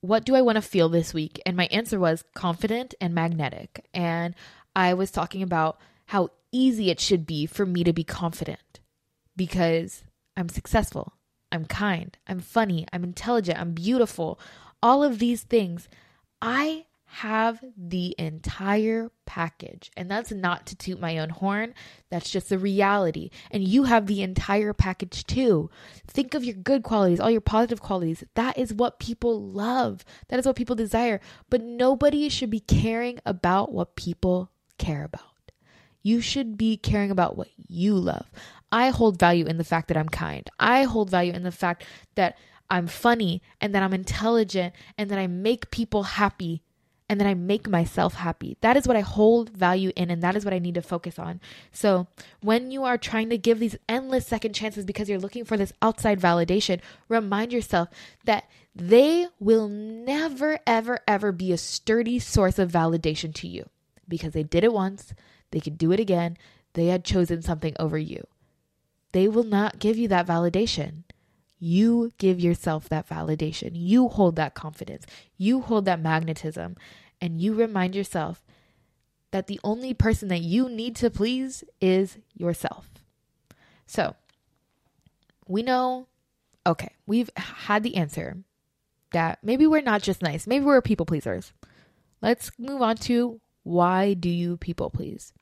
what 0.00 0.24
do 0.24 0.34
I 0.34 0.42
want 0.42 0.56
to 0.56 0.62
feel 0.62 0.88
this 0.88 1.12
week? 1.12 1.40
And 1.44 1.56
my 1.56 1.66
answer 1.70 1.98
was 1.98 2.24
confident 2.34 2.94
and 3.00 3.14
magnetic. 3.14 3.84
And 3.92 4.34
I 4.76 4.94
was 4.94 5.10
talking 5.10 5.42
about 5.42 5.78
how 6.06 6.30
easy 6.52 6.90
it 6.90 7.00
should 7.00 7.26
be 7.26 7.46
for 7.46 7.66
me 7.66 7.84
to 7.84 7.92
be 7.92 8.04
confident 8.04 8.80
because 9.36 10.04
I'm 10.36 10.48
successful, 10.48 11.14
I'm 11.50 11.64
kind, 11.64 12.16
I'm 12.26 12.40
funny, 12.40 12.86
I'm 12.92 13.04
intelligent, 13.04 13.58
I'm 13.58 13.72
beautiful. 13.72 14.38
All 14.82 15.02
of 15.02 15.18
these 15.18 15.42
things. 15.42 15.88
I 16.40 16.84
have 17.10 17.64
the 17.74 18.14
entire 18.18 19.10
package. 19.24 19.90
And 19.96 20.10
that's 20.10 20.30
not 20.30 20.66
to 20.66 20.76
toot 20.76 21.00
my 21.00 21.18
own 21.18 21.30
horn, 21.30 21.74
that's 22.10 22.30
just 22.30 22.50
the 22.50 22.58
reality. 22.58 23.30
And 23.50 23.66
you 23.66 23.84
have 23.84 24.06
the 24.06 24.22
entire 24.22 24.74
package 24.74 25.24
too. 25.24 25.70
Think 26.06 26.34
of 26.34 26.44
your 26.44 26.54
good 26.54 26.82
qualities, 26.82 27.18
all 27.18 27.30
your 27.30 27.40
positive 27.40 27.80
qualities. 27.80 28.24
That 28.34 28.58
is 28.58 28.74
what 28.74 29.00
people 29.00 29.42
love, 29.42 30.04
that 30.28 30.38
is 30.38 30.46
what 30.46 30.56
people 30.56 30.76
desire. 30.76 31.20
But 31.48 31.62
nobody 31.62 32.28
should 32.28 32.50
be 32.50 32.60
caring 32.60 33.20
about 33.24 33.72
what 33.72 33.96
people 33.96 34.50
care 34.76 35.04
about. 35.04 35.22
You 36.02 36.20
should 36.20 36.58
be 36.58 36.76
caring 36.76 37.10
about 37.10 37.36
what 37.36 37.48
you 37.56 37.94
love. 37.94 38.30
I 38.70 38.90
hold 38.90 39.18
value 39.18 39.46
in 39.46 39.56
the 39.56 39.64
fact 39.64 39.88
that 39.88 39.96
I'm 39.96 40.10
kind. 40.10 40.48
I 40.60 40.84
hold 40.84 41.08
value 41.08 41.32
in 41.32 41.42
the 41.42 41.50
fact 41.50 41.84
that 42.16 42.36
I'm 42.70 42.86
funny 42.86 43.42
and 43.62 43.74
that 43.74 43.82
I'm 43.82 43.94
intelligent 43.94 44.74
and 44.98 45.10
that 45.10 45.18
I 45.18 45.26
make 45.26 45.70
people 45.70 46.02
happy 46.02 46.62
and 47.08 47.18
then 47.18 47.26
I 47.26 47.34
make 47.34 47.68
myself 47.68 48.14
happy. 48.14 48.56
That 48.60 48.76
is 48.76 48.86
what 48.86 48.96
I 48.96 49.00
hold 49.00 49.50
value 49.50 49.92
in, 49.96 50.10
and 50.10 50.22
that 50.22 50.36
is 50.36 50.44
what 50.44 50.54
I 50.54 50.58
need 50.58 50.74
to 50.74 50.82
focus 50.82 51.18
on. 51.18 51.40
So, 51.72 52.06
when 52.40 52.70
you 52.70 52.84
are 52.84 52.98
trying 52.98 53.30
to 53.30 53.38
give 53.38 53.58
these 53.58 53.76
endless 53.88 54.26
second 54.26 54.54
chances 54.54 54.84
because 54.84 55.08
you're 55.08 55.18
looking 55.18 55.44
for 55.44 55.56
this 55.56 55.72
outside 55.80 56.20
validation, 56.20 56.80
remind 57.08 57.52
yourself 57.52 57.88
that 58.24 58.44
they 58.74 59.26
will 59.40 59.68
never, 59.68 60.60
ever, 60.66 61.00
ever 61.08 61.32
be 61.32 61.52
a 61.52 61.58
sturdy 61.58 62.18
source 62.18 62.58
of 62.58 62.70
validation 62.70 63.34
to 63.34 63.48
you 63.48 63.68
because 64.06 64.32
they 64.32 64.42
did 64.42 64.64
it 64.64 64.72
once, 64.72 65.14
they 65.50 65.60
could 65.60 65.78
do 65.78 65.92
it 65.92 66.00
again, 66.00 66.36
they 66.74 66.86
had 66.86 67.04
chosen 67.04 67.42
something 67.42 67.74
over 67.78 67.98
you. 67.98 68.26
They 69.12 69.28
will 69.28 69.44
not 69.44 69.78
give 69.78 69.96
you 69.96 70.08
that 70.08 70.26
validation. 70.26 71.04
You 71.58 72.12
give 72.18 72.40
yourself 72.40 72.88
that 72.88 73.08
validation. 73.08 73.70
You 73.74 74.08
hold 74.08 74.36
that 74.36 74.54
confidence. 74.54 75.06
You 75.36 75.60
hold 75.60 75.84
that 75.86 76.00
magnetism. 76.00 76.76
And 77.20 77.40
you 77.40 77.54
remind 77.54 77.94
yourself 77.94 78.44
that 79.30 79.46
the 79.46 79.60
only 79.64 79.92
person 79.92 80.28
that 80.28 80.40
you 80.40 80.68
need 80.68 80.96
to 80.96 81.10
please 81.10 81.64
is 81.80 82.18
yourself. 82.34 82.88
So 83.86 84.14
we 85.46 85.62
know, 85.62 86.06
okay, 86.66 86.92
we've 87.06 87.30
had 87.36 87.82
the 87.82 87.96
answer 87.96 88.36
that 89.12 89.38
maybe 89.42 89.66
we're 89.66 89.80
not 89.80 90.02
just 90.02 90.22
nice, 90.22 90.46
maybe 90.46 90.64
we're 90.64 90.82
people 90.82 91.06
pleasers. 91.06 91.52
Let's 92.20 92.50
move 92.58 92.82
on 92.82 92.96
to 92.96 93.40
why 93.62 94.14
do 94.14 94.28
you 94.28 94.56
people 94.56 94.90
please? 94.90 95.32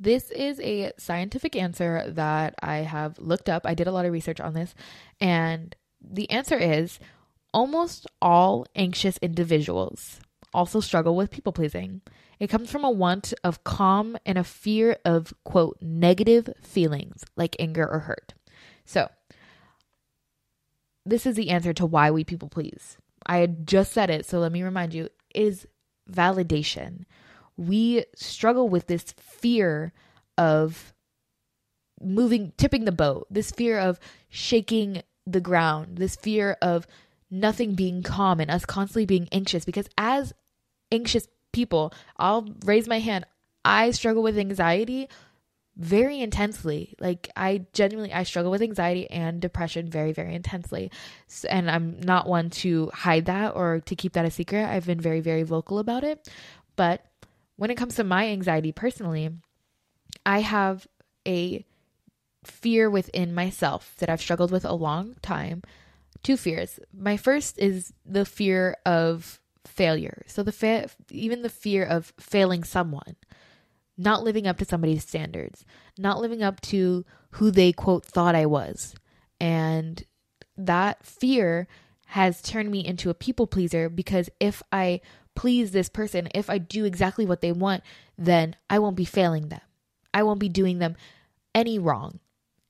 This 0.00 0.30
is 0.30 0.58
a 0.60 0.92
scientific 0.98 1.54
answer 1.54 2.04
that 2.08 2.54
I 2.62 2.78
have 2.78 3.18
looked 3.18 3.48
up. 3.48 3.66
I 3.66 3.74
did 3.74 3.86
a 3.86 3.92
lot 3.92 4.06
of 4.06 4.12
research 4.12 4.40
on 4.40 4.54
this, 4.54 4.74
and 5.20 5.76
the 6.00 6.30
answer 6.30 6.56
is 6.56 6.98
almost 7.52 8.06
all 8.22 8.66
anxious 8.74 9.18
individuals 9.18 10.20
also 10.52 10.80
struggle 10.80 11.16
with 11.16 11.30
people 11.30 11.52
pleasing. 11.52 12.00
It 12.38 12.48
comes 12.48 12.70
from 12.70 12.84
a 12.84 12.90
want 12.90 13.34
of 13.44 13.64
calm 13.64 14.16
and 14.24 14.38
a 14.38 14.44
fear 14.44 14.96
of, 15.04 15.34
quote, 15.44 15.78
negative 15.80 16.48
feelings 16.62 17.24
like 17.36 17.56
anger 17.58 17.86
or 17.86 18.00
hurt. 18.00 18.34
So, 18.84 19.08
this 21.04 21.26
is 21.26 21.36
the 21.36 21.50
answer 21.50 21.72
to 21.74 21.86
why 21.86 22.10
we 22.10 22.24
people 22.24 22.48
please. 22.48 22.98
I 23.26 23.38
had 23.38 23.66
just 23.66 23.92
said 23.92 24.10
it, 24.10 24.26
so 24.26 24.38
let 24.38 24.52
me 24.52 24.62
remind 24.62 24.94
you 24.94 25.08
is 25.34 25.66
validation. 26.10 27.04
We 27.60 28.06
struggle 28.16 28.68
with 28.68 28.86
this 28.86 29.14
fear 29.18 29.92
of 30.38 30.94
moving, 32.00 32.52
tipping 32.56 32.86
the 32.86 32.92
boat, 32.92 33.26
this 33.30 33.50
fear 33.50 33.78
of 33.78 34.00
shaking 34.30 35.02
the 35.26 35.40
ground, 35.40 35.98
this 35.98 36.16
fear 36.16 36.56
of 36.62 36.86
nothing 37.30 37.74
being 37.74 38.02
calm 38.02 38.40
and 38.40 38.50
us 38.50 38.64
constantly 38.64 39.04
being 39.04 39.28
anxious. 39.30 39.66
Because 39.66 39.88
as 39.98 40.32
anxious 40.90 41.28
people, 41.52 41.92
I'll 42.16 42.48
raise 42.64 42.88
my 42.88 42.98
hand. 42.98 43.26
I 43.62 43.90
struggle 43.90 44.22
with 44.22 44.38
anxiety 44.38 45.08
very 45.76 46.20
intensely. 46.20 46.94
Like 46.98 47.30
I 47.36 47.66
genuinely 47.72 48.12
I 48.12 48.22
struggle 48.22 48.50
with 48.50 48.62
anxiety 48.62 49.08
and 49.10 49.40
depression 49.40 49.90
very 49.90 50.12
very 50.12 50.34
intensely. 50.34 50.90
And 51.48 51.70
I'm 51.70 52.00
not 52.00 52.26
one 52.26 52.50
to 52.50 52.90
hide 52.94 53.26
that 53.26 53.54
or 53.54 53.80
to 53.80 53.96
keep 53.96 54.14
that 54.14 54.24
a 54.24 54.30
secret. 54.30 54.64
I've 54.66 54.86
been 54.86 55.00
very 55.00 55.20
very 55.20 55.42
vocal 55.42 55.78
about 55.78 56.04
it. 56.04 56.28
But 56.76 57.04
when 57.60 57.68
it 57.68 57.76
comes 57.76 57.96
to 57.96 58.04
my 58.04 58.26
anxiety 58.28 58.72
personally, 58.72 59.28
I 60.24 60.40
have 60.40 60.86
a 61.28 61.66
fear 62.42 62.88
within 62.88 63.34
myself 63.34 63.94
that 63.98 64.08
I've 64.08 64.22
struggled 64.22 64.50
with 64.50 64.64
a 64.64 64.72
long 64.72 65.16
time. 65.20 65.60
Two 66.22 66.38
fears. 66.38 66.80
My 66.90 67.18
first 67.18 67.58
is 67.58 67.92
the 68.06 68.24
fear 68.24 68.78
of 68.86 69.42
failure. 69.66 70.22
So 70.26 70.42
the 70.42 70.52
fa- 70.52 70.88
even 71.10 71.42
the 71.42 71.50
fear 71.50 71.84
of 71.84 72.14
failing 72.18 72.64
someone, 72.64 73.16
not 73.98 74.24
living 74.24 74.46
up 74.46 74.56
to 74.56 74.64
somebody's 74.64 75.06
standards, 75.06 75.66
not 75.98 76.18
living 76.18 76.42
up 76.42 76.62
to 76.62 77.04
who 77.32 77.50
they 77.50 77.72
quote 77.72 78.06
thought 78.06 78.34
I 78.34 78.46
was. 78.46 78.94
And 79.38 80.02
that 80.56 81.04
fear 81.04 81.68
has 82.06 82.40
turned 82.40 82.70
me 82.70 82.86
into 82.86 83.10
a 83.10 83.14
people 83.14 83.46
pleaser 83.46 83.90
because 83.90 84.30
if 84.40 84.62
I 84.72 85.02
please 85.40 85.70
this 85.70 85.88
person, 85.88 86.28
if 86.34 86.50
I 86.50 86.58
do 86.58 86.84
exactly 86.84 87.24
what 87.24 87.40
they 87.40 87.50
want, 87.50 87.82
then 88.18 88.54
I 88.68 88.78
won't 88.78 88.94
be 88.94 89.06
failing 89.06 89.48
them. 89.48 89.62
I 90.12 90.22
won't 90.22 90.38
be 90.38 90.50
doing 90.50 90.80
them 90.80 90.96
any 91.54 91.78
wrong. 91.78 92.20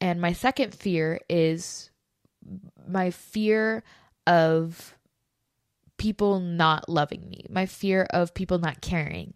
And 0.01 0.21
my 0.21 0.33
second 0.33 0.73
fear 0.73 1.19
is 1.29 1.91
my 2.87 3.11
fear 3.11 3.83
of 4.25 4.97
people 5.99 6.39
not 6.39 6.89
loving 6.89 7.29
me, 7.29 7.45
my 7.51 7.67
fear 7.67 8.07
of 8.11 8.35
people 8.35 8.61
not 8.61 8.81
caring, 8.81 9.35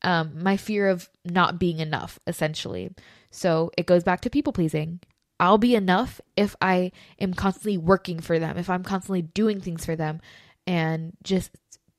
um, 0.00 0.42
my 0.42 0.56
fear 0.56 0.88
of 0.88 1.10
not 1.22 1.58
being 1.58 1.80
enough, 1.80 2.18
essentially. 2.26 2.90
So 3.30 3.72
it 3.76 3.84
goes 3.84 4.04
back 4.04 4.22
to 4.22 4.30
people 4.30 4.54
pleasing. 4.54 5.00
I'll 5.38 5.58
be 5.58 5.74
enough 5.74 6.18
if 6.34 6.56
I 6.62 6.92
am 7.20 7.34
constantly 7.34 7.76
working 7.76 8.20
for 8.20 8.38
them, 8.38 8.56
if 8.56 8.70
I'm 8.70 8.84
constantly 8.84 9.20
doing 9.20 9.60
things 9.60 9.84
for 9.84 9.96
them 9.96 10.22
and 10.66 11.12
just 11.22 11.50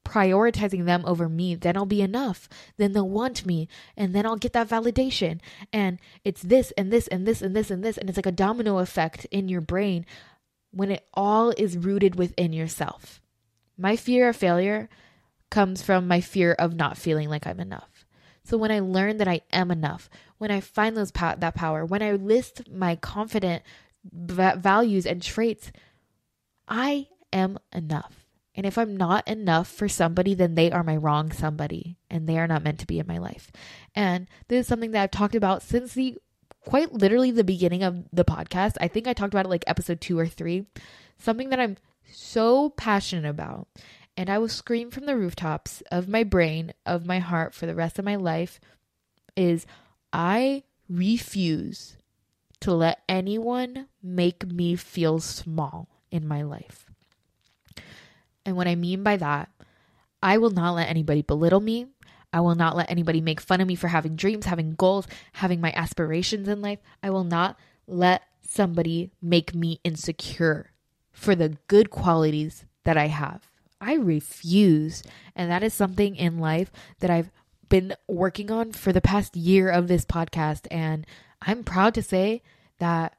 prioritizing 0.05 0.85
them 0.85 1.03
over 1.05 1.27
me, 1.27 1.55
then 1.55 1.75
I'll 1.75 1.85
be 1.85 2.01
enough. 2.01 2.47
Then 2.77 2.93
they'll 2.93 3.09
want 3.09 3.45
me 3.45 3.67
and 3.97 4.15
then 4.15 4.25
I'll 4.25 4.37
get 4.37 4.53
that 4.53 4.69
validation. 4.69 5.39
And 5.73 5.99
it's 6.23 6.41
this 6.41 6.71
and 6.77 6.93
this 6.93 7.07
and 7.07 7.27
this 7.27 7.41
and 7.41 7.55
this 7.55 7.69
and 7.69 7.83
this. 7.83 7.97
And 7.97 8.07
it's 8.07 8.17
like 8.17 8.25
a 8.25 8.31
domino 8.31 8.77
effect 8.77 9.25
in 9.31 9.49
your 9.49 9.61
brain 9.61 10.05
when 10.71 10.91
it 10.91 11.05
all 11.13 11.51
is 11.57 11.77
rooted 11.77 12.15
within 12.15 12.53
yourself. 12.53 13.21
My 13.77 13.95
fear 13.95 14.29
of 14.29 14.35
failure 14.35 14.87
comes 15.49 15.81
from 15.81 16.07
my 16.07 16.21
fear 16.21 16.53
of 16.53 16.75
not 16.75 16.97
feeling 16.97 17.29
like 17.29 17.45
I'm 17.45 17.59
enough. 17.59 18.05
So 18.43 18.57
when 18.57 18.71
I 18.71 18.79
learn 18.79 19.17
that 19.17 19.27
I 19.27 19.41
am 19.51 19.71
enough, 19.71 20.09
when 20.37 20.51
I 20.51 20.59
find 20.59 20.95
those 20.95 21.11
that 21.11 21.55
power, 21.55 21.83
when 21.85 22.03
I 22.03 22.11
list 22.11 22.69
my 22.69 22.95
confident 22.95 23.63
v- 24.11 24.57
values 24.57 25.05
and 25.05 25.21
traits, 25.21 25.71
I 26.67 27.07
am 27.33 27.57
enough. 27.73 28.24
And 28.55 28.65
if 28.65 28.77
I'm 28.77 28.95
not 28.95 29.27
enough 29.27 29.67
for 29.67 29.89
somebody, 29.89 30.33
then 30.33 30.55
they 30.55 30.71
are 30.71 30.83
my 30.83 30.95
wrong 30.95 31.31
somebody 31.31 31.97
and 32.09 32.27
they 32.27 32.37
are 32.37 32.47
not 32.47 32.63
meant 32.63 32.79
to 32.79 32.87
be 32.87 32.99
in 32.99 33.07
my 33.07 33.17
life. 33.17 33.51
And 33.93 34.27
this 34.47 34.61
is 34.61 34.67
something 34.67 34.91
that 34.91 35.03
I've 35.03 35.11
talked 35.11 35.35
about 35.35 35.61
since 35.61 35.93
the 35.93 36.17
quite 36.61 36.93
literally 36.93 37.31
the 37.31 37.43
beginning 37.43 37.83
of 37.83 38.05
the 38.11 38.25
podcast. 38.25 38.77
I 38.81 38.87
think 38.87 39.07
I 39.07 39.13
talked 39.13 39.33
about 39.33 39.45
it 39.45 39.49
like 39.49 39.63
episode 39.67 40.01
two 40.01 40.17
or 40.17 40.27
three. 40.27 40.65
Something 41.17 41.49
that 41.49 41.59
I'm 41.59 41.77
so 42.11 42.69
passionate 42.69 43.29
about. 43.29 43.67
And 44.17 44.29
I 44.29 44.37
will 44.37 44.47
scream 44.47 44.91
from 44.91 45.05
the 45.05 45.17
rooftops 45.17 45.83
of 45.91 46.07
my 46.07 46.23
brain, 46.23 46.73
of 46.85 47.05
my 47.05 47.19
heart 47.19 47.53
for 47.53 47.65
the 47.65 47.75
rest 47.75 47.99
of 47.99 48.05
my 48.05 48.15
life 48.15 48.59
is 49.35 49.65
I 50.13 50.63
refuse 50.89 51.97
to 52.61 52.73
let 52.73 53.01
anyone 53.09 53.87
make 54.01 54.47
me 54.47 54.75
feel 54.75 55.19
small 55.19 55.89
in 56.09 56.27
my 56.27 56.41
life. 56.41 56.84
And 58.45 58.55
what 58.55 58.67
I 58.67 58.75
mean 58.75 59.03
by 59.03 59.17
that, 59.17 59.49
I 60.21 60.37
will 60.37 60.51
not 60.51 60.75
let 60.75 60.89
anybody 60.89 61.21
belittle 61.21 61.61
me. 61.61 61.87
I 62.31 62.41
will 62.41 62.55
not 62.55 62.75
let 62.75 62.91
anybody 62.91 63.21
make 63.21 63.39
fun 63.39 63.61
of 63.61 63.67
me 63.67 63.75
for 63.75 63.87
having 63.87 64.15
dreams, 64.15 64.45
having 64.45 64.75
goals, 64.75 65.07
having 65.33 65.61
my 65.61 65.71
aspirations 65.75 66.47
in 66.47 66.61
life. 66.61 66.79
I 67.01 67.09
will 67.09 67.23
not 67.23 67.57
let 67.87 68.23
somebody 68.41 69.11
make 69.21 69.55
me 69.55 69.79
insecure 69.83 70.71
for 71.11 71.33
the 71.35 71.57
good 71.67 71.89
qualities 71.89 72.65
that 72.83 72.97
I 72.97 73.07
have. 73.07 73.49
I 73.79 73.93
refuse. 73.93 75.03
And 75.35 75.49
that 75.49 75.63
is 75.63 75.73
something 75.73 76.15
in 76.15 76.39
life 76.39 76.71
that 76.99 77.09
I've 77.09 77.31
been 77.69 77.95
working 78.07 78.51
on 78.51 78.71
for 78.71 78.91
the 78.91 79.01
past 79.01 79.35
year 79.35 79.69
of 79.69 79.87
this 79.87 80.05
podcast. 80.05 80.67
And 80.69 81.05
I'm 81.41 81.63
proud 81.63 81.93
to 81.95 82.03
say 82.03 82.41
that 82.79 83.15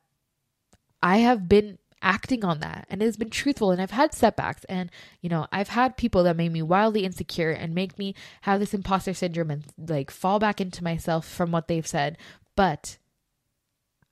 I 1.02 1.18
have 1.18 1.48
been 1.48 1.78
acting 2.02 2.44
on 2.44 2.60
that 2.60 2.86
and 2.90 3.02
it 3.02 3.04
has 3.04 3.16
been 3.16 3.30
truthful 3.30 3.70
and 3.70 3.80
I've 3.80 3.90
had 3.90 4.14
setbacks 4.14 4.64
and 4.64 4.90
you 5.22 5.30
know 5.30 5.46
I've 5.50 5.68
had 5.68 5.96
people 5.96 6.22
that 6.24 6.36
made 6.36 6.52
me 6.52 6.62
wildly 6.62 7.04
insecure 7.04 7.50
and 7.50 7.74
make 7.74 7.98
me 7.98 8.14
have 8.42 8.60
this 8.60 8.74
imposter 8.74 9.14
syndrome 9.14 9.50
and 9.50 9.64
like 9.78 10.10
fall 10.10 10.38
back 10.38 10.60
into 10.60 10.84
myself 10.84 11.26
from 11.26 11.50
what 11.50 11.68
they've 11.68 11.86
said 11.86 12.18
but 12.54 12.98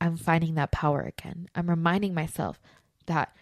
I'm 0.01 0.17
finding 0.19 0.55
that 0.57 0.71
power 0.71 1.01
again. 1.01 1.49
I'm 1.55 1.71
reminding 1.71 2.13
myself 2.13 2.61
that 3.07 3.35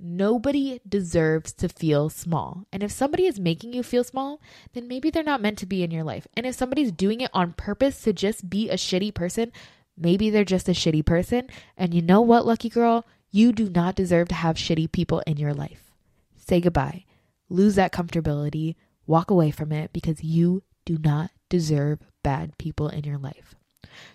Nobody 0.00 0.80
deserves 0.88 1.52
to 1.54 1.68
feel 1.68 2.08
small. 2.08 2.66
And 2.72 2.82
if 2.82 2.92
somebody 2.92 3.26
is 3.26 3.40
making 3.40 3.72
you 3.72 3.82
feel 3.82 4.04
small, 4.04 4.40
then 4.72 4.86
maybe 4.86 5.10
they're 5.10 5.24
not 5.24 5.40
meant 5.40 5.58
to 5.58 5.66
be 5.66 5.82
in 5.82 5.90
your 5.90 6.04
life. 6.04 6.26
And 6.36 6.46
if 6.46 6.54
somebody's 6.54 6.92
doing 6.92 7.20
it 7.20 7.30
on 7.34 7.52
purpose 7.54 8.02
to 8.02 8.12
just 8.12 8.48
be 8.48 8.70
a 8.70 8.74
shitty 8.74 9.12
person, 9.12 9.50
maybe 9.96 10.30
they're 10.30 10.44
just 10.44 10.68
a 10.68 10.72
shitty 10.72 11.04
person. 11.04 11.48
And 11.76 11.92
you 11.92 12.00
know 12.00 12.20
what, 12.20 12.46
lucky 12.46 12.68
girl? 12.68 13.06
You 13.30 13.52
do 13.52 13.68
not 13.68 13.94
deserve 13.94 14.28
to 14.28 14.34
have 14.34 14.56
shitty 14.56 14.90
people 14.92 15.20
in 15.26 15.36
your 15.36 15.54
life. 15.54 15.92
Say 16.36 16.60
goodbye. 16.60 17.04
Lose 17.48 17.74
that 17.74 17.92
comfortability. 17.92 18.76
Walk 19.06 19.30
away 19.30 19.50
from 19.50 19.72
it 19.72 19.92
because 19.92 20.22
you 20.22 20.62
do 20.84 20.98
not 20.98 21.30
deserve 21.48 22.00
bad 22.22 22.56
people 22.58 22.88
in 22.88 23.04
your 23.04 23.18
life. 23.18 23.54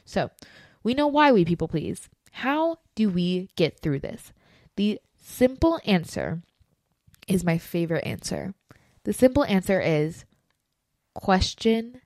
So, 0.05 0.31
we 0.83 0.93
know 0.93 1.07
why 1.07 1.31
we 1.31 1.45
people 1.45 1.67
please. 1.67 2.09
How 2.31 2.77
do 2.95 3.09
we 3.09 3.49
get 3.55 3.79
through 3.79 3.99
this? 3.99 4.33
The 4.75 4.99
simple 5.15 5.79
answer 5.85 6.41
is 7.27 7.43
my 7.43 7.57
favorite 7.57 8.05
answer. 8.05 8.53
The 9.03 9.13
simple 9.13 9.43
answer 9.45 9.79
is 9.79 10.25
question 11.13 12.01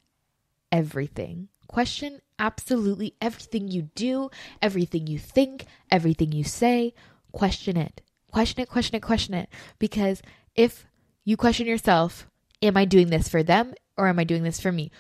everything. 0.72 1.48
Question 1.68 2.20
absolutely 2.40 3.16
everything 3.22 3.68
you 3.68 3.84
do, 3.96 4.30
everything 4.62 5.08
you 5.08 5.20
think, 5.20 5.66
everything 5.92 6.32
you 6.32 6.44
say. 6.44 6.94
Question 7.32 7.78
it. 7.78 8.02
Question 8.32 8.62
it, 8.62 8.70
question 8.70 8.96
it, 8.96 9.02
question 9.02 9.34
it. 9.34 9.50
Because 9.80 10.22
if 10.56 10.86
you 11.24 11.38
question 11.38 11.68
yourself, 11.68 12.28
am 12.62 12.78
I 12.78 12.86
doing 12.86 13.10
this 13.10 13.28
for 13.28 13.44
them 13.44 13.74
or 13.98 14.08
am 14.08 14.20
I 14.20 14.24
doing 14.24 14.44
this 14.44 14.60
for 14.60 14.72
me? 14.72 14.92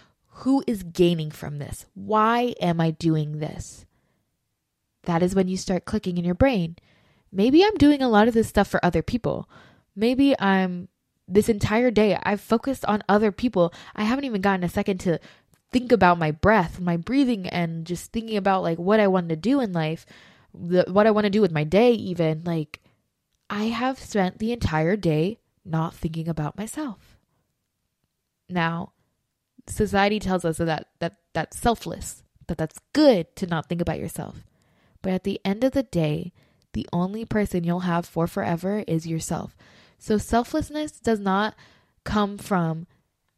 Who 0.42 0.64
is 0.68 0.84
gaining 0.84 1.32
from 1.32 1.58
this? 1.58 1.86
Why 1.94 2.54
am 2.62 2.80
I 2.80 2.92
doing 2.92 3.40
this? 3.40 3.86
That 5.04 5.24
is 5.24 5.36
when 5.36 5.48
you 5.48 5.58
start 5.58 5.86
clicking 5.86 6.18
in 6.18 6.26
your 6.26 6.36
brain 6.36 6.78
maybe 7.32 7.64
I'm 7.64 7.76
doing 7.76 8.02
a 8.02 8.10
lot 8.10 8.28
of 8.28 8.34
this 8.34 8.48
stuff 8.48 8.68
for 8.68 8.84
other 8.84 9.02
people. 9.02 9.50
Maybe 9.96 10.40
I'm 10.40 10.90
this 11.28 11.50
entire 11.50 11.92
day 11.92 12.18
I've 12.24 12.42
focused 12.42 12.86
on 12.86 13.04
other 13.10 13.32
people. 13.32 13.74
I 13.96 14.04
haven't 14.04 14.26
even 14.26 14.42
gotten 14.42 14.64
a 14.64 14.70
second 14.70 15.00
to 15.02 15.20
think 15.72 15.92
about 15.92 16.18
my 16.18 16.32
breath, 16.32 16.80
my 16.80 16.98
breathing 16.98 17.48
and 17.48 17.86
just 17.86 18.12
thinking 18.12 18.38
about 18.38 18.64
like 18.64 18.78
what 18.78 19.00
I 19.00 19.08
want 19.08 19.30
to 19.30 19.36
do 19.36 19.60
in 19.60 19.74
life, 19.74 20.06
the, 20.54 20.86
what 20.88 21.08
I 21.08 21.12
want 21.12 21.26
to 21.26 21.30
do 21.30 21.42
with 21.42 21.52
my 21.52 21.64
day 21.64 21.92
even 21.94 22.44
like 22.46 22.82
I 23.50 23.66
have 23.66 24.00
spent 24.00 24.40
the 24.40 24.52
entire 24.52 24.96
day 24.96 25.40
not 25.66 25.94
thinking 25.94 26.28
about 26.28 26.58
myself. 26.58 27.18
Now, 28.50 28.94
society 29.68 30.20
tells 30.20 30.46
us 30.46 30.58
that 30.58 30.88
that 31.00 31.18
that's 31.34 31.58
selfless 31.60 32.24
that 32.48 32.58
that's 32.58 32.80
good 32.94 33.36
to 33.36 33.46
not 33.46 33.68
think 33.68 33.82
about 33.82 34.00
yourself. 34.00 34.44
But 35.02 35.14
at 35.14 35.24
the 35.24 35.40
end 35.46 35.64
of 35.64 35.74
the 35.74 35.84
day, 35.84 36.34
the 36.74 36.88
only 36.92 37.26
person 37.26 37.64
you'll 37.64 37.82
have 37.82 38.06
for 38.06 38.26
forever 38.26 38.84
is 38.88 39.06
yourself. 39.06 39.56
So 40.00 40.18
selflessness 40.18 41.00
does 41.00 41.20
not 41.20 41.56
come 42.04 42.38
from 42.38 42.88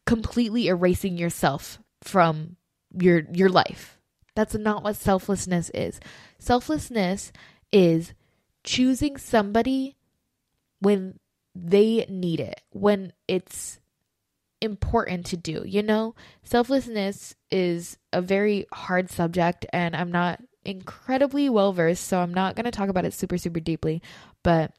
completely 0.05 0.67
erasing 0.67 1.17
yourself 1.17 1.79
from 2.01 2.55
your 2.97 3.23
your 3.31 3.49
life. 3.49 3.97
That's 4.35 4.55
not 4.55 4.83
what 4.83 4.95
selflessness 4.95 5.69
is. 5.73 5.99
Selflessness 6.37 7.31
is 7.71 8.13
choosing 8.63 9.17
somebody 9.17 9.95
when 10.79 11.19
they 11.55 12.05
need 12.09 12.39
it, 12.39 12.61
when 12.71 13.13
it's 13.27 13.79
important 14.61 15.25
to 15.27 15.37
do. 15.37 15.63
You 15.65 15.83
know, 15.83 16.15
selflessness 16.43 17.35
is 17.51 17.97
a 18.13 18.21
very 18.21 18.65
hard 18.71 19.09
subject, 19.09 19.65
and 19.73 19.95
I'm 19.95 20.11
not 20.11 20.41
incredibly 20.65 21.49
well 21.49 21.73
versed, 21.73 22.05
so 22.05 22.19
I'm 22.19 22.33
not 22.33 22.55
going 22.55 22.65
to 22.65 22.71
talk 22.71 22.89
about 22.89 23.05
it 23.05 23.13
super, 23.13 23.37
super 23.37 23.59
deeply, 23.59 24.01
but 24.43 24.73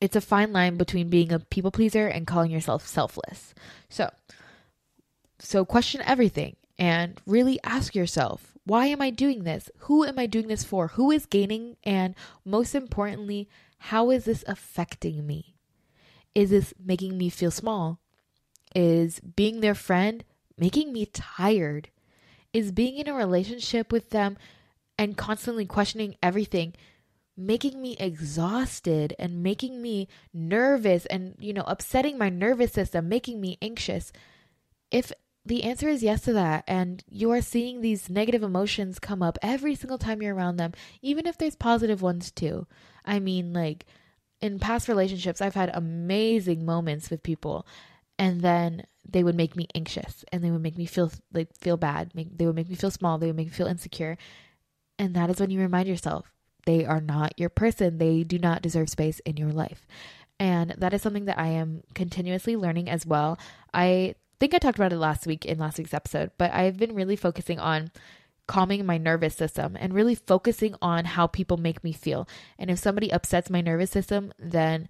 it's 0.00 0.16
a 0.16 0.20
fine 0.20 0.52
line 0.52 0.76
between 0.76 1.10
being 1.10 1.32
a 1.32 1.40
people 1.40 1.70
pleaser 1.70 2.06
and 2.06 2.26
calling 2.26 2.50
yourself 2.50 2.86
selfless. 2.86 3.54
So, 3.88 4.10
so 5.38 5.64
question 5.64 6.00
everything 6.04 6.56
and 6.78 7.20
really 7.26 7.58
ask 7.64 7.94
yourself, 7.94 8.54
why 8.64 8.86
am 8.86 9.00
I 9.00 9.10
doing 9.10 9.44
this? 9.44 9.70
Who 9.80 10.04
am 10.04 10.18
I 10.18 10.26
doing 10.26 10.48
this 10.48 10.64
for? 10.64 10.88
Who 10.88 11.10
is 11.10 11.26
gaining? 11.26 11.76
And 11.84 12.14
most 12.44 12.74
importantly, 12.74 13.48
how 13.78 14.10
is 14.10 14.24
this 14.24 14.44
affecting 14.46 15.26
me? 15.26 15.54
Is 16.34 16.50
this 16.50 16.74
making 16.78 17.16
me 17.16 17.30
feel 17.30 17.50
small? 17.50 17.98
Is 18.74 19.20
being 19.20 19.60
their 19.60 19.74
friend 19.74 20.24
making 20.58 20.92
me 20.92 21.06
tired? 21.06 21.88
Is 22.52 22.72
being 22.72 22.98
in 22.98 23.08
a 23.08 23.14
relationship 23.14 23.90
with 23.90 24.10
them 24.10 24.36
and 24.98 25.16
constantly 25.16 25.64
questioning 25.64 26.16
everything 26.22 26.74
making 27.38 27.80
me 27.80 27.96
exhausted 28.00 29.14
and 29.16 29.44
making 29.44 29.80
me 29.80 30.08
nervous 30.34 31.06
and 31.06 31.36
you 31.38 31.52
know 31.52 31.62
upsetting 31.68 32.18
my 32.18 32.28
nervous 32.28 32.72
system 32.72 33.08
making 33.08 33.40
me 33.40 33.56
anxious 33.62 34.12
if 34.90 35.12
the 35.48 35.64
answer 35.64 35.88
is 35.88 36.02
yes 36.02 36.22
to 36.22 36.32
that 36.32 36.64
and 36.66 37.02
you 37.10 37.30
are 37.30 37.40
seeing 37.40 37.80
these 37.80 38.08
negative 38.08 38.42
emotions 38.42 38.98
come 38.98 39.22
up 39.22 39.38
every 39.42 39.74
single 39.74 39.98
time 39.98 40.22
you're 40.22 40.34
around 40.34 40.56
them 40.56 40.72
even 41.02 41.26
if 41.26 41.36
there's 41.38 41.56
positive 41.56 42.02
ones 42.02 42.30
too 42.30 42.66
i 43.04 43.18
mean 43.18 43.52
like 43.52 43.84
in 44.40 44.58
past 44.58 44.88
relationships 44.88 45.40
i've 45.40 45.54
had 45.54 45.70
amazing 45.74 46.64
moments 46.64 47.10
with 47.10 47.22
people 47.22 47.66
and 48.18 48.40
then 48.40 48.82
they 49.08 49.24
would 49.24 49.36
make 49.36 49.56
me 49.56 49.66
anxious 49.74 50.24
and 50.32 50.44
they 50.44 50.50
would 50.50 50.62
make 50.62 50.76
me 50.76 50.86
feel 50.86 51.10
like 51.32 51.48
feel 51.56 51.76
bad 51.76 52.14
make, 52.14 52.36
they 52.36 52.46
would 52.46 52.56
make 52.56 52.68
me 52.68 52.74
feel 52.74 52.90
small 52.90 53.18
they 53.18 53.26
would 53.26 53.36
make 53.36 53.48
me 53.48 53.52
feel 53.52 53.66
insecure 53.66 54.16
and 54.98 55.14
that 55.14 55.30
is 55.30 55.40
when 55.40 55.50
you 55.50 55.60
remind 55.60 55.88
yourself 55.88 56.30
they 56.68 56.84
are 56.84 57.00
not 57.00 57.32
your 57.38 57.48
person. 57.48 57.96
They 57.96 58.24
do 58.24 58.38
not 58.38 58.60
deserve 58.60 58.90
space 58.90 59.20
in 59.20 59.38
your 59.38 59.52
life. 59.52 59.86
And 60.38 60.74
that 60.76 60.92
is 60.92 61.00
something 61.00 61.24
that 61.24 61.38
I 61.38 61.46
am 61.46 61.82
continuously 61.94 62.56
learning 62.56 62.90
as 62.90 63.06
well. 63.06 63.38
I 63.72 64.16
think 64.38 64.54
I 64.54 64.58
talked 64.58 64.78
about 64.78 64.92
it 64.92 64.98
last 64.98 65.26
week 65.26 65.44
in 65.44 65.58
last 65.58 65.78
week's 65.78 65.94
episode, 65.94 66.30
but 66.38 66.52
I've 66.52 66.78
been 66.78 66.94
really 66.94 67.16
focusing 67.16 67.58
on 67.58 67.90
calming 68.46 68.86
my 68.86 68.98
nervous 68.98 69.34
system 69.36 69.76
and 69.78 69.92
really 69.92 70.14
focusing 70.14 70.74
on 70.80 71.04
how 71.04 71.26
people 71.26 71.56
make 71.56 71.84
me 71.84 71.92
feel. 71.92 72.28
And 72.58 72.70
if 72.70 72.78
somebody 72.78 73.12
upsets 73.12 73.50
my 73.50 73.60
nervous 73.60 73.90
system, 73.90 74.32
then 74.38 74.88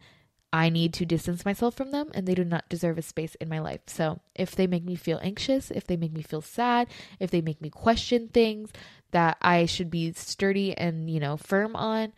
I 0.52 0.70
need 0.70 0.94
to 0.94 1.04
distance 1.04 1.44
myself 1.44 1.74
from 1.74 1.90
them 1.90 2.10
and 2.14 2.26
they 2.26 2.34
do 2.34 2.44
not 2.44 2.68
deserve 2.68 2.96
a 2.96 3.02
space 3.02 3.34
in 3.34 3.48
my 3.48 3.58
life. 3.58 3.80
So, 3.86 4.20
if 4.34 4.54
they 4.54 4.66
make 4.66 4.84
me 4.84 4.94
feel 4.94 5.20
anxious, 5.22 5.70
if 5.70 5.86
they 5.86 5.96
make 5.96 6.12
me 6.12 6.22
feel 6.22 6.40
sad, 6.40 6.88
if 7.20 7.30
they 7.30 7.42
make 7.42 7.60
me 7.60 7.68
question 7.68 8.28
things 8.28 8.70
that 9.10 9.36
I 9.42 9.66
should 9.66 9.90
be 9.90 10.12
sturdy 10.12 10.76
and, 10.76 11.10
you 11.10 11.20
know, 11.20 11.36
firm 11.36 11.76
on, 11.76 12.12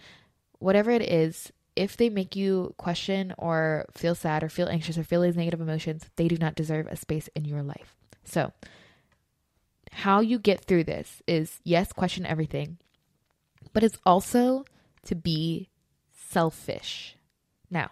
whatever 0.59 0.91
it 0.91 1.03
is, 1.03 1.53
if 1.77 1.97
they 1.97 2.09
make 2.09 2.37
you 2.37 2.75
question 2.77 3.35
or 3.39 3.87
feel 3.93 4.15
sad 4.15 4.43
or 4.43 4.49
feel 4.49 4.69
anxious 4.69 4.99
or 4.99 5.05
feel 5.05 5.23
these 5.23 5.37
negative 5.37 5.61
emotions, 5.61 6.11
they 6.17 6.29
do 6.29 6.37
not 6.37 6.55
deserve 6.55 6.87
a 6.87 6.97
space 6.97 7.29
in 7.35 7.45
your 7.45 7.63
life. 7.63 7.97
So, 8.25 8.53
how 9.93 10.21
you 10.21 10.39
get 10.39 10.65
through 10.65 10.85
this 10.85 11.23
is 11.27 11.61
yes, 11.65 11.93
question 11.93 12.27
everything, 12.27 12.79
but 13.73 13.83
it's 13.83 13.99
also 14.05 14.65
to 15.05 15.15
be 15.15 15.69
selfish. 16.13 17.17
Now, 17.71 17.91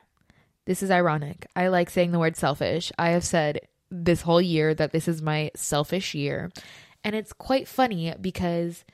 this 0.64 0.82
is 0.82 0.90
ironic. 0.90 1.46
I 1.56 1.68
like 1.68 1.90
saying 1.90 2.12
the 2.12 2.18
word 2.18 2.36
selfish. 2.36 2.92
I 2.98 3.10
have 3.10 3.24
said 3.24 3.60
this 3.90 4.22
whole 4.22 4.42
year 4.42 4.74
that 4.74 4.92
this 4.92 5.08
is 5.08 5.22
my 5.22 5.50
selfish 5.56 6.14
year. 6.14 6.50
And 7.02 7.14
it's 7.14 7.32
quite 7.32 7.66
funny 7.66 8.14
because 8.20 8.84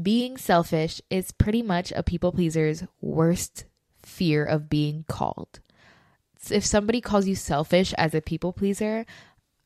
being 0.00 0.36
selfish 0.36 1.02
is 1.10 1.32
pretty 1.32 1.62
much 1.62 1.92
a 1.94 2.02
people 2.02 2.32
pleaser's 2.32 2.84
worst 3.00 3.66
fear 4.02 4.44
of 4.44 4.68
being 4.68 5.04
called. 5.08 5.60
If 6.50 6.64
somebody 6.64 7.00
calls 7.00 7.26
you 7.26 7.36
selfish 7.36 7.92
as 7.94 8.14
a 8.14 8.20
people 8.20 8.52
pleaser, 8.52 9.06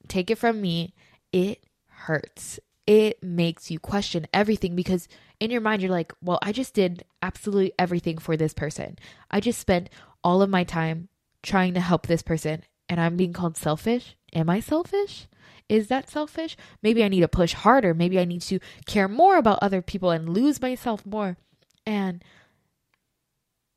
take 0.09 0.31
it 0.31 0.39
from 0.39 0.61
me, 0.61 0.95
it 1.33 1.65
hurts. 1.89 2.61
It 2.87 3.23
makes 3.23 3.71
you 3.71 3.81
question 3.81 4.27
everything 4.33 4.77
because 4.77 5.09
in 5.41 5.51
your 5.51 5.61
mind, 5.61 5.83
you're 5.83 5.91
like, 5.91 6.13
well, 6.23 6.39
I 6.43 6.53
just 6.53 6.75
did 6.75 7.05
absolutely 7.23 7.73
everything 7.79 8.19
for 8.19 8.37
this 8.37 8.55
person. 8.55 8.99
I 9.31 9.41
just 9.41 9.59
spent 9.59 9.91
all 10.23 10.43
of 10.43 10.51
my 10.51 10.65
time 10.65 11.09
trying 11.43 11.75
to 11.75 11.81
help 11.81 12.07
this 12.07 12.23
person 12.23 12.63
and 12.89 13.01
I'm 13.01 13.17
being 13.17 13.33
called 13.33 13.57
selfish? 13.57 14.17
Am 14.35 14.49
I 14.49 14.61
selfish? 14.61 15.27
Is 15.69 15.89
that 15.89 16.09
selfish? 16.09 16.57
Maybe 16.83 17.03
I 17.03 17.09
need 17.09 17.21
to 17.21 17.29
push 17.29 17.53
harder. 17.53 17.95
Maybe 17.95 18.19
I 18.19 18.25
need 18.25 18.43
to 18.43 18.61
care 18.85 19.09
more 19.09 19.37
about 19.37 19.59
other 19.61 19.83
people 19.83 20.11
and 20.11 20.29
lose 20.29 20.61
myself 20.61 21.05
more. 21.05 21.37
And 21.85 22.23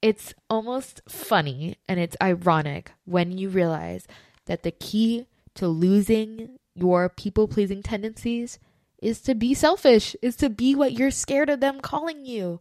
it's 0.01 0.33
almost 0.49 1.01
funny 1.07 1.77
and 1.87 1.99
it's 1.99 2.15
ironic 2.21 2.91
when 3.05 3.37
you 3.37 3.49
realize 3.49 4.07
that 4.45 4.63
the 4.63 4.71
key 4.71 5.27
to 5.55 5.67
losing 5.67 6.57
your 6.75 7.09
people 7.09 7.47
pleasing 7.47 7.83
tendencies 7.83 8.59
is 9.01 9.21
to 9.21 9.35
be 9.35 9.53
selfish, 9.53 10.15
is 10.21 10.35
to 10.37 10.49
be 10.49 10.75
what 10.75 10.93
you're 10.93 11.11
scared 11.11 11.49
of 11.49 11.59
them 11.59 11.81
calling 11.81 12.25
you. 12.25 12.59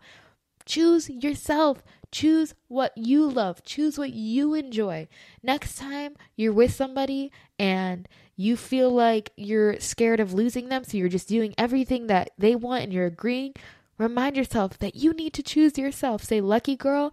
Choose 0.64 1.08
yourself. 1.08 1.82
Choose 2.10 2.54
what 2.68 2.96
you 2.96 3.28
love. 3.28 3.62
Choose 3.64 3.98
what 3.98 4.12
you 4.12 4.54
enjoy. 4.54 5.08
Next 5.42 5.76
time 5.76 6.16
you're 6.36 6.52
with 6.52 6.72
somebody 6.72 7.32
and 7.58 8.08
you 8.36 8.56
feel 8.56 8.90
like 8.90 9.32
you're 9.36 9.80
scared 9.80 10.20
of 10.20 10.32
losing 10.32 10.68
them, 10.68 10.84
so 10.84 10.96
you're 10.96 11.08
just 11.08 11.28
doing 11.28 11.54
everything 11.58 12.06
that 12.06 12.30
they 12.38 12.54
want 12.54 12.84
and 12.84 12.92
you're 12.92 13.06
agreeing, 13.06 13.54
remind 13.98 14.36
yourself 14.36 14.78
that 14.78 14.94
you 14.94 15.12
need 15.12 15.32
to 15.34 15.42
choose 15.42 15.76
yourself. 15.76 16.24
Say, 16.24 16.40
Lucky 16.40 16.76
girl, 16.76 17.12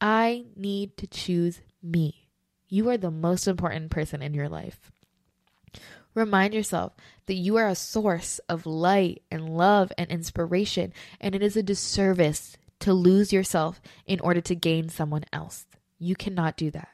I 0.00 0.46
need 0.56 0.96
to 0.98 1.06
choose 1.06 1.60
me. 1.82 2.28
You 2.68 2.88
are 2.90 2.96
the 2.96 3.10
most 3.10 3.46
important 3.46 3.90
person 3.90 4.22
in 4.22 4.34
your 4.34 4.48
life. 4.48 4.90
Remind 6.14 6.54
yourself 6.54 6.94
that 7.26 7.34
you 7.34 7.56
are 7.56 7.68
a 7.68 7.74
source 7.74 8.38
of 8.48 8.64
light 8.64 9.22
and 9.30 9.56
love 9.56 9.92
and 9.98 10.10
inspiration, 10.10 10.92
and 11.20 11.34
it 11.34 11.42
is 11.42 11.56
a 11.56 11.62
disservice 11.62 12.56
to 12.80 12.92
lose 12.92 13.32
yourself 13.32 13.80
in 14.06 14.20
order 14.20 14.40
to 14.40 14.54
gain 14.54 14.88
someone 14.88 15.24
else. 15.32 15.66
You 15.98 16.16
cannot 16.16 16.56
do 16.56 16.70
that. 16.70 16.88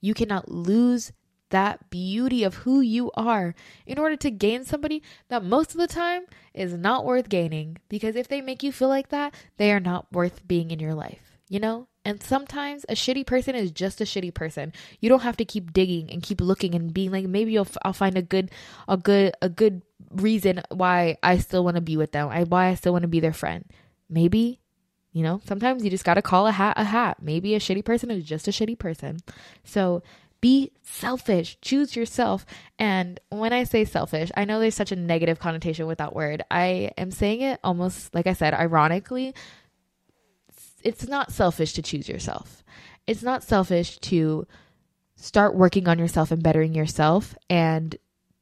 You 0.00 0.14
cannot 0.14 0.50
lose 0.50 1.12
that 1.50 1.90
beauty 1.90 2.44
of 2.44 2.54
who 2.56 2.80
you 2.80 3.10
are 3.14 3.54
in 3.86 3.98
order 3.98 4.16
to 4.16 4.30
gain 4.30 4.64
somebody 4.64 5.02
that 5.28 5.44
most 5.44 5.72
of 5.72 5.80
the 5.80 5.86
time 5.86 6.22
is 6.54 6.74
not 6.74 7.04
worth 7.04 7.28
gaining. 7.28 7.78
Because 7.88 8.16
if 8.16 8.28
they 8.28 8.40
make 8.40 8.62
you 8.62 8.72
feel 8.72 8.88
like 8.88 9.08
that, 9.08 9.34
they 9.56 9.72
are 9.72 9.80
not 9.80 10.12
worth 10.12 10.46
being 10.46 10.70
in 10.70 10.80
your 10.80 10.94
life, 10.94 11.38
you 11.48 11.60
know? 11.60 11.88
And 12.04 12.22
sometimes 12.22 12.84
a 12.88 12.94
shitty 12.94 13.26
person 13.26 13.54
is 13.54 13.70
just 13.70 14.00
a 14.00 14.04
shitty 14.04 14.32
person. 14.32 14.72
You 15.00 15.08
don't 15.08 15.22
have 15.22 15.36
to 15.38 15.44
keep 15.44 15.72
digging 15.72 16.10
and 16.10 16.22
keep 16.22 16.40
looking 16.40 16.74
and 16.74 16.94
being 16.94 17.10
like, 17.10 17.26
maybe 17.26 17.58
I'll, 17.58 17.66
I'll 17.82 17.92
find 17.92 18.16
a 18.16 18.22
good, 18.22 18.50
a 18.86 18.96
good, 18.96 19.34
a 19.42 19.48
good 19.48 19.82
reason 20.10 20.62
why 20.70 21.18
I 21.22 21.38
still 21.38 21.64
want 21.64 21.74
to 21.74 21.82
be 21.82 21.96
with 21.96 22.12
them. 22.12 22.28
I, 22.28 22.44
why 22.44 22.68
I 22.68 22.74
still 22.74 22.92
want 22.92 23.02
to 23.02 23.08
be 23.08 23.20
their 23.20 23.34
friend. 23.34 23.64
Maybe 24.08 24.60
you 25.12 25.22
know, 25.22 25.40
sometimes 25.46 25.82
you 25.82 25.90
just 25.90 26.04
got 26.04 26.14
to 26.14 26.22
call 26.22 26.46
a 26.46 26.52
hat 26.52 26.74
a 26.76 26.84
hat. 26.84 27.16
Maybe 27.20 27.54
a 27.54 27.58
shitty 27.58 27.84
person 27.84 28.10
is 28.10 28.24
just 28.24 28.46
a 28.46 28.50
shitty 28.50 28.78
person. 28.78 29.18
So 29.64 30.02
be 30.40 30.72
selfish, 30.82 31.58
choose 31.60 31.96
yourself. 31.96 32.46
And 32.78 33.18
when 33.30 33.52
I 33.52 33.64
say 33.64 33.84
selfish, 33.84 34.30
I 34.36 34.44
know 34.44 34.60
there's 34.60 34.74
such 34.74 34.92
a 34.92 34.96
negative 34.96 35.38
connotation 35.38 35.86
with 35.86 35.98
that 35.98 36.14
word. 36.14 36.42
I 36.50 36.92
am 36.96 37.10
saying 37.10 37.40
it 37.40 37.60
almost, 37.64 38.14
like 38.14 38.26
I 38.26 38.32
said, 38.32 38.54
ironically. 38.54 39.34
It's 40.82 41.08
not 41.08 41.32
selfish 41.32 41.72
to 41.74 41.82
choose 41.82 42.08
yourself. 42.08 42.62
It's 43.06 43.22
not 43.22 43.42
selfish 43.42 43.98
to 43.98 44.46
start 45.16 45.56
working 45.56 45.88
on 45.88 45.98
yourself 45.98 46.30
and 46.30 46.42
bettering 46.42 46.74
yourself 46.74 47.34
and 47.50 47.96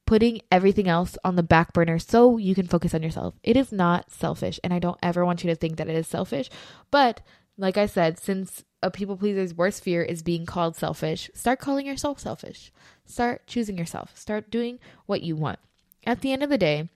putting 0.07 0.41
everything 0.53 0.89
else 0.89 1.17
on 1.25 1.37
the 1.37 1.43
back 1.43 1.73
burner 1.73 1.99
so 1.99 2.37
you 2.37 2.55
can 2.55 2.67
focus 2.67 2.95
on 2.95 3.03
yourself. 3.03 3.35
It 3.43 3.57
is 3.57 3.73
not 3.73 4.11
selfish, 4.11 4.61
and 4.63 4.73
I 4.73 4.79
don't 4.79 4.99
ever 5.03 5.25
want 5.25 5.43
you 5.43 5.51
to 5.51 5.57
think 5.57 5.77
that 5.77 5.89
it 5.89 5.97
is 5.97 6.07
selfish. 6.07 6.49
But 6.91 7.23
like 7.59 7.77
I 7.77 7.87
said, 7.87 8.19
since 8.19 8.65
a 8.87 8.91
people 8.91 9.17
pleaser's 9.17 9.53
worst 9.53 9.83
fear 9.83 10.03
is 10.03 10.23
being 10.23 10.47
called 10.47 10.77
selfish, 10.77 11.29
start 11.35 11.59
calling 11.59 11.87
yourself 11.87 12.21
selfish. 12.21 12.73
Start 13.05 13.47
choosing 13.47 13.77
yourself. 13.77 14.17
Start 14.17 14.51
doing 14.51 14.79
what 15.07 15.23
you 15.23 15.35
want. 15.35 15.59
At 16.07 16.21
the 16.21 16.33
end 16.33 16.43
of 16.45 16.51
the 16.51 16.57
day, 16.57 16.89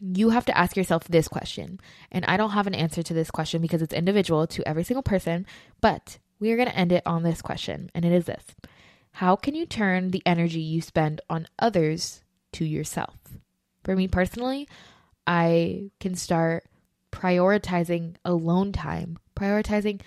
you 0.00 0.30
have 0.30 0.44
to 0.46 0.58
ask 0.58 0.76
yourself 0.76 1.04
this 1.04 1.28
question. 1.28 1.80
And 2.10 2.24
I 2.26 2.36
don't 2.36 2.50
have 2.50 2.66
an 2.66 2.74
answer 2.74 3.02
to 3.02 3.14
this 3.14 3.30
question 3.30 3.62
because 3.62 3.80
it's 3.80 3.94
individual 3.94 4.46
to 4.48 4.66
every 4.68 4.82
single 4.82 5.02
person, 5.02 5.46
but 5.80 6.18
we 6.40 6.50
are 6.50 6.56
going 6.56 6.68
to 6.68 6.76
end 6.76 6.90
it 6.90 7.06
on 7.06 7.22
this 7.22 7.42
question. 7.42 7.90
And 7.94 8.04
it 8.04 8.12
is 8.12 8.24
this 8.24 8.44
How 9.12 9.36
can 9.36 9.54
you 9.54 9.66
turn 9.66 10.10
the 10.10 10.22
energy 10.26 10.60
you 10.60 10.80
spend 10.80 11.20
on 11.30 11.46
others 11.58 12.22
to 12.52 12.64
yourself? 12.64 13.16
For 13.84 13.94
me 13.94 14.08
personally, 14.08 14.68
I 15.26 15.90
can 16.00 16.16
start 16.16 16.64
prioritizing 17.12 18.16
alone 18.24 18.72
time, 18.72 19.18
prioritizing 19.36 20.00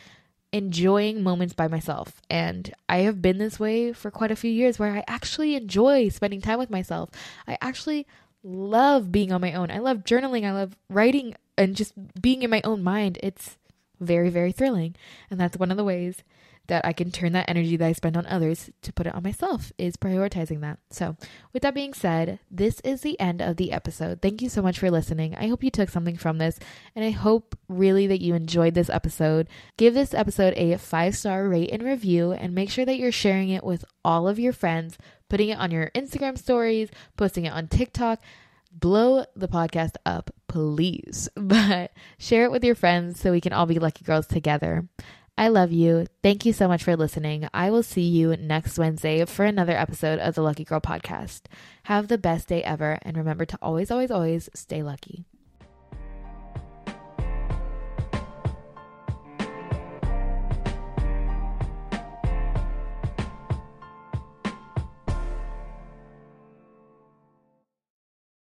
enjoying 0.54 1.24
moments 1.24 1.54
by 1.54 1.68
myself. 1.68 2.22
And 2.30 2.74
I 2.88 2.98
have 3.00 3.22
been 3.22 3.40
this 3.40 3.60
way 3.60 3.92
for 3.92 4.12
quite 4.12 4.32
a 4.32 4.36
few 4.36 4.52
years 4.52 4.80
where 4.80 4.96
I 4.96 5.04
actually 5.08 5.56
enjoy 5.56 6.10
spending 6.10 6.40
time 6.40 6.60
with 6.60 6.70
myself. 6.70 7.10
I 7.48 7.58
actually 7.60 8.06
love 8.44 9.12
being 9.12 9.32
on 9.32 9.42
my 9.42 9.54
own. 9.54 9.72
I 9.72 9.80
love 9.80 10.06
journaling. 10.06 10.46
I 10.46 10.54
love 10.54 10.78
writing 10.90 11.36
and 11.58 11.76
just 11.76 11.94
being 12.22 12.44
in 12.44 12.52
my 12.52 12.62
own 12.64 12.84
mind. 12.84 13.18
It's 13.24 13.58
very, 14.00 14.30
very 14.30 14.52
thrilling. 14.52 14.96
And 15.32 15.40
that's 15.40 15.58
one 15.58 15.72
of 15.72 15.78
the 15.78 15.84
ways 15.84 16.24
that 16.68 16.86
I 16.86 16.94
can 16.94 17.12
turn 17.12 17.34
that 17.34 17.50
energy 17.50 17.76
that 17.78 17.88
I 17.88 17.92
spend 17.92 18.16
on 18.16 18.26
others 18.26 18.70
to 18.82 18.94
put 18.94 19.08
it 19.08 19.14
on 19.14 19.24
myself 19.24 19.72
is 19.78 19.98
prioritizing 19.98 20.62
that. 20.62 20.80
So, 20.90 21.18
with 21.52 21.64
that 21.64 21.74
being 21.74 21.94
said, 21.94 22.40
this 22.50 22.80
is 22.82 23.02
the 23.02 23.20
end 23.20 23.42
of 23.42 23.58
the 23.58 23.72
episode. 23.72 24.22
Thank 24.22 24.42
you 24.42 24.50
so 24.50 24.62
much 24.62 24.80
for 24.80 24.90
listening. 24.90 25.36
I 25.36 25.48
hope 25.48 25.64
you 25.64 25.72
took 25.72 25.90
something 25.90 26.18
from 26.18 26.38
this, 26.38 26.60
and 26.96 27.04
I 27.04 27.12
hope 27.12 27.58
really 27.68 28.08
that 28.08 28.22
you 28.22 28.34
enjoyed 28.34 28.74
this 28.74 28.90
episode. 28.90 29.48
Give 29.78 29.94
this 29.94 30.14
episode 30.14 30.54
a 30.56 30.78
five 30.78 31.18
star 31.18 31.48
rate 31.48 31.72
and 31.72 31.84
review, 31.84 32.32
and 32.32 32.56
make 32.56 32.70
sure 32.70 32.86
that 32.86 32.98
you're 32.98 33.12
sharing 33.12 33.50
it 33.50 33.64
with 33.64 33.84
all 34.06 34.28
of 34.28 34.40
your 34.40 34.54
friends, 34.54 34.98
putting 35.30 35.50
it 35.50 35.60
on 35.60 35.72
your 35.72 35.92
Instagram 35.92 36.38
stories, 36.38 36.90
posting 37.18 37.46
it 37.46 37.54
on 37.54 37.68
TikTok 37.68 38.22
blow 38.76 39.24
the 39.36 39.48
podcast 39.48 39.96
up, 40.06 40.32
please. 40.48 41.30
But 41.36 41.92
share 42.18 42.46
it 42.46 42.52
with 42.52 42.64
your 42.64 42.76
friends 42.76 43.20
so 43.20 43.32
we 43.32 43.42
can 43.42 43.54
all 43.54 43.68
be 43.68 43.78
lucky 43.78 44.04
girls 44.04 44.26
together. 44.26 44.88
I 45.38 45.48
love 45.48 45.72
you. 45.72 46.06
Thank 46.22 46.46
you 46.46 46.54
so 46.54 46.68
much 46.68 46.84
for 46.84 46.96
listening. 46.96 47.48
I 47.54 47.72
will 47.72 47.82
see 47.82 48.04
you 48.04 48.38
next 48.38 48.78
Wednesday 48.78 49.26
for 49.26 49.46
another 49.46 49.76
episode 49.76 50.20
of 50.20 50.36
the 50.36 50.44
Lucky 50.44 50.64
Girl 50.64 50.80
Podcast. 50.80 51.42
Have 51.86 52.08
the 52.08 52.20
best 52.20 52.48
day 52.48 52.64
ever, 52.64 53.00
and 53.02 53.18
remember 53.18 53.46
to 53.46 53.58
always, 53.62 53.90
always, 53.90 54.12
always 54.12 54.50
stay 54.54 54.84
lucky. 54.84 55.26